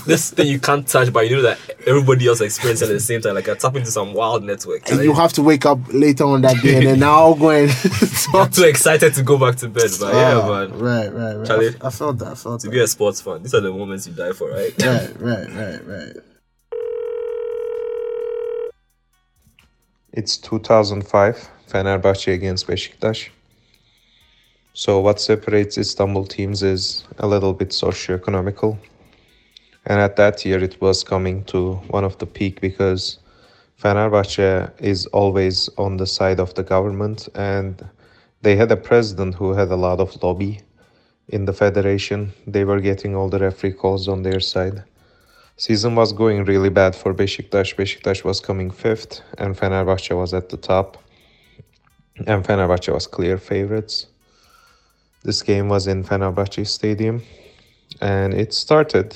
this 0.05 0.29
thing 0.29 0.45
you 0.47 0.59
can't 0.59 0.87
touch, 0.87 1.11
but 1.11 1.27
you 1.27 1.37
know 1.37 1.41
that 1.41 1.57
everybody 1.87 2.27
else 2.27 2.39
experiencing 2.39 2.87
at 2.87 2.93
the 2.93 2.99
same 2.99 3.19
time. 3.21 3.33
Like 3.33 3.49
I 3.49 3.55
tap 3.55 3.75
into 3.75 3.89
some 3.89 4.13
wild 4.13 4.43
network. 4.43 4.87
and 4.91 5.03
you 5.03 5.11
have 5.15 5.33
to 5.33 5.41
wake 5.41 5.65
up 5.65 5.79
later 5.91 6.25
on 6.25 6.41
that 6.41 6.61
day 6.61 6.77
and 6.77 6.85
then 6.85 6.99
now 6.99 7.33
go 7.33 7.49
and 7.49 7.71
I'm 8.35 8.51
too 8.51 8.65
excited 8.65 9.15
to 9.15 9.23
go 9.23 9.39
back 9.39 9.55
to 9.57 9.67
bed. 9.67 9.89
But 9.99 10.13
yeah, 10.13 10.39
Ah, 10.43 10.47
man. 10.67 10.77
Right, 10.79 11.11
right, 11.11 11.33
right. 11.37 11.47
Charlie? 11.47 11.75
I, 11.81 11.87
I 11.87 11.89
felt 11.89 12.19
that. 12.19 12.27
I 12.27 12.35
felt 12.35 12.61
To 12.61 12.67
that. 12.67 12.71
be 12.73 12.79
a 12.79 12.85
sports 12.87 13.21
fan, 13.21 13.41
these 13.41 13.55
are 13.55 13.61
the 13.61 13.71
moments 13.71 14.05
you 14.05 14.13
die 14.13 14.33
for, 14.33 14.51
right? 14.51 14.71
Right, 14.83 15.19
right, 15.19 15.49
right, 15.55 15.87
right. 15.87 16.15
It's 20.17 20.37
2005, 20.37 21.49
Fenerbahce 21.67 22.31
against 22.31 22.67
Beşiktaş. 22.69 23.31
So 24.73 25.01
what 25.01 25.19
separates 25.19 25.77
Istanbul 25.77 26.25
teams 26.25 26.63
is 26.63 27.03
a 27.19 27.27
little 27.27 27.53
bit 27.59 27.73
socio-economical. 27.73 28.77
And 29.85 29.99
at 29.99 30.15
that 30.15 30.45
year 30.45 30.63
it 30.63 30.79
was 30.79 31.03
coming 31.03 31.43
to 31.47 31.81
one 31.89 32.05
of 32.05 32.17
the 32.17 32.25
peak 32.25 32.61
because 32.61 33.19
Fenerbahce 33.77 34.71
is 34.79 35.05
always 35.07 35.69
on 35.77 35.97
the 35.97 36.07
side 36.07 36.39
of 36.39 36.53
the 36.53 36.63
government 36.63 37.27
and 37.35 37.85
they 38.41 38.55
had 38.55 38.71
a 38.71 38.77
president 38.77 39.35
who 39.35 39.51
had 39.51 39.69
a 39.69 39.75
lot 39.75 39.99
of 39.99 40.23
lobby 40.23 40.61
in 41.27 41.43
the 41.43 41.53
federation. 41.53 42.31
They 42.47 42.63
were 42.63 42.79
getting 42.79 43.15
all 43.17 43.27
the 43.27 43.39
referee 43.39 43.73
calls 43.73 44.07
on 44.07 44.23
their 44.23 44.39
side. 44.39 44.81
Season 45.57 45.95
was 45.95 46.11
going 46.11 46.43
really 46.43 46.69
bad 46.69 46.95
for 46.95 47.13
Beşiktaş. 47.13 47.77
Beşiktaş 47.77 48.23
was 48.23 48.41
coming 48.41 48.73
fifth, 48.73 49.21
and 49.37 49.55
Fenerbahce 49.55 50.09
was 50.09 50.33
at 50.33 50.49
the 50.49 50.57
top. 50.57 50.97
And 52.27 52.43
Fenerbahce 52.43 52.91
was 52.91 53.07
clear 53.07 53.37
favorites. 53.37 54.07
This 55.23 55.41
game 55.41 55.69
was 55.69 55.87
in 55.87 56.03
Fenerbahce 56.03 56.67
Stadium, 56.67 57.21
and 58.01 58.33
it 58.33 58.53
started. 58.53 59.15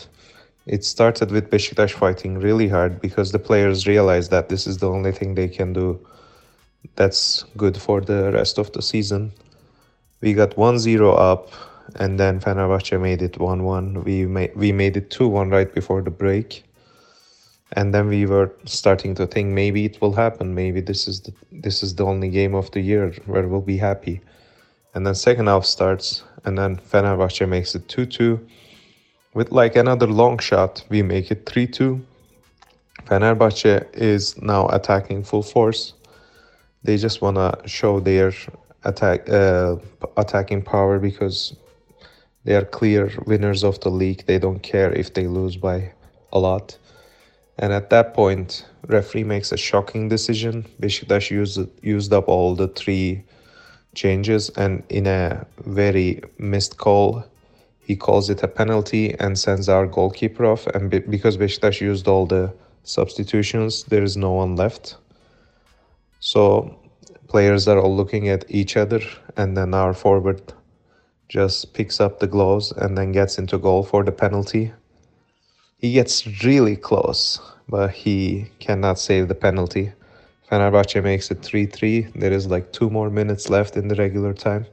It 0.65 0.85
started 0.85 1.29
with 1.29 1.49
Beşiktaş 1.49 1.91
fighting 1.91 2.39
really 2.39 2.69
hard 2.69 3.01
because 3.01 3.31
the 3.31 3.39
players 3.39 3.85
realized 3.85 4.31
that 4.31 4.47
this 4.47 4.65
is 4.65 4.77
the 4.77 4.89
only 4.89 5.11
thing 5.11 5.35
they 5.35 5.49
can 5.49 5.73
do 5.73 5.99
that's 6.95 7.43
good 7.57 7.77
for 7.77 7.99
the 7.99 8.31
rest 8.31 8.57
of 8.57 8.71
the 8.71 8.81
season. 8.81 9.31
We 10.21 10.33
got 10.33 10.55
1-0 10.55 11.19
up 11.19 11.51
and 11.95 12.19
then 12.19 12.39
Fenerbahce 12.39 12.99
made 12.99 13.21
it 13.21 13.33
1-1. 13.33 14.03
We 14.03 14.25
made 14.25 14.55
we 14.55 14.71
made 14.71 14.97
it 14.97 15.09
2-1 15.09 15.51
right 15.51 15.73
before 15.73 16.01
the 16.01 16.11
break. 16.11 16.63
And 17.73 17.93
then 17.93 18.07
we 18.07 18.25
were 18.25 18.51
starting 18.65 19.13
to 19.15 19.27
think 19.27 19.49
maybe 19.49 19.85
it 19.85 20.01
will 20.01 20.13
happen. 20.13 20.55
Maybe 20.55 20.81
this 20.81 21.07
is 21.07 21.21
the 21.21 21.33
this 21.51 21.83
is 21.83 21.95
the 21.95 22.05
only 22.05 22.29
game 22.29 22.55
of 22.55 22.71
the 22.71 22.81
year 22.81 23.13
where 23.25 23.47
we'll 23.47 23.61
be 23.61 23.77
happy. 23.77 24.21
And 24.93 25.05
then 25.05 25.15
second 25.15 25.47
half 25.47 25.65
starts 25.65 26.23
and 26.45 26.57
then 26.57 26.77
Fenerbahce 26.77 27.47
makes 27.47 27.75
it 27.75 27.87
2-2. 27.87 28.39
With 29.33 29.51
like 29.51 29.75
another 29.75 30.07
long 30.07 30.39
shot, 30.39 30.83
we 30.89 31.03
make 31.03 31.29
it 31.29 31.45
3-2. 31.45 32.01
Fenerbahce 33.05 33.85
is 33.93 34.41
now 34.41 34.67
attacking 34.69 35.23
full 35.23 35.43
force. 35.43 35.93
They 36.83 36.97
just 36.97 37.21
want 37.21 37.37
to 37.37 37.67
show 37.67 37.99
their 37.99 38.33
attack 38.83 39.29
uh, 39.29 39.75
attacking 40.17 40.61
power 40.63 40.99
because 40.99 41.55
they 42.43 42.55
are 42.55 42.65
clear 42.65 43.11
winners 43.25 43.63
of 43.63 43.79
the 43.81 43.89
league. 43.89 44.25
They 44.25 44.39
don't 44.39 44.61
care 44.61 44.91
if 44.91 45.13
they 45.13 45.27
lose 45.27 45.57
by 45.57 45.91
a 46.31 46.39
lot. 46.39 46.77
And 47.57 47.73
at 47.73 47.89
that 47.89 48.13
point, 48.13 48.65
referee 48.87 49.25
makes 49.25 49.51
a 49.51 49.57
shocking 49.57 50.07
decision. 50.09 50.65
Beşiktaş 50.81 51.31
used 51.31 51.67
used 51.83 52.13
up 52.13 52.29
all 52.29 52.55
the 52.55 52.67
three 52.69 53.23
changes, 53.95 54.49
and 54.55 54.83
in 54.89 55.07
a 55.07 55.45
very 55.65 56.21
missed 56.37 56.77
call, 56.77 57.25
he 57.79 57.95
calls 57.95 58.29
it 58.29 58.43
a 58.43 58.47
penalty 58.47 59.13
and 59.19 59.37
sends 59.37 59.67
our 59.67 59.87
goalkeeper 59.87 60.45
off. 60.45 60.67
And 60.67 60.89
be- 60.89 60.99
because 60.99 61.37
Beşiktaş 61.37 61.81
used 61.81 62.07
all 62.07 62.25
the 62.25 62.53
substitutions, 62.83 63.83
there 63.83 64.03
is 64.03 64.15
no 64.15 64.31
one 64.31 64.55
left. 64.55 64.95
So 66.21 66.75
players 67.27 67.67
are 67.67 67.79
all 67.79 67.95
looking 67.95 68.29
at 68.29 68.45
each 68.47 68.77
other, 68.77 69.01
and 69.35 69.57
then 69.57 69.73
our 69.73 69.93
forward 69.93 70.53
just 71.29 71.73
picks 71.73 72.01
up 72.01 72.19
the 72.19 72.27
gloves 72.27 72.71
and 72.71 72.97
then 72.97 73.11
gets 73.11 73.37
into 73.37 73.57
goal 73.57 73.83
for 73.83 74.03
the 74.03 74.11
penalty. 74.11 74.73
He 75.77 75.93
gets 75.93 76.27
really 76.43 76.75
close, 76.75 77.39
but 77.69 77.91
he 77.91 78.49
cannot 78.59 78.99
save 78.99 79.27
the 79.27 79.35
penalty. 79.35 79.93
Fenerbahce 80.51 81.01
makes 81.03 81.29
it 81.29 81.43
3 81.43 81.67
3. 81.67 82.07
There 82.15 82.33
is 82.33 82.47
like 82.47 82.73
two 82.73 82.89
more 82.89 83.11
minutes 83.11 83.49
left 83.49 83.77
in 83.77 83.87
the 83.87 83.95
regular 83.95 84.33
time. 84.33 84.65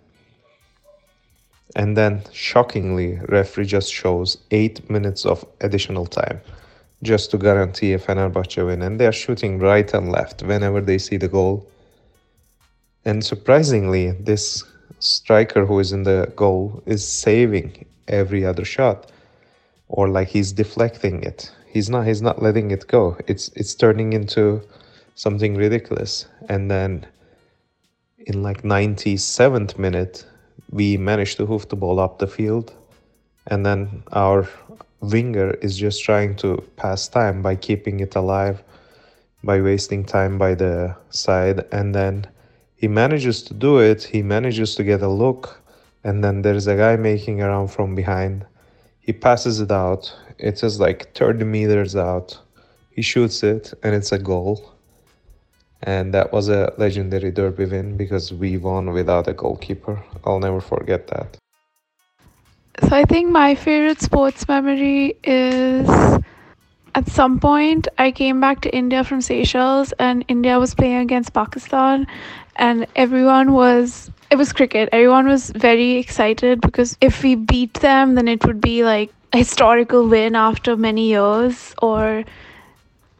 And 1.74 1.94
then, 1.94 2.22
shockingly, 2.32 3.20
referee 3.28 3.66
just 3.66 3.92
shows 3.92 4.38
eight 4.50 4.88
minutes 4.88 5.26
of 5.26 5.44
additional 5.60 6.06
time 6.06 6.40
just 7.02 7.30
to 7.32 7.38
guarantee 7.38 7.92
a 7.92 7.98
Fenerbahce 7.98 8.64
win. 8.64 8.80
And 8.80 8.98
they 8.98 9.06
are 9.06 9.12
shooting 9.12 9.58
right 9.58 9.92
and 9.92 10.10
left 10.10 10.42
whenever 10.42 10.80
they 10.80 10.96
see 10.96 11.18
the 11.18 11.28
goal. 11.28 11.68
And 13.04 13.22
surprisingly, 13.22 14.12
this 14.12 14.64
striker 14.98 15.66
who 15.66 15.78
is 15.78 15.92
in 15.92 16.02
the 16.04 16.32
goal 16.36 16.82
is 16.86 17.06
saving 17.06 17.84
every 18.08 18.44
other 18.44 18.64
shot 18.64 19.10
or 19.88 20.08
like 20.08 20.28
he's 20.28 20.52
deflecting 20.52 21.22
it. 21.22 21.50
He's 21.66 21.90
not 21.90 22.06
he's 22.06 22.22
not 22.22 22.42
letting 22.42 22.70
it 22.70 22.86
go. 22.86 23.16
It's 23.26 23.48
it's 23.54 23.74
turning 23.74 24.12
into 24.12 24.62
something 25.14 25.54
ridiculous. 25.56 26.26
And 26.48 26.70
then 26.70 27.06
in 28.26 28.42
like 28.42 28.62
97th 28.62 29.78
minute 29.78 30.26
we 30.70 30.96
managed 30.96 31.36
to 31.38 31.46
hoof 31.46 31.68
the 31.68 31.76
ball 31.76 32.00
up 32.00 32.18
the 32.18 32.26
field. 32.26 32.72
And 33.46 33.64
then 33.64 34.02
our 34.12 34.48
winger 35.00 35.52
is 35.62 35.76
just 35.76 36.02
trying 36.02 36.36
to 36.36 36.62
pass 36.76 37.08
time 37.08 37.42
by 37.42 37.54
keeping 37.56 38.00
it 38.00 38.16
alive 38.16 38.62
by 39.44 39.60
wasting 39.60 40.04
time 40.04 40.38
by 40.38 40.54
the 40.54 40.96
side. 41.10 41.64
And 41.70 41.94
then 41.94 42.26
he 42.76 42.88
manages 42.88 43.42
to 43.42 43.54
do 43.54 43.78
it 43.78 44.04
he 44.04 44.22
manages 44.22 44.74
to 44.74 44.84
get 44.84 45.02
a 45.02 45.08
look 45.08 45.62
and 46.06 46.22
then 46.22 46.42
there's 46.42 46.68
a 46.68 46.76
guy 46.76 46.94
making 46.94 47.42
around 47.42 47.66
from 47.66 47.96
behind. 47.96 48.46
He 49.00 49.12
passes 49.12 49.58
it 49.58 49.72
out. 49.72 50.16
It's 50.38 50.62
like 50.78 51.12
30 51.16 51.44
meters 51.44 51.96
out. 51.96 52.38
He 52.92 53.02
shoots 53.02 53.42
it 53.42 53.74
and 53.82 53.92
it's 53.92 54.12
a 54.12 54.18
goal. 54.18 54.72
And 55.82 56.14
that 56.14 56.32
was 56.32 56.48
a 56.48 56.72
legendary 56.78 57.32
derby 57.32 57.64
win 57.64 57.96
because 57.96 58.32
we 58.32 58.56
won 58.56 58.92
without 58.92 59.26
a 59.26 59.32
goalkeeper. 59.32 60.00
I'll 60.24 60.38
never 60.38 60.60
forget 60.60 61.08
that. 61.08 61.36
So 62.82 62.94
I 62.94 63.04
think 63.04 63.28
my 63.28 63.56
favorite 63.56 64.00
sports 64.00 64.46
memory 64.46 65.16
is 65.24 65.88
at 66.94 67.08
some 67.08 67.40
point 67.40 67.88
I 67.98 68.12
came 68.12 68.40
back 68.40 68.60
to 68.60 68.72
India 68.72 69.02
from 69.02 69.20
Seychelles 69.20 69.92
and 69.98 70.24
India 70.28 70.60
was 70.60 70.72
playing 70.72 70.98
against 70.98 71.32
Pakistan 71.32 72.06
and 72.58 72.86
everyone 72.96 73.52
was 73.52 74.10
it 74.30 74.36
was 74.36 74.52
cricket. 74.52 74.88
Everyone 74.92 75.28
was 75.28 75.50
very 75.50 75.92
excited 75.92 76.60
because 76.60 76.96
if 77.00 77.22
we 77.22 77.34
beat 77.34 77.74
them 77.74 78.14
then 78.14 78.28
it 78.28 78.44
would 78.44 78.60
be 78.60 78.82
like 78.84 79.12
a 79.32 79.38
historical 79.38 80.08
win 80.08 80.34
after 80.34 80.76
many 80.76 81.08
years 81.08 81.74
or 81.80 82.24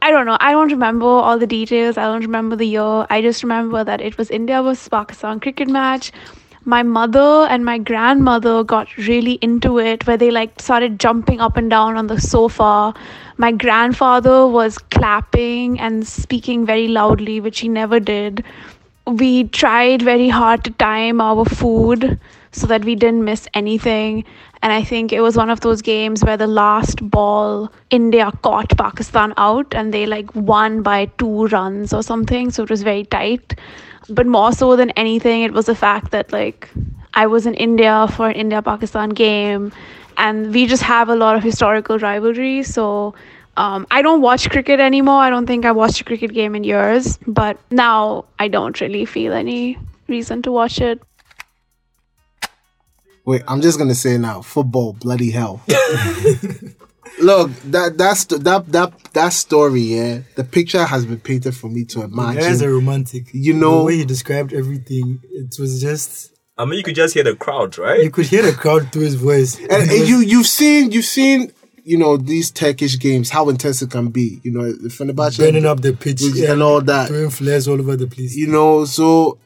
I 0.03 0.11
don't 0.11 0.27
know. 0.27 0.37
I 0.41 0.53
don't 0.53 0.71
remember 0.71 1.07
all 1.07 1.39
the 1.39 1.47
details. 1.47 1.97
I 1.97 2.05
don't 2.05 2.21
remember 2.23 2.55
the 2.55 2.67
year. 2.67 3.07
I 3.11 3.23
just 3.23 3.43
remember 3.43 3.83
that 3.83 4.01
it 4.01 4.19
was 4.19 4.31
India 4.31 4.63
versus 4.63 4.89
Pakistan 4.89 5.41
cricket 5.41 5.69
match. 5.69 6.13
My 6.65 6.83
mother 6.83 7.47
and 7.49 7.65
my 7.65 7.79
grandmother 7.79 8.65
got 8.65 8.97
really 8.97 9.39
into 9.41 9.79
it 9.79 10.07
where 10.07 10.17
they 10.17 10.31
like 10.33 10.61
started 10.61 10.99
jumping 10.99 11.41
up 11.41 11.57
and 11.57 11.71
down 11.71 11.97
on 11.97 12.09
the 12.09 12.21
sofa. 12.21 12.93
My 13.37 13.53
grandfather 13.53 14.47
was 14.47 14.79
clapping 14.79 15.79
and 15.79 16.07
speaking 16.07 16.67
very 16.67 16.89
loudly, 16.89 17.41
which 17.41 17.61
he 17.61 17.69
never 17.69 18.01
did. 18.01 18.45
We 19.07 19.45
tried 19.45 20.03
very 20.03 20.29
hard 20.29 20.65
to 20.65 20.71
time 20.73 21.21
our 21.21 21.45
food 21.45 22.19
so 22.51 22.67
that 22.67 22.85
we 22.85 22.95
didn't 22.97 23.25
miss 23.25 23.47
anything. 23.55 24.25
And 24.63 24.73
I 24.73 24.83
think 24.83 25.13
it 25.13 25.21
was 25.21 25.37
one 25.37 25.49
of 25.51 25.61
those 25.61 25.81
games 25.83 26.25
where 26.25 26.37
the 26.37 26.47
last 26.47 27.09
ball, 27.09 27.71
India 27.91 28.33
caught 28.43 28.77
Pakistan 28.77 29.33
out 29.37 29.75
and 29.75 29.95
they 29.95 30.07
like 30.07 30.35
won 30.35 30.83
by 30.83 31.07
two 31.19 31.47
runs 31.49 31.93
or 31.93 32.03
something. 32.03 32.51
So 32.51 32.65
it 32.65 32.71
was 32.71 32.83
very 32.83 33.05
tight. 33.05 33.55
But 34.09 34.27
more 34.27 34.53
so 34.53 34.75
than 34.77 34.91
anything, 34.91 35.43
it 35.43 35.53
was 35.53 35.67
the 35.67 35.75
fact 35.77 36.11
that 36.11 36.33
like 36.33 36.69
I 37.15 37.27
was 37.27 37.47
in 37.47 37.55
India 37.55 38.09
for 38.09 38.29
an 38.31 38.35
India 38.35 38.61
Pakistan 38.63 39.11
game 39.11 39.73
and 40.17 40.53
we 40.53 40.67
just 40.67 40.83
have 40.83 41.09
a 41.09 41.15
lot 41.15 41.37
of 41.37 41.43
historical 41.45 41.99
rivalry. 41.99 42.63
So 42.65 43.15
um, 43.57 43.87
I 43.91 44.03
don't 44.03 44.21
watch 44.21 44.51
cricket 44.51 44.81
anymore. 44.81 45.21
I 45.21 45.31
don't 45.31 45.47
think 45.47 45.65
I 45.65 45.73
watched 45.73 46.01
a 46.01 46.05
cricket 46.05 46.33
game 46.33 46.55
in 46.55 46.65
years. 46.65 47.19
But 47.27 47.59
now 47.71 48.27
I 48.39 48.49
don't 48.49 48.79
really 48.81 49.05
feel 49.05 49.33
any 49.33 49.79
reason 50.09 50.43
to 50.43 50.53
watch 50.53 50.81
it. 50.81 51.01
Wait, 53.25 53.43
I'm 53.49 53.61
just 53.61 53.77
gonna 53.79 53.95
say 53.95 54.19
now, 54.19 54.41
football, 54.41 54.93
bloody 54.93 55.31
hell. 55.33 55.61
Look, 57.19 57.51
that 57.65 57.97
that's 57.97 58.25
that 58.27 58.71
that 58.71 58.93
that 59.15 59.33
story, 59.33 59.81
yeah. 59.81 60.21
The 60.37 60.45
picture 60.45 60.85
has 60.85 61.07
been 61.07 61.19
painted 61.19 61.57
for 61.57 61.69
me 61.69 61.85
to 61.87 62.03
imagine. 62.03 62.43
guy 62.43 62.49
is 62.51 62.63
a 62.63 62.69
romantic. 62.71 63.29
You 63.33 63.55
know- 63.55 63.79
the 63.79 63.85
way 63.85 63.97
he 63.97 64.05
described 64.05 64.53
everything, 64.53 65.21
it 65.31 65.57
was 65.59 65.81
just 65.81 66.33
I 66.59 66.65
mean, 66.65 66.79
you 66.79 66.85
could 66.85 66.95
just 66.95 67.15
hear 67.15 67.25
the 67.25 67.37
crowd, 67.37 67.77
right? 67.79 68.03
you 68.03 68.11
could 68.11 68.27
hear 68.27 68.43
the 68.43 68.53
crowd 68.53 68.93
through 68.93 69.03
his 69.03 69.15
voice. 69.15 69.59
And, 69.59 69.91
and 69.91 70.09
you 70.09 70.19
you've 70.19 70.47
seen 70.47 70.93
you've 70.93 71.05
seen 71.05 71.53
you 71.87 71.97
know 71.97 72.17
these 72.17 72.51
Turkish 72.51 72.99
games, 72.99 73.31
how 73.31 73.49
intense 73.49 73.81
it 73.81 73.91
can 73.91 74.09
be. 74.09 74.41
You 74.43 74.51
know, 74.51 74.73
Fenerbahce 74.89 75.39
burning 75.39 75.67
up 75.67 75.83
the 75.83 75.93
pitch 75.93 76.21
and, 76.21 76.37
and 76.37 76.63
all 76.63 76.81
that, 76.81 77.07
throwing 77.07 77.31
flares 77.31 77.69
all 77.69 77.81
over 77.81 77.95
the 77.95 78.09
place. 78.09 78.35
You 78.35 78.49
know, 78.49 78.85
so 78.85 79.39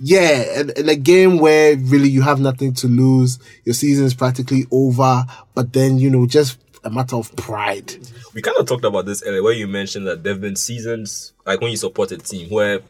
yeah, 0.00 0.60
in, 0.60 0.70
in, 0.76 0.88
a 0.88 0.94
game 0.94 1.38
where 1.38 1.76
really 1.76 2.08
you 2.08 2.22
have 2.22 2.38
nothing 2.38 2.72
to 2.74 2.86
lose, 2.86 3.40
your 3.64 3.74
season 3.74 4.04
is 4.04 4.14
practically 4.14 4.64
over, 4.70 5.24
but 5.54 5.72
then 5.72 5.98
you 5.98 6.08
know 6.08 6.24
just 6.24 6.60
a 6.84 6.90
matter 6.90 7.16
of 7.16 7.34
pride. 7.34 7.92
We 8.32 8.42
kind 8.42 8.56
of 8.58 8.66
talked 8.66 8.84
about 8.84 9.04
this 9.04 9.24
earlier, 9.24 9.42
where 9.42 9.52
you 9.52 9.66
mentioned 9.66 10.06
that 10.06 10.22
there've 10.22 10.40
been 10.40 10.56
seasons 10.56 11.32
like 11.44 11.60
when 11.60 11.72
you 11.72 11.76
support 11.76 12.12
a 12.12 12.18
team 12.18 12.48
where 12.48 12.80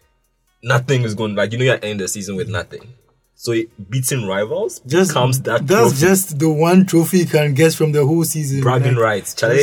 nothing 0.62 1.02
is 1.02 1.14
going 1.14 1.34
like 1.34 1.52
you 1.52 1.58
know 1.58 1.64
you're 1.64 1.74
ending 1.76 1.96
the 1.96 2.08
season 2.08 2.36
with 2.36 2.50
nothing. 2.50 2.92
So 3.40 3.54
beating 3.88 4.26
rivals 4.26 4.80
just 4.84 5.12
comes 5.12 5.40
that 5.42 5.64
that's 5.64 5.90
trophy. 5.90 6.06
just 6.06 6.38
the 6.40 6.50
one 6.50 6.84
trophy 6.86 7.18
you 7.18 7.26
can 7.26 7.54
get 7.54 7.72
from 7.72 7.92
the 7.92 8.04
whole 8.04 8.24
season. 8.24 8.60
bragging 8.62 8.96
like, 8.96 9.02
rights, 9.02 9.32
Charlie. 9.34 9.62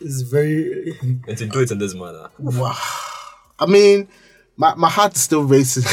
It's 0.00 0.22
very 0.22 0.96
and 1.02 1.36
to 1.36 1.46
do 1.46 1.60
it 1.60 1.70
in 1.70 1.76
this 1.76 1.94
manner. 1.94 2.30
Wow. 2.38 2.74
I 3.58 3.66
mean, 3.66 4.08
my, 4.56 4.74
my 4.74 4.88
heart 4.88 5.16
is 5.16 5.20
still 5.20 5.42
racing. 5.44 5.82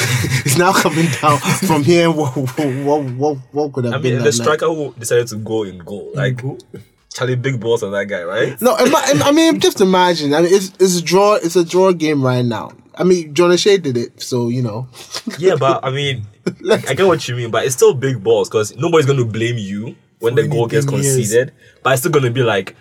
it's 0.45 0.57
now 0.57 0.71
coming 0.71 1.07
down 1.21 1.37
from 1.67 1.83
here. 1.83 2.09
What, 2.09 2.33
what, 2.37 3.03
what, 3.03 3.37
what 3.51 3.73
could 3.73 3.83
have 3.83 3.95
I 3.95 3.97
been? 3.97 4.15
mean, 4.15 4.23
the 4.23 4.31
striker 4.31 4.67
who 4.67 4.93
decided 4.97 5.27
to 5.27 5.35
go 5.35 5.63
in 5.63 5.79
goal, 5.79 6.11
like 6.13 6.41
goal. 6.41 6.57
Charlie, 7.13 7.35
big 7.35 7.59
balls 7.59 7.83
on 7.83 7.91
that 7.91 8.05
guy, 8.05 8.23
right? 8.23 8.61
No, 8.61 8.73
I 8.77 9.33
mean, 9.33 9.59
just 9.59 9.81
imagine. 9.81 10.33
I 10.33 10.43
mean, 10.43 10.53
it's 10.53 10.71
it's 10.79 10.99
a 10.99 11.03
draw. 11.03 11.33
It's 11.33 11.57
a 11.57 11.65
draw 11.65 11.91
game 11.91 12.23
right 12.23 12.45
now. 12.45 12.71
I 12.99 13.03
mean, 13.03 13.33
John 13.33 13.51
O'Shea 13.51 13.77
did 13.77 13.97
it, 13.97 14.21
so 14.21 14.49
you 14.49 14.61
know. 14.61 14.87
yeah, 15.37 15.55
but 15.55 15.83
I 15.83 15.91
mean, 15.91 16.25
I 16.69 16.93
get 16.93 17.05
what 17.05 17.27
you 17.27 17.35
mean, 17.35 17.51
but 17.51 17.65
it's 17.65 17.75
still 17.75 17.93
big 17.93 18.23
balls 18.23 18.49
because 18.49 18.75
nobody's 18.75 19.05
going 19.05 19.19
to 19.19 19.25
blame 19.25 19.57
you 19.57 19.95
when 20.19 20.35
the 20.35 20.47
goal 20.47 20.67
gets 20.67 20.85
conceded, 20.85 21.53
but 21.83 21.93
it's 21.93 22.01
still 22.01 22.11
going 22.11 22.25
to 22.25 22.31
be 22.31 22.43
like 22.43 22.75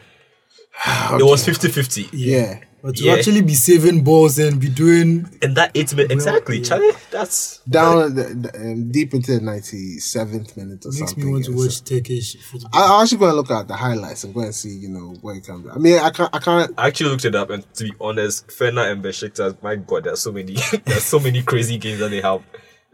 it 0.86 1.24
was 1.24 1.46
50-50. 1.46 2.10
Yeah. 2.12 2.60
But 2.82 2.96
to 2.96 3.04
Yeah. 3.04 3.14
actually 3.14 3.42
be 3.42 3.54
saving 3.54 4.04
balls 4.04 4.38
and 4.38 4.60
be 4.60 4.68
doing 4.68 5.28
And 5.42 5.56
that 5.56 5.72
eight 5.74 5.92
minute, 5.94 6.12
exactly, 6.12 6.60
Charlie, 6.60 6.92
that's 7.10 7.58
Down 7.68 8.14
the, 8.14 8.22
the, 8.22 8.56
um, 8.60 8.92
deep 8.92 9.12
into 9.14 9.32
the 9.38 9.40
ninety 9.40 9.98
seventh 9.98 10.56
minute 10.56 10.84
or 10.84 10.90
makes 10.90 10.98
something. 10.98 11.24
me 11.24 11.32
want 11.32 11.44
to 11.46 11.52
watch 11.52 11.78
so- 11.78 11.84
Turkish 11.96 12.36
football. 12.36 12.70
I, 12.72 12.94
I'm 12.96 13.02
actually 13.02 13.18
going 13.18 13.30
to 13.32 13.36
look 13.36 13.50
at 13.50 13.66
the 13.66 13.74
highlights 13.74 14.22
and 14.24 14.32
go 14.34 14.40
and 14.42 14.54
see, 14.54 14.68
you 14.76 14.88
know, 14.90 15.16
where 15.22 15.34
it 15.34 15.46
comes. 15.46 15.66
I 15.74 15.78
mean, 15.78 15.98
I 15.98 16.10
can't, 16.10 16.30
I 16.34 16.38
can't. 16.38 16.74
I 16.78 16.86
actually 16.88 17.10
looked 17.10 17.24
it 17.24 17.34
up, 17.34 17.50
and 17.50 17.64
to 17.74 17.84
be 17.84 17.92
honest, 18.00 18.46
Fener 18.48 18.92
and 18.92 19.02
Besiktas, 19.02 19.60
my 19.62 19.76
God, 19.76 20.04
there's 20.04 20.20
so 20.20 20.30
many, 20.30 20.56
there's 20.84 21.02
so 21.04 21.18
many 21.18 21.42
crazy 21.42 21.78
games 21.78 21.98
that 22.00 22.10
they 22.10 22.20
have. 22.20 22.42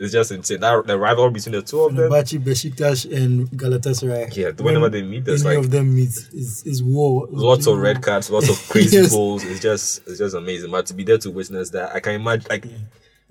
It's 0.03 0.13
just 0.13 0.33
insane. 0.33 0.59
That 0.61 0.87
the 0.87 0.99
rivalry 0.99 1.31
between 1.31 1.53
the 1.55 1.63
two 1.63 1.81
of 1.83 1.95
them. 1.95 2.11
Fenerbahce, 2.11 2.43
Besiktas, 2.43 3.05
and 3.17 3.49
Galatasaray. 3.51 4.35
Yeah, 4.37 4.51
whenever 4.63 4.89
they 4.89 5.03
meet, 5.03 5.25
there's 5.25 5.47
any 5.47 5.57
like 5.57 5.65
of 5.65 5.71
them 5.71 5.95
meet 5.95 6.09
is 6.09 6.63
is 6.67 6.83
war. 6.83 7.29
Lots 7.31 7.67
of 7.69 7.79
red 7.79 8.03
cards, 8.03 8.29
lots 8.31 8.49
of 8.49 8.57
crazy 8.69 8.97
Yes. 9.03 9.13
goals. 9.13 9.45
It's 9.45 9.61
just, 9.61 10.01
it's 10.09 10.19
just 10.19 10.35
amazing. 10.35 10.71
But 10.73 10.87
to 10.87 10.95
be 10.95 11.05
there 11.05 11.19
to 11.19 11.31
witness 11.31 11.71
that, 11.71 11.95
I 11.95 12.01
can 12.01 12.15
imagine. 12.17 12.47
Like, 12.51 12.67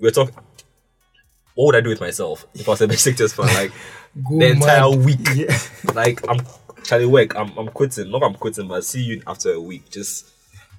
we're 0.00 0.10
talking. 0.12 0.34
What 1.54 1.66
would 1.66 1.76
I 1.76 1.80
do 1.82 1.90
with 1.90 2.00
myself 2.00 2.46
if 2.54 2.66
I 2.66 2.70
was 2.72 2.80
a 2.80 2.88
Besiktas 2.88 3.34
fan? 3.34 3.46
Like 3.54 3.72
Go 4.28 4.38
the 4.38 4.46
entire 4.52 4.88
mad. 4.90 5.04
week. 5.04 5.28
Yeah. 5.34 5.58
Like 5.92 6.26
I'm 6.26 6.38
Charlie 6.84 7.04
work. 7.06 7.36
I'm 7.36 7.56
I'm 7.58 7.68
quitting. 7.68 8.10
Not 8.10 8.22
I'm 8.22 8.34
quitting, 8.34 8.66
but 8.68 8.82
see 8.84 9.02
you 9.02 9.22
after 9.26 9.52
a 9.52 9.60
week. 9.60 9.90
Just 9.90 10.31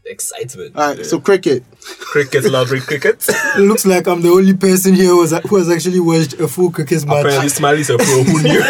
excitement. 0.05 0.75
All 0.75 0.95
right, 0.95 1.05
so 1.05 1.19
cricket. 1.19 1.63
cricket, 1.99 2.43
lottery, 2.45 2.79
cricket. 2.81 3.25
It 3.29 3.59
looks 3.69 3.85
like 3.85 4.07
I'm 4.07 4.21
the 4.21 4.29
only 4.29 4.53
person 4.53 4.93
here 4.93 5.09
who 5.09 5.21
has, 5.21 5.31
who 5.31 5.55
has 5.57 5.69
actually 5.69 5.99
watched 5.99 6.33
a 6.33 6.47
full 6.47 6.71
cricket 6.71 7.05
match. 7.05 7.25
Apparently, 7.25 7.49
Smiley's 7.49 7.89
a 7.89 7.97
pro. 7.97 8.23
Who 8.23 8.41
knew? 8.43 8.63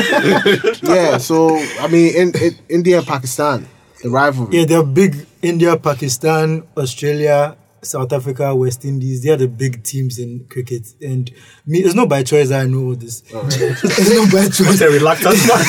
yeah, 0.84 1.18
so 1.18 1.58
I 1.80 1.88
mean, 1.88 2.16
in, 2.16 2.32
in 2.42 2.56
India 2.70 2.98
and 3.00 3.08
Pakistan, 3.08 3.68
the 4.02 4.10
rivalry. 4.10 4.58
Yeah, 4.58 4.66
they're 4.66 4.84
big. 4.84 5.26
India, 5.42 5.76
Pakistan, 5.78 6.64
Australia, 6.78 7.58
South 7.82 8.14
Africa, 8.14 8.56
West 8.56 8.86
Indies. 8.86 9.22
They 9.24 9.32
are 9.32 9.38
the 9.38 9.48
big 9.48 9.84
teams 9.84 10.20
in 10.20 10.46
cricket. 10.50 10.88
And 11.02 11.30
me, 11.66 11.80
it's 11.80 11.96
not 11.96 12.08
by 12.10 12.24
choice 12.24 12.52
I 12.52 12.66
know 12.66 12.84
all 12.86 12.96
this. 12.96 13.24
it's 13.34 14.10
not 14.10 14.32
by 14.32 14.48
choice. 14.50 14.82
a 14.82 14.90
reluctant 14.90 15.38
man. 15.48 15.60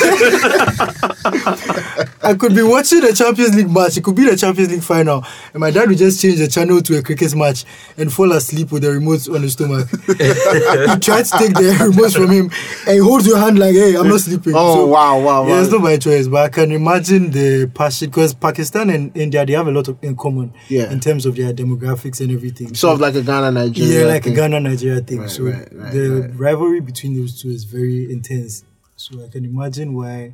I 2.25 2.33
could 2.35 2.55
be 2.55 2.63
watching 2.63 3.03
a 3.03 3.13
Champions 3.13 3.55
League 3.55 3.69
match. 3.69 3.97
It 3.97 4.03
could 4.03 4.15
be 4.15 4.25
the 4.29 4.35
Champions 4.35 4.71
League 4.71 4.83
final, 4.83 5.23
and 5.53 5.59
my 5.61 5.71
dad 5.71 5.87
would 5.89 5.97
just 5.97 6.21
change 6.21 6.39
the 6.39 6.47
channel 6.47 6.81
to 6.81 6.97
a 6.97 7.01
cricket 7.03 7.35
match 7.35 7.65
and 7.97 8.11
fall 8.11 8.31
asleep 8.31 8.71
with 8.71 8.81
the 8.83 8.91
remote 8.91 9.27
on 9.29 9.43
his 9.43 9.53
stomach. 9.53 9.87
you 10.07 10.99
try 10.99 11.21
to 11.21 11.31
take 11.37 11.53
the 11.53 11.77
remote 11.95 12.13
from 12.13 12.31
him, 12.31 12.51
and 12.87 12.93
he 12.95 12.97
holds 12.97 13.27
your 13.27 13.37
hand 13.37 13.59
like, 13.59 13.73
"Hey, 13.75 13.95
I'm 13.95 14.07
not 14.07 14.21
sleeping." 14.21 14.53
Oh, 14.55 14.85
wow, 14.87 15.19
wow, 15.19 15.45
Yeah, 15.45 15.53
wow. 15.53 15.61
it's 15.61 15.71
not 15.71 15.81
my 15.81 15.97
choice, 15.97 16.27
but 16.27 16.43
I 16.45 16.49
can 16.49 16.71
imagine 16.71 17.31
the 17.31 17.67
passion 17.73 18.09
because 18.09 18.33
Pakistan 18.33 18.89
and 18.89 19.15
India 19.15 19.45
they 19.45 19.53
have 19.53 19.67
a 19.67 19.71
lot 19.71 19.87
of 19.87 19.97
in 20.01 20.15
common. 20.15 20.53
Yeah. 20.69 20.91
in 20.91 20.99
terms 20.99 21.25
of 21.25 21.35
their 21.35 21.53
demographics 21.53 22.21
and 22.21 22.31
everything. 22.31 22.73
Sort 22.75 22.93
of 22.95 22.99
like 23.01 23.15
a 23.15 23.21
Ghana 23.21 23.51
Nigeria. 23.51 23.99
yeah, 24.01 24.05
like 24.07 24.23
thing. 24.23 24.33
a 24.33 24.35
Ghana 24.35 24.59
Nigeria 24.61 25.01
thing. 25.01 25.19
Right, 25.21 25.29
so 25.29 25.43
right, 25.43 25.67
right, 25.73 25.93
the 25.93 26.31
rivalry 26.35 26.79
between 26.81 27.15
those 27.19 27.39
two 27.41 27.49
is 27.49 27.63
very 27.65 28.11
intense. 28.11 28.63
So 28.95 29.23
I 29.23 29.27
can 29.27 29.45
imagine 29.45 29.93
why. 29.93 30.33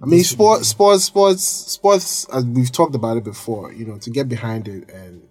I 0.00 0.06
mean, 0.06 0.24
sports, 0.24 0.68
sports, 0.68 1.04
sports, 1.04 1.42
sports. 1.44 2.26
As 2.32 2.44
we've 2.44 2.70
talked 2.70 2.94
about 2.94 3.16
it 3.16 3.24
before, 3.24 3.72
you 3.72 3.86
know, 3.86 3.98
to 3.98 4.10
get 4.10 4.28
behind 4.28 4.68
it 4.68 4.90
and 4.90 5.22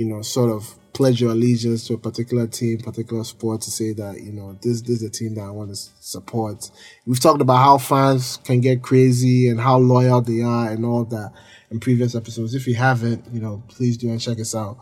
you 0.00 0.06
know, 0.06 0.22
sort 0.22 0.50
of 0.50 0.76
pledge 0.94 1.20
your 1.20 1.32
allegiance 1.32 1.86
to 1.86 1.92
a 1.92 1.98
particular 1.98 2.46
team, 2.46 2.78
particular 2.78 3.22
sport, 3.22 3.60
to 3.60 3.70
say 3.70 3.92
that 3.92 4.22
you 4.22 4.32
know 4.32 4.58
this 4.62 4.80
this 4.80 4.96
is 4.96 5.02
the 5.02 5.10
team 5.10 5.34
that 5.34 5.42
I 5.42 5.50
want 5.50 5.70
to 5.70 5.76
support. 5.76 6.70
We've 7.06 7.20
talked 7.20 7.42
about 7.42 7.58
how 7.58 7.76
fans 7.76 8.38
can 8.38 8.60
get 8.60 8.82
crazy 8.82 9.50
and 9.50 9.60
how 9.60 9.78
loyal 9.78 10.22
they 10.22 10.40
are 10.40 10.70
and 10.70 10.86
all 10.86 11.04
that 11.04 11.32
in 11.70 11.80
previous 11.80 12.14
episodes. 12.14 12.54
If 12.54 12.66
you 12.66 12.76
haven't, 12.76 13.26
you 13.30 13.42
know, 13.42 13.62
please 13.68 13.98
do 13.98 14.08
and 14.08 14.18
check 14.18 14.40
us 14.40 14.54
out. 14.54 14.78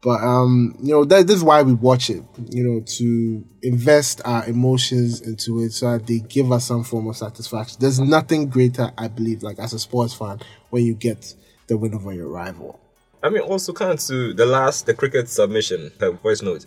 But 0.00 0.22
um, 0.22 0.76
you 0.80 0.92
know, 0.92 1.04
that 1.04 1.26
this 1.26 1.36
is 1.36 1.44
why 1.44 1.62
we 1.62 1.74
watch 1.74 2.08
it, 2.08 2.22
you 2.50 2.62
know, 2.62 2.80
to 2.80 3.44
invest 3.62 4.20
our 4.24 4.46
emotions 4.46 5.20
into 5.20 5.60
it 5.60 5.72
so 5.72 5.92
that 5.92 6.06
they 6.06 6.20
give 6.20 6.52
us 6.52 6.66
some 6.66 6.84
form 6.84 7.08
of 7.08 7.16
satisfaction. 7.16 7.78
There's 7.80 7.98
nothing 7.98 8.48
greater, 8.48 8.92
I 8.96 9.08
believe, 9.08 9.42
like 9.42 9.58
as 9.58 9.72
a 9.72 9.78
sports 9.78 10.14
fan, 10.14 10.40
when 10.70 10.84
you 10.84 10.94
get 10.94 11.34
the 11.66 11.76
win 11.76 11.94
over 11.94 12.12
your 12.12 12.28
rival. 12.28 12.78
I 13.22 13.30
mean, 13.30 13.42
also 13.42 13.72
kind 13.72 13.98
to 13.98 14.32
the 14.32 14.46
last, 14.46 14.86
the 14.86 14.94
cricket 14.94 15.28
submission, 15.28 15.90
the 15.98 16.12
voice 16.12 16.42
note. 16.42 16.66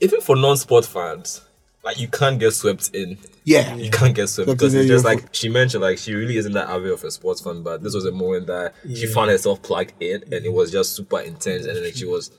Even 0.00 0.20
for 0.20 0.36
non-sport 0.36 0.84
fans, 0.84 1.40
like 1.86 2.00
you 2.00 2.08
can't 2.08 2.40
get 2.40 2.50
swept 2.50 2.90
in. 2.94 3.16
Yeah. 3.44 3.76
you 3.76 3.90
can't 3.90 4.12
get 4.12 4.26
swept 4.28 4.50
because 4.50 4.74
it's 4.74 4.88
just 4.88 5.04
like 5.04 5.28
she 5.32 5.48
mentioned, 5.48 5.82
like 5.82 5.98
she 5.98 6.14
really 6.14 6.36
isn't 6.36 6.52
that 6.52 6.68
avid 6.68 6.90
of 6.90 7.04
a 7.04 7.10
sports 7.12 7.40
fan, 7.40 7.62
but 7.62 7.80
this 7.80 7.94
was 7.94 8.04
a 8.04 8.10
moment 8.10 8.48
that 8.48 8.74
she 8.92 9.06
found 9.06 9.30
herself 9.30 9.62
plugged 9.62 9.94
in, 10.00 10.24
and 10.24 10.44
it 10.44 10.52
was 10.52 10.72
just 10.72 10.94
super 10.94 11.20
intense, 11.20 11.64
and 11.64 11.76
then 11.76 11.92
she 11.92 12.04
was 12.04 12.32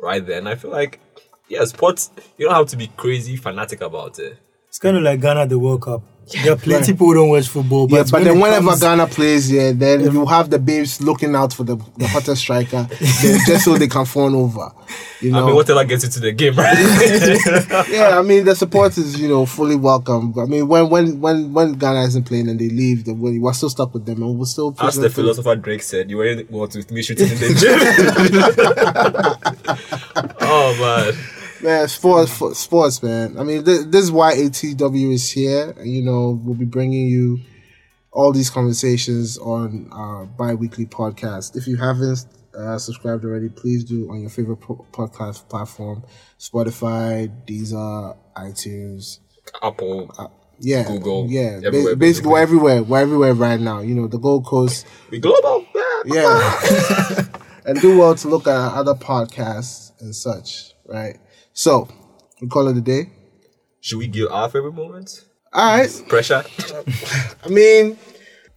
right 0.00 0.26
there. 0.26 0.38
And 0.38 0.48
I 0.48 0.54
feel 0.54 0.70
like, 0.70 1.00
yeah, 1.48 1.64
sports. 1.66 2.10
You 2.38 2.46
don't 2.46 2.54
have 2.54 2.68
to 2.68 2.78
be 2.78 2.86
crazy 2.96 3.36
fanatic 3.36 3.82
about 3.82 4.18
it. 4.18 4.38
It's 4.74 4.80
kind 4.80 4.96
of 4.96 5.04
like 5.04 5.20
Ghana 5.20 5.46
the 5.46 5.56
World 5.56 5.82
Cup. 5.82 6.02
There 6.42 6.52
are 6.52 6.56
plenty 6.56 6.94
people 6.94 7.06
who 7.06 7.14
don't 7.14 7.28
watch 7.28 7.46
football, 7.46 7.86
but, 7.86 7.94
Yeah, 7.94 8.02
but 8.02 8.12
when 8.14 8.24
then 8.24 8.40
whenever 8.40 8.70
comes- 8.70 8.80
Ghana 8.80 9.06
plays, 9.06 9.48
yeah, 9.52 9.70
then 9.70 10.00
you 10.00 10.26
have 10.26 10.50
the 10.50 10.58
babes 10.58 11.00
looking 11.00 11.36
out 11.36 11.52
for 11.52 11.62
the, 11.62 11.76
the 11.96 12.08
hottest 12.08 12.42
striker, 12.42 12.88
just 13.00 13.64
so 13.66 13.78
they 13.78 13.86
can 13.86 14.04
fawn 14.04 14.34
over. 14.34 14.72
You 15.20 15.30
know, 15.30 15.44
I 15.44 15.46
mean, 15.46 15.54
whatever 15.54 15.84
gets 15.84 16.02
you 16.02 16.10
to 16.10 16.18
the 16.18 16.32
game, 16.32 16.56
right? 16.56 16.76
yeah, 17.88 18.18
I 18.18 18.22
mean 18.22 18.44
the 18.46 18.56
support 18.56 18.98
is 18.98 19.20
you 19.20 19.28
know 19.28 19.46
fully 19.46 19.76
welcome. 19.76 20.34
I 20.36 20.46
mean 20.46 20.66
when 20.66 20.90
when 20.90 21.20
when 21.20 21.52
when 21.52 21.74
Ghana 21.74 22.02
isn't 22.06 22.24
playing 22.24 22.48
and 22.48 22.58
they 22.58 22.68
leave, 22.68 23.04
then 23.04 23.20
we- 23.20 23.38
we're 23.38 23.52
still 23.52 23.70
stuck 23.70 23.94
with 23.94 24.06
them 24.06 24.24
and 24.24 24.36
we're 24.36 24.44
still. 24.46 24.74
As 24.80 24.96
the 24.96 25.02
through. 25.02 25.10
philosopher 25.22 25.54
Drake 25.54 25.82
said, 25.82 26.10
you 26.10 26.16
weren't 26.16 26.50
want 26.50 26.72
to 26.72 26.84
me 26.92 27.00
shooting 27.02 27.28
in 27.28 27.38
the 27.38 27.54
gym. 27.54 27.78
oh 30.48 30.74
man. 30.80 31.14
Man, 31.64 31.88
sports, 31.88 32.58
sports, 32.58 33.02
man. 33.02 33.38
I 33.38 33.42
mean, 33.42 33.64
th- 33.64 33.86
this 33.86 34.02
is 34.02 34.12
why 34.12 34.34
ATW 34.34 35.14
is 35.14 35.30
here. 35.30 35.74
You 35.82 36.02
know, 36.02 36.38
we'll 36.44 36.54
be 36.56 36.66
bringing 36.66 37.08
you 37.08 37.40
all 38.12 38.32
these 38.32 38.50
conversations 38.50 39.38
on 39.38 39.88
our 39.90 40.26
bi-weekly 40.26 40.84
podcast. 40.84 41.56
If 41.56 41.66
you 41.66 41.78
haven't 41.78 42.26
uh, 42.54 42.76
subscribed 42.76 43.24
already, 43.24 43.48
please 43.48 43.82
do 43.82 44.10
on 44.10 44.20
your 44.20 44.28
favorite 44.28 44.58
po- 44.58 44.84
podcast 44.92 45.48
platform: 45.48 46.04
Spotify, 46.38 47.32
Deezer, 47.46 48.14
iTunes. 48.36 49.20
Apple, 49.62 50.12
Yeah, 50.58 50.86
Google, 50.86 51.28
yeah. 51.30 51.60
Everywhere, 51.64 51.96
basically, 51.96 52.32
we're 52.32 52.40
everywhere. 52.42 52.82
We're 52.82 53.00
everywhere 53.00 53.32
right 53.32 53.58
now. 53.58 53.80
You 53.80 53.94
know, 53.94 54.06
the 54.06 54.18
Gold 54.18 54.44
Coast. 54.44 54.86
we 55.10 55.18
global. 55.18 55.64
Yeah. 56.04 57.26
and 57.64 57.80
do 57.80 57.98
well 57.98 58.14
to 58.16 58.28
look 58.28 58.46
at 58.46 58.54
other 58.54 58.94
podcasts 58.94 59.92
and 60.02 60.14
such, 60.14 60.74
right? 60.84 61.16
So, 61.54 61.88
we 62.42 62.48
call 62.48 62.66
it 62.68 62.76
a 62.76 62.80
day. 62.80 63.10
Should 63.80 63.98
we 63.98 64.08
give 64.08 64.28
our 64.30 64.48
favorite 64.50 64.74
moments? 64.74 65.24
All 65.52 65.78
right. 65.78 66.02
Pressure. 66.08 66.42
I 67.44 67.48
mean, 67.48 67.96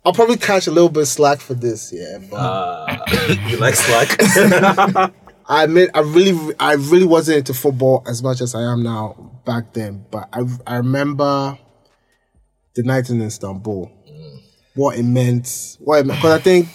I'll 0.04 0.14
probably 0.14 0.38
catch 0.38 0.66
a 0.66 0.72
little 0.72 0.90
bit 0.90 1.02
of 1.04 1.08
slack 1.08 1.40
for 1.40 1.54
this, 1.54 1.94
yeah. 1.94 2.18
But 2.30 2.38
Uh, 2.38 3.06
you 3.48 3.58
like 3.58 3.76
slack? 3.76 4.18
I 5.50 5.64
admit, 5.64 5.92
I 5.94 6.00
really, 6.00 6.56
I 6.60 6.74
really 6.74 7.06
wasn't 7.06 7.38
into 7.38 7.54
football 7.54 8.04
as 8.08 8.24
much 8.24 8.42
as 8.42 8.56
I 8.56 8.64
am 8.64 8.82
now 8.82 9.40
back 9.46 9.74
then. 9.74 10.06
But 10.10 10.28
I, 10.34 10.42
I 10.66 10.78
remember 10.78 11.58
the 12.76 12.84
night 12.84 13.10
in 13.12 13.22
Istanbul. 13.22 13.92
What 14.74 14.98
it 14.98 15.04
meant. 15.04 15.78
What. 15.80 16.06
Because 16.06 16.32
I 16.34 16.40
think 16.40 16.68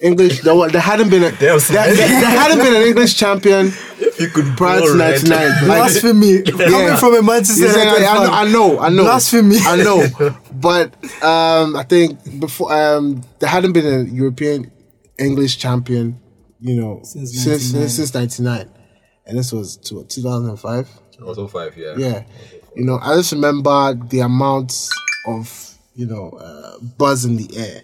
English. 0.00 0.40
There, 0.40 0.68
there 0.68 0.80
hadn't 0.80 1.10
been 1.10 1.22
a 1.24 1.30
there, 1.30 1.58
there, 1.58 1.94
there 1.94 1.96
hadn't 2.30 2.58
been 2.58 2.74
an 2.74 2.82
English 2.82 3.16
champion 3.16 3.72
you 4.20 4.28
could 4.28 4.56
prior 4.56 4.80
to 4.80 4.86
blow 4.86 4.96
red. 4.98 5.28
'99. 5.28 5.48
Like, 5.48 5.64
Blasphemy. 5.64 6.42
Coming 6.42 6.96
from 6.96 7.14
a 7.16 7.22
Manchester 7.22 7.66
United 7.66 8.04
I, 8.04 8.14
I, 8.14 8.14
know, 8.14 8.26
fan. 8.26 8.32
I 8.32 8.52
know, 8.52 8.80
I 8.80 8.88
know. 8.88 9.02
Blasphemy. 9.04 9.56
I 9.60 9.76
know. 9.76 10.36
But 10.60 10.94
um, 11.22 11.76
I 11.76 11.84
think 11.84 12.40
before 12.40 12.72
um, 12.72 13.22
there 13.38 13.48
hadn't 13.48 13.72
been 13.72 13.86
a 13.86 14.02
European 14.12 14.72
English 15.18 15.58
champion, 15.58 16.18
you 16.60 16.80
know, 16.80 17.00
Since 17.04 17.32
since 17.42 17.72
99. 17.72 17.88
since, 17.88 17.94
since 17.94 18.14
'99, 18.14 18.68
and 19.26 19.38
this 19.38 19.52
was 19.52 19.76
two, 19.76 20.04
2005. 20.04 20.88
Also 21.24 21.48
yeah. 21.76 21.94
Yeah, 21.96 22.24
you 22.74 22.84
know, 22.84 22.98
I 23.00 23.16
just 23.16 23.32
remember 23.32 23.94
the 23.94 24.20
amount 24.20 24.88
of 25.26 25.74
you 25.94 26.06
know 26.06 26.30
uh, 26.30 26.78
buzz 26.96 27.24
in 27.24 27.36
the 27.36 27.48
air, 27.56 27.82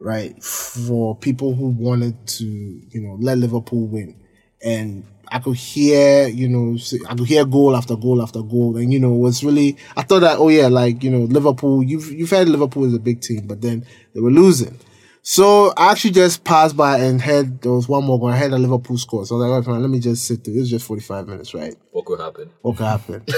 right, 0.00 0.40
for 0.42 1.16
people 1.16 1.54
who 1.54 1.68
wanted 1.68 2.26
to 2.26 2.44
you 2.44 3.00
know 3.00 3.16
let 3.20 3.38
Liverpool 3.38 3.86
win, 3.86 4.16
and 4.62 5.04
I 5.30 5.38
could 5.38 5.56
hear 5.56 6.28
you 6.28 6.48
know 6.48 6.78
I 7.08 7.14
could 7.14 7.28
hear 7.28 7.44
goal 7.44 7.76
after 7.76 7.96
goal 7.96 8.22
after 8.22 8.42
goal, 8.42 8.76
and 8.76 8.92
you 8.92 8.98
know 8.98 9.14
it 9.14 9.18
was 9.18 9.44
really 9.44 9.76
I 9.96 10.02
thought 10.02 10.20
that 10.20 10.38
oh 10.38 10.48
yeah 10.48 10.68
like 10.68 11.02
you 11.02 11.10
know 11.10 11.20
Liverpool 11.20 11.82
you've 11.82 12.10
you've 12.10 12.30
had 12.30 12.48
Liverpool 12.48 12.84
is 12.84 12.94
a 12.94 12.98
big 12.98 13.20
team, 13.20 13.46
but 13.46 13.60
then 13.60 13.86
they 14.14 14.20
were 14.20 14.30
losing. 14.30 14.78
So 15.22 15.72
I 15.76 15.90
actually 15.90 16.12
just 16.12 16.44
passed 16.44 16.76
by 16.76 16.98
and 16.98 17.20
heard 17.20 17.60
there 17.60 17.72
was 17.72 17.86
one 17.88 18.04
more 18.04 18.18
going. 18.18 18.32
I 18.32 18.38
heard 18.38 18.52
a 18.52 18.58
Liverpool 18.58 18.96
score. 18.96 19.26
So 19.26 19.36
I 19.36 19.48
was 19.48 19.66
like, 19.66 19.74
"Right, 19.74 19.80
let 19.80 19.90
me 19.90 20.00
just 20.00 20.26
sit 20.26 20.42
through. 20.42 20.54
It 20.54 20.60
was 20.60 20.70
just 20.70 20.86
45 20.86 21.28
minutes, 21.28 21.52
right? 21.52 21.74
What 21.90 22.06
could 22.06 22.20
happen? 22.20 22.50
What 22.62 22.78
could 22.78 22.86
happen? 22.86 23.20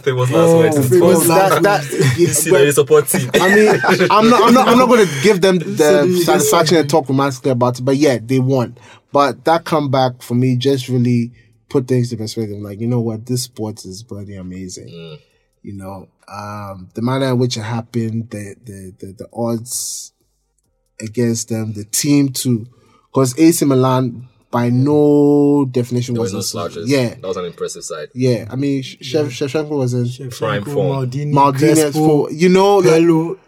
famous 0.00 0.30
last 0.30 0.32
Oh, 0.32 0.58
words. 0.58 0.88
famous 0.88 1.28
last 1.28 1.62
that, 1.62 2.16
You 2.18 2.26
see 2.28 2.50
that 2.50 2.64
you 2.64 2.72
support 2.72 3.06
team. 3.08 3.30
I 3.34 3.54
mean, 3.54 3.68
I'm 4.10 4.30
not, 4.30 4.42
I'm 4.42 4.54
not, 4.54 4.68
I'm 4.68 4.78
not 4.78 4.86
going 4.88 5.06
to 5.06 5.22
give 5.22 5.42
them 5.42 5.58
the 5.58 6.22
satisfaction 6.24 6.78
and 6.78 6.88
talk 6.88 7.08
romantically 7.08 7.50
about 7.50 7.78
it, 7.78 7.82
but 7.82 7.96
yeah, 7.96 8.18
they 8.22 8.38
won. 8.38 8.76
But 9.12 9.44
that 9.44 9.64
comeback 9.64 10.22
for 10.22 10.34
me 10.34 10.56
just 10.56 10.88
really 10.88 11.32
put 11.68 11.88
things 11.88 12.10
in 12.10 12.18
perspective. 12.18 12.58
Like, 12.58 12.80
you 12.80 12.86
know 12.86 13.00
what, 13.00 13.26
this 13.26 13.42
sport 13.42 13.84
is 13.84 14.02
bloody 14.02 14.36
amazing. 14.36 15.18
You 15.62 15.74
know, 15.74 16.08
um, 16.26 16.88
the 16.94 17.02
manner 17.02 17.26
in 17.26 17.38
which 17.38 17.58
it 17.58 17.62
happened, 17.62 18.30
the 18.30 18.54
the 18.64 18.94
the, 18.98 19.12
the 19.12 19.28
odds 19.32 20.12
against 21.02 21.48
them, 21.48 21.72
the 21.72 21.84
team 21.84 22.30
too, 22.30 22.66
because 23.12 23.38
AC 23.38 23.64
Milan 23.64 24.28
by 24.50 24.68
no 24.68 25.64
definition 25.70 26.14
There 26.14 26.20
were 26.22 26.24
was 26.24 26.32
no 26.34 26.40
slouches. 26.40 26.90
Yeah, 26.90 27.10
That 27.10 27.22
was 27.22 27.36
an 27.36 27.44
impressive 27.44 27.84
side. 27.84 28.08
yeah. 28.14 28.46
I 28.50 28.56
mean, 28.56 28.82
Shev 28.82 29.26
Shevchenko 29.26 29.70
was 29.70 29.94
in 29.94 30.30
Prime 30.30 30.64
form. 30.64 31.06
Maldini, 31.08 31.32
Maldini, 31.32 31.74
Crespo, 31.74 31.92
for 31.92 32.32
you 32.32 32.48
know, 32.48 32.78
like, 32.78 33.38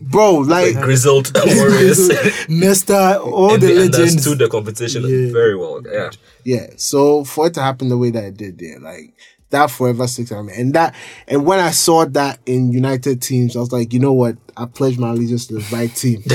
bro, 0.00 0.38
like 0.38 0.74
Grizzled 0.80 1.30
Warriors. 1.46 2.08
Nesta, 2.48 3.20
all 3.20 3.54
and 3.54 3.62
the 3.62 3.66
they 3.68 3.74
legends. 3.74 3.98
understood 3.98 4.38
the 4.40 4.48
competition 4.48 5.02
Yeah. 5.02 5.32
very 5.32 5.56
well. 5.56 5.80
Yeah. 5.88 6.10
Yeah. 6.44 6.66
So 6.76 7.22
for 7.24 7.46
it 7.46 7.54
to 7.54 7.62
happen 7.62 7.88
the 7.88 7.96
way 7.98 8.10
that 8.10 8.24
it 8.24 8.36
did 8.36 8.58
there, 8.58 8.80
like 8.80 9.14
that 9.50 9.70
forever 9.70 10.06
sticks 10.06 10.30
out. 10.32 10.48
And 10.50 10.74
that 10.74 10.94
and 11.26 11.46
when 11.46 11.58
I 11.58 11.70
saw 11.70 12.04
that 12.06 12.38
in 12.46 12.72
United 12.72 13.22
teams, 13.22 13.56
I 13.56 13.60
was 13.60 13.72
like, 13.72 13.92
you 13.92 14.00
know 14.00 14.12
what? 14.12 14.36
I 14.56 14.66
pledge 14.66 14.98
my 14.98 15.10
allegiance 15.10 15.46
to 15.46 15.54
the 15.54 15.66
right 15.74 15.94
team. 15.94 16.22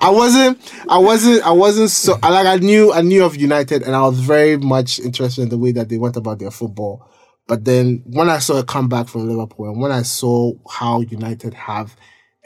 I 0.00 0.10
wasn't 0.10 0.58
I 0.88 0.98
wasn't 0.98 1.42
I 1.42 1.52
wasn't 1.52 1.90
so 1.90 2.18
like 2.22 2.46
I 2.46 2.56
knew 2.56 2.92
I 2.92 3.00
knew 3.00 3.24
of 3.24 3.36
United 3.36 3.82
and 3.82 3.96
I 3.96 4.02
was 4.02 4.20
very 4.20 4.56
much 4.56 5.00
interested 5.00 5.42
in 5.42 5.48
the 5.48 5.58
way 5.58 5.72
that 5.72 5.88
they 5.88 5.98
went 5.98 6.16
about 6.16 6.38
their 6.38 6.50
football. 6.50 7.08
But 7.46 7.64
then 7.64 8.02
when 8.06 8.28
I 8.28 8.38
saw 8.38 8.58
a 8.58 8.64
comeback 8.64 9.08
from 9.08 9.28
Liverpool 9.28 9.70
and 9.70 9.80
when 9.80 9.90
I 9.90 10.02
saw 10.02 10.52
how 10.70 11.00
United 11.00 11.54
have 11.54 11.96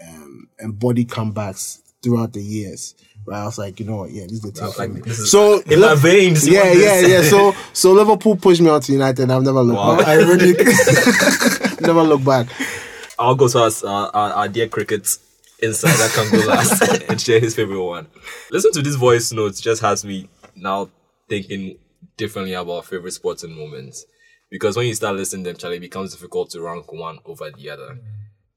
um, 0.01 0.49
embodied 0.61 1.09
comebacks 1.09 1.81
throughout 2.03 2.33
the 2.33 2.43
years, 2.43 2.95
right? 3.27 3.41
I 3.43 3.45
was 3.45 3.59
like, 3.59 3.79
you 3.81 3.87
know 3.87 3.97
what? 3.97 4.11
Yeah, 4.11 4.23
this 4.25 4.33
is 4.33 4.41
the 4.43 4.53
team. 4.53 4.65
was 4.67 4.75
for 4.75 4.83
like, 4.83 4.93
me. 4.93 5.01
this 5.03 5.31
so 5.31 5.61
in 5.61 5.81
my 5.81 5.95
veins, 5.95 6.47
Yeah, 6.49 6.65
yeah, 6.73 7.01
this. 7.01 7.09
yeah. 7.09 7.23
So 7.31 7.55
so 7.73 7.93
Liverpool 7.93 8.37
pushed 8.37 8.61
me 8.61 8.69
onto 8.69 8.93
United. 8.93 9.23
and 9.23 9.33
I've 9.33 9.43
never 9.43 9.61
looked 9.63 9.77
Wow. 9.79 9.97
back. 9.97 10.09
Ironic. 10.09 10.59
never 11.81 12.03
looked 12.03 12.25
back. 12.25 12.49
I'll 13.19 13.35
go 13.35 13.49
to 13.49 13.59
our, 13.59 13.71
our, 13.87 14.11
our, 14.17 14.31
our 14.33 14.49
dear 14.49 14.69
cricket 14.69 15.07
insider 15.61 16.09
can 16.15 16.31
go 16.33 16.47
last 16.47 16.83
and 17.09 17.21
share 17.21 17.39
his 17.41 17.55
favorite 17.55 17.83
one. 17.83 18.07
Listen 18.51 18.73
to 18.73 18.83
this 18.83 18.97
voice 18.97 19.33
notes 19.33 19.61
just 19.61 19.81
has 19.83 20.05
me 20.05 20.29
now 20.57 20.91
thinking 21.29 21.79
differently 22.17 22.55
about 22.55 22.87
favorite 22.87 23.13
sports 23.13 23.45
and 23.45 23.57
moments. 23.57 24.05
Because 24.51 24.77
when 24.77 24.87
you 24.87 24.95
start 24.95 25.17
listening 25.17 25.45
to 25.45 25.51
them, 25.51 25.57
Charlie, 25.59 25.77
it 25.77 25.81
becomes 25.81 26.13
difficult 26.13 26.51
to 26.51 26.61
rank 26.61 26.93
one 26.93 27.19
over 27.25 27.51
the 27.51 27.71
other. 27.71 27.91
Mm. 27.95 28.01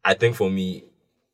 I 0.04 0.14
think 0.14 0.36
for 0.36 0.50
me, 0.50 0.84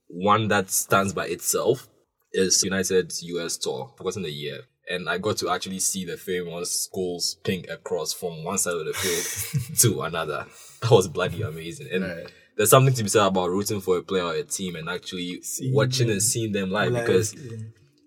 one 0.07 0.49
that 0.49 0.69
stands 0.69 1.13
by 1.13 1.25
itself 1.27 1.87
is 2.33 2.63
United 2.63 3.13
US 3.21 3.57
tour. 3.57 3.93
Wasn't 3.99 4.25
a 4.25 4.31
year. 4.31 4.61
And 4.89 5.09
I 5.09 5.19
got 5.19 5.37
to 5.37 5.49
actually 5.49 5.79
see 5.79 6.05
the 6.05 6.17
famous 6.17 6.89
goals 6.93 7.37
ping 7.43 7.69
across 7.69 8.13
from 8.13 8.43
one 8.43 8.57
side 8.57 8.73
of 8.73 8.85
the 8.85 8.93
field 8.93 9.77
to 9.79 10.01
another. 10.01 10.45
That 10.81 10.91
was 10.91 11.07
bloody 11.07 11.41
amazing. 11.43 11.87
And 11.91 12.29
there's 12.57 12.69
something 12.69 12.93
to 12.93 13.03
be 13.03 13.09
said 13.09 13.25
about 13.25 13.49
rooting 13.49 13.81
for 13.81 13.97
a 13.97 14.01
player 14.01 14.25
or 14.25 14.33
a 14.33 14.43
team 14.43 14.75
and 14.75 14.89
actually 14.89 15.41
watching 15.71 16.09
and 16.09 16.21
seeing 16.21 16.51
them 16.51 16.71
live, 16.71 16.91
Live, 16.91 17.05
because 17.05 17.33
yeah. 17.33 17.57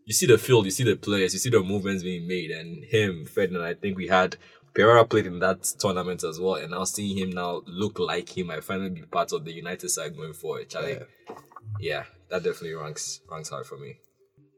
you 0.05 0.13
see 0.13 0.27
the 0.27 0.39
field, 0.39 0.67
you 0.67 0.71
see 0.71 0.85
the 0.85 0.97
players, 0.97 1.33
you 1.33 1.39
see 1.39 1.51
the 1.51 1.61
movements 1.61 2.03
being 2.03 2.29
made, 2.29 2.51
and 2.51 2.85
him, 2.85 3.25
Ferdinand, 3.25 3.65
I 3.65 3.75
think 3.75 3.97
we 3.97 4.09
had 4.09 4.37
Pereira 4.75 5.05
played 5.05 5.27
in 5.27 5.39
that 5.39 5.63
tournament 5.79 6.25
as 6.25 6.39
well, 6.39 6.57
and 6.57 6.73
now 6.73 6.85
seeing 6.85 7.17
him 7.17 7.31
now 7.31 7.63
look 7.67 7.99
like 7.99 8.37
him, 8.37 8.51
I 8.51 8.61
finally 8.61 8.91
be 8.91 9.03
part 9.03 9.33
of 9.33 9.45
the 9.45 9.53
United 9.53 9.89
side 9.89 10.17
going 10.17 10.35
forward. 10.35 10.69
Charlie, 10.69 10.99
yeah, 11.81 12.05
that 12.29 12.43
definitely 12.43 12.75
ranks 12.75 13.21
ranks 13.31 13.49
high 13.49 13.63
for 13.63 13.79
me. 13.79 13.99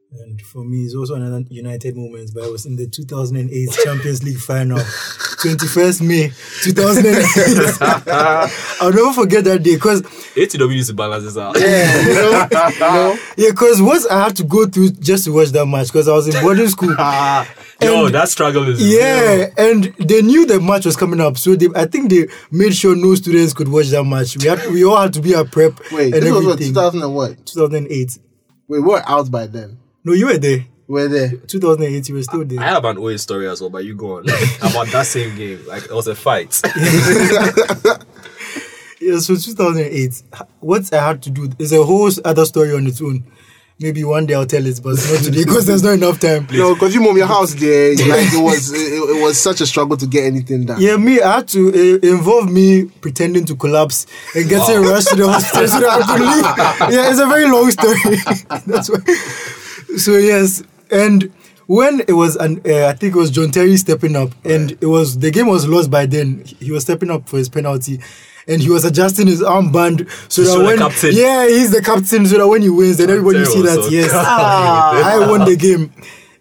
And 0.09 0.41
for 0.41 0.63
me, 0.63 0.85
it's 0.85 0.95
also 0.95 1.15
another 1.15 1.43
United 1.49 1.97
moment, 1.97 2.31
but 2.33 2.45
I 2.45 2.47
was 2.47 2.65
in 2.65 2.77
the 2.77 2.87
2008 2.87 3.69
Champions 3.83 4.23
League 4.23 4.37
final, 4.37 4.77
21st 4.77 6.01
May 6.07 6.31
2008. 6.63 7.77
I'll 8.81 8.93
never 8.93 9.11
forget 9.11 9.43
that 9.43 9.63
day 9.63 9.75
because 9.75 10.03
ATW 10.03 10.69
needs 10.69 10.87
to 10.87 10.93
balance 10.93 11.25
this 11.25 11.37
out. 11.37 11.59
Yeah, 11.59 12.01
you 12.01 12.13
know, 12.13 12.47
you 12.51 12.79
know. 12.79 13.17
yeah, 13.35 13.49
because 13.49 13.81
once 13.81 14.07
I 14.07 14.23
had 14.23 14.37
to 14.37 14.45
go 14.45 14.65
through 14.65 14.91
just 14.91 15.25
to 15.25 15.33
watch 15.33 15.49
that 15.49 15.65
match 15.65 15.87
because 15.87 16.07
I 16.07 16.13
was 16.13 16.33
in 16.33 16.41
boarding 16.41 16.69
school. 16.69 16.95
Yo, 17.81 18.07
that 18.09 18.29
struggle 18.29 18.67
is 18.69 18.79
Yeah, 18.81 19.47
and 19.57 19.93
they 19.99 20.21
knew 20.21 20.45
the 20.45 20.61
match 20.61 20.85
was 20.85 20.95
coming 20.95 21.19
up, 21.19 21.37
so 21.37 21.53
they, 21.55 21.67
I 21.75 21.85
think 21.85 22.09
they 22.09 22.27
made 22.49 22.73
sure 22.73 22.95
no 22.95 23.13
students 23.15 23.51
could 23.53 23.67
watch 23.67 23.87
that 23.87 24.05
match. 24.05 24.37
We 24.37 24.47
had, 24.47 24.65
we 24.71 24.85
all 24.85 25.01
had 25.01 25.13
to 25.13 25.21
be 25.21 25.35
at 25.35 25.51
prep 25.51 25.79
Wait, 25.91 26.13
and 26.13 26.23
this 26.23 26.31
was 26.31 26.45
what 26.45 26.59
2000 26.59 27.03
and 27.03 27.13
what? 27.13 27.45
2008. 27.45 28.19
We 28.69 28.79
were 28.79 29.03
out 29.05 29.29
by 29.29 29.47
then. 29.47 29.77
No, 30.07 30.13
you 30.13 30.27
were 30.27 30.37
there. 30.37 30.65
We're 30.87 31.09
there. 31.09 31.31
2008, 31.35 32.07
you 32.07 32.15
were 32.15 32.23
still 32.23 32.45
there. 32.45 32.61
I 32.61 32.67
have 32.69 32.85
an 32.85 32.97
OA 32.97 33.17
story 33.17 33.49
as 33.49 33.59
well, 33.59 33.69
but 33.69 33.83
you 33.83 33.93
go 33.93 34.19
on. 34.19 34.23
about 34.61 34.87
that 34.87 35.05
same 35.05 35.35
game. 35.35 35.59
Like, 35.67 35.83
it 35.83 35.91
was 35.91 36.07
a 36.07 36.15
fight. 36.15 36.61
Yeah, 38.99 39.19
so 39.19 39.35
2008. 39.35 40.23
What 40.59 40.91
I 40.91 41.05
had 41.07 41.21
to 41.23 41.29
do 41.29 41.49
is 41.59 41.71
a 41.71 41.83
whole 41.83 42.09
other 42.25 42.45
story 42.45 42.73
on 42.73 42.87
its 42.87 43.01
own. 43.01 43.23
Maybe 43.79 44.03
one 44.03 44.25
day 44.25 44.33
I'll 44.33 44.47
tell 44.47 44.65
it, 44.65 44.79
but 44.83 44.95
not 44.95 45.23
today 45.23 45.45
because 45.45 45.67
there's 45.67 45.83
not 45.83 45.93
enough 45.93 46.19
time. 46.19 46.47
No, 46.51 46.73
because 46.73 46.95
you 46.95 46.99
move 47.01 47.15
your 47.15 47.27
house 47.27 47.53
there, 47.53 47.91
like 47.91 48.33
it 48.33 48.43
was, 48.43 48.73
it, 48.73 48.77
it 48.77 49.21
was 49.21 49.39
such 49.39 49.61
a 49.61 49.67
struggle 49.67 49.95
to 49.97 50.07
get 50.07 50.23
anything 50.25 50.65
done. 50.65 50.81
Yeah, 50.81 50.97
me, 50.97 51.21
I 51.21 51.35
had 51.37 51.47
to 51.49 51.69
uh, 51.69 52.07
involve 52.07 52.51
me 52.51 52.85
pretending 52.85 53.45
to 53.45 53.55
collapse 53.55 54.07
and 54.35 54.49
getting 54.49 54.81
rushed 54.81 55.09
to 55.09 55.15
the 55.15 55.31
hospital 55.31 55.67
so 55.67 55.79
that 55.79 56.01
I 56.01 56.17
could 56.17 56.89
leave. 56.89 56.93
Yeah, 56.95 57.11
it's 57.11 57.19
a 57.19 57.27
very 57.27 57.45
long 57.45 57.69
story. 57.69 58.17
That's 58.65 58.89
why. 58.89 58.97
So 59.97 60.17
yes, 60.17 60.63
and 60.91 61.31
when 61.67 62.01
it 62.07 62.13
was, 62.13 62.35
an, 62.37 62.61
uh, 62.65 62.87
I 62.87 62.93
think 62.93 63.15
it 63.15 63.17
was 63.17 63.29
John 63.29 63.51
Terry 63.51 63.77
stepping 63.77 64.15
up, 64.15 64.31
and 64.45 64.71
it 64.71 64.85
was 64.85 65.19
the 65.19 65.31
game 65.31 65.47
was 65.47 65.67
lost 65.67 65.91
by 65.91 66.05
then. 66.05 66.43
He 66.45 66.71
was 66.71 66.83
stepping 66.83 67.11
up 67.11 67.27
for 67.27 67.37
his 67.37 67.49
penalty. 67.49 67.99
And 68.49 68.61
he 68.61 68.69
was 68.69 68.85
adjusting 68.85 69.27
his 69.27 69.41
armband 69.41 70.09
so 70.31 70.41
that 70.43 70.63
when 70.63 70.77
captain. 70.77 71.11
yeah 71.13 71.45
he's 71.49 71.69
the 71.69 71.81
captain 71.81 72.25
so 72.25 72.37
that 72.37 72.47
when 72.47 72.61
he 72.61 72.69
wins 72.69 72.95
then 72.95 73.09
everybody 73.09 73.43
see 73.43 73.61
that 73.61 73.83
so 73.83 73.89
yes. 73.89 74.09
I 74.13 75.29
won 75.29 75.43
the 75.43 75.57
game 75.57 75.91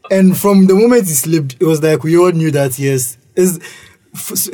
and 0.09 0.38
from 0.38 0.68
the 0.68 0.77
moment 0.77 1.09
he 1.09 1.14
slipped 1.14 1.57
it 1.59 1.64
was 1.64 1.83
like 1.83 2.05
we 2.05 2.16
all 2.16 2.31
knew 2.31 2.53
that 2.53 2.79
yes 2.79 3.18
is 3.35 3.59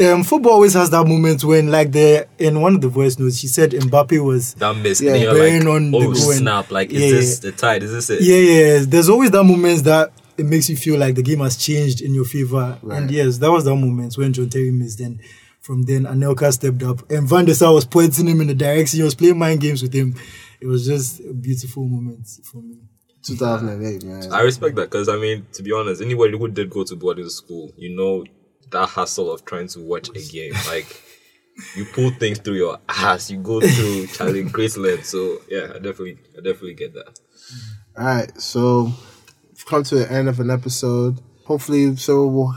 um, 0.00 0.22
football 0.24 0.52
always 0.52 0.74
has 0.74 0.90
that 0.90 1.06
moment 1.06 1.44
when 1.44 1.70
like 1.70 1.92
the 1.92 2.26
in 2.38 2.60
one 2.60 2.74
of 2.74 2.80
the 2.80 2.88
voice 2.88 3.18
notes 3.18 3.38
she 3.38 3.46
said 3.48 3.70
Mbappe 3.72 4.22
was 4.24 4.54
that 4.54 4.76
miss. 4.76 5.00
Yeah, 5.00 5.12
and 5.14 5.22
you're 5.22 5.34
bearing 5.34 5.64
like, 5.64 5.74
on 5.74 5.90
the 5.90 5.96
oh, 5.98 6.00
goal 6.12 6.30
and- 6.30 6.38
snap. 6.38 6.70
Like, 6.70 6.90
is 6.90 7.02
Yeah, 7.02 7.10
this 7.10 7.38
the 7.38 7.52
tide? 7.52 7.82
Is 7.82 7.92
this 7.92 8.10
it? 8.10 8.22
yeah, 8.22 8.36
yeah, 8.36 8.76
yeah. 8.78 8.84
There's 8.86 9.08
always 9.08 9.30
that 9.30 9.44
moment 9.44 9.84
that 9.84 10.12
it 10.36 10.46
makes 10.46 10.68
you 10.68 10.76
feel 10.76 10.98
like 10.98 11.14
the 11.14 11.22
game 11.22 11.40
has 11.40 11.56
changed 11.56 12.00
in 12.00 12.14
your 12.14 12.24
favor. 12.24 12.78
And 12.90 13.10
yes, 13.10 13.38
that 13.38 13.50
was 13.50 13.64
that 13.64 13.76
moment 13.76 14.16
when 14.16 14.32
John 14.32 14.48
Terry 14.48 14.70
missed. 14.70 14.98
Then 14.98 15.20
from 15.60 15.82
then, 15.82 16.04
Anelka 16.04 16.52
stepped 16.52 16.82
up, 16.82 17.08
and 17.10 17.28
Van 17.28 17.44
der 17.44 17.54
Sar 17.54 17.72
was 17.72 17.84
pointing 17.84 18.26
him 18.26 18.40
in 18.40 18.48
the 18.48 18.54
direction. 18.54 18.98
He 18.98 19.04
was 19.04 19.14
playing 19.14 19.38
mind 19.38 19.60
games 19.60 19.82
with 19.82 19.92
him. 19.94 20.14
It 20.60 20.66
was 20.66 20.86
just 20.86 21.20
a 21.20 21.32
beautiful 21.32 21.84
moment 21.84 22.26
for 22.44 22.58
me. 22.62 22.78
2008, 23.24 24.02
man. 24.04 24.32
I 24.32 24.40
respect 24.42 24.74
that 24.76 24.90
because 24.90 25.08
I 25.08 25.16
mean, 25.16 25.46
to 25.52 25.62
be 25.62 25.72
honest, 25.72 26.02
anybody 26.02 26.36
who 26.36 26.48
did 26.48 26.70
go 26.70 26.82
to 26.84 26.96
boarding 26.96 27.28
school, 27.28 27.70
you 27.76 27.94
know 27.96 28.24
that 28.72 28.90
hassle 28.90 29.32
of 29.32 29.44
trying 29.44 29.68
to 29.68 29.80
watch 29.80 30.08
a 30.10 30.32
game. 30.32 30.52
Like 30.66 31.02
you 31.76 31.84
pull 31.86 32.10
things 32.10 32.38
through 32.38 32.56
your 32.56 32.78
ass, 32.88 33.30
you 33.30 33.38
go 33.38 33.60
through 33.60 34.06
Charlie 34.14 34.44
Graceland. 34.44 35.04
So 35.04 35.38
yeah, 35.48 35.68
I 35.70 35.74
definitely, 35.74 36.18
I 36.36 36.42
definitely 36.42 36.74
get 36.74 36.94
that. 36.94 37.18
All 37.96 38.04
right, 38.04 38.40
so 38.40 38.92
we've 39.50 39.66
come 39.66 39.82
to 39.84 39.96
the 39.96 40.10
end 40.10 40.28
of 40.28 40.40
an 40.40 40.50
episode. 40.50 41.20
Hopefully, 41.44 41.96
so 41.96 42.26
we'll 42.26 42.54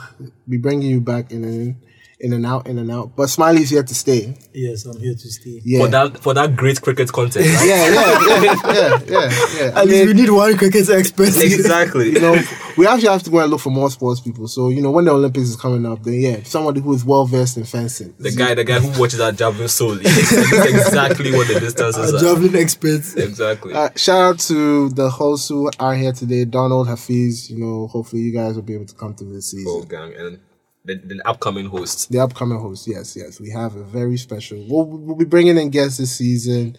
be 0.47 0.57
bringing 0.57 0.89
you 0.89 1.01
back 1.01 1.31
in 1.31 1.43
and 1.43 1.75
in 2.19 2.31
and 2.33 2.45
out, 2.45 2.67
in 2.67 2.77
and 2.79 2.89
out. 2.91 3.15
But 3.15 3.27
Smiley's 3.27 3.69
here 3.69 3.83
to 3.83 3.93
stay. 3.95 4.37
Yes, 4.53 4.85
I'm 4.85 4.97
here 4.99 5.13
to 5.13 5.29
stay. 5.29 5.61
Yeah, 5.63 5.79
For 5.81 5.87
that 5.89 6.17
for 6.19 6.33
that 6.33 6.55
great 6.55 6.81
cricket 6.81 7.11
content. 7.11 7.45
Right? 7.45 7.67
yeah, 7.67 7.89
yeah, 7.89 8.19
yeah, 8.27 8.53
yeah, 8.73 8.99
yeah, 9.05 9.29
yeah. 9.59 9.71
I 9.75 9.81
At 9.81 9.87
least 9.87 10.05
mean, 10.05 10.07
we 10.07 10.13
need 10.21 10.29
one 10.29 10.57
cricket 10.57 10.89
expert. 10.89 11.35
exactly. 11.37 12.11
you 12.13 12.21
know, 12.21 12.41
we 12.77 12.87
actually 12.87 13.09
have 13.09 13.23
to 13.23 13.29
go 13.29 13.39
and 13.39 13.51
look 13.51 13.59
for 13.59 13.69
more 13.69 13.89
sports 13.91 14.21
people. 14.21 14.47
So 14.47 14.69
you 14.69 14.81
know, 14.81 14.91
when 14.91 15.05
the 15.05 15.11
Olympics 15.11 15.49
is 15.49 15.55
coming 15.57 15.85
up, 15.85 16.03
then 16.03 16.13
yeah, 16.21 16.43
somebody 16.43 16.79
who 16.81 16.93
is 16.93 17.03
well 17.03 17.25
versed 17.25 17.57
in 17.57 17.65
fencing. 17.65 18.15
The 18.17 18.31
guy, 18.31 18.53
the 18.53 18.63
guy 18.63 18.79
who 18.79 18.97
watches 18.99 19.19
that 19.19 19.35
javelin 19.35 19.67
solely, 19.67 20.05
exactly 20.05 21.31
what 21.31 21.47
the 21.47 21.59
distances 21.59 22.13
A 22.13 22.17
are. 22.17 22.19
javelin 22.21 22.55
expert. 22.55 23.01
Exactly. 23.17 23.73
Uh, 23.73 23.89
shout 23.95 24.21
out 24.21 24.39
to 24.39 24.89
the 24.89 25.09
hosts 25.09 25.49
who 25.49 25.69
are 25.79 25.95
here 25.95 26.11
today, 26.13 26.45
Donald 26.45 26.87
Hafiz. 26.87 27.49
You 27.49 27.59
know, 27.59 27.87
hopefully 27.87 28.21
you 28.21 28.33
guys 28.33 28.55
will 28.55 28.61
be 28.63 28.73
able 28.73 28.85
to 28.85 28.95
come 28.95 29.13
to 29.15 29.23
this 29.25 29.51
season. 29.51 29.65
Full 29.65 29.83
gang 29.83 30.13
and 30.15 30.39
the, 30.85 30.95
the 30.95 31.21
upcoming 31.25 31.65
hosts. 31.67 32.05
the 32.07 32.19
upcoming 32.19 32.59
host. 32.59 32.87
Yes, 32.87 33.15
yes, 33.15 33.39
we 33.39 33.49
have 33.51 33.75
a 33.75 33.83
very 33.83 34.17
special. 34.17 34.63
We'll, 34.69 34.85
we'll 34.85 35.15
be 35.15 35.25
bringing 35.25 35.57
in 35.57 35.69
guests 35.69 35.97
this 35.97 36.15
season. 36.15 36.77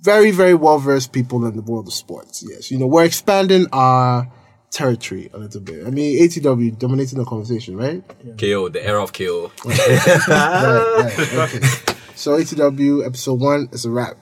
Very, 0.00 0.30
very 0.30 0.54
well 0.54 0.78
versed 0.78 1.12
people 1.12 1.44
in 1.46 1.56
the 1.56 1.62
world 1.62 1.86
of 1.86 1.94
sports. 1.94 2.44
Yes, 2.48 2.70
you 2.70 2.78
know 2.78 2.86
we're 2.86 3.04
expanding 3.04 3.66
our 3.72 4.30
territory 4.70 5.30
a 5.32 5.38
little 5.38 5.60
bit. 5.60 5.86
I 5.86 5.90
mean, 5.90 6.20
ATW 6.22 6.78
dominating 6.78 7.18
the 7.18 7.24
conversation, 7.24 7.76
right? 7.76 8.02
KO, 8.38 8.68
the 8.68 8.84
era 8.84 9.02
of 9.02 9.12
KO. 9.12 9.50
right, 9.64 10.28
right, 10.28 11.34
okay. 11.34 11.66
So 12.14 12.38
ATW 12.38 13.06
episode 13.06 13.40
one 13.40 13.68
is 13.72 13.84
a 13.84 13.90
wrap. 13.90 14.16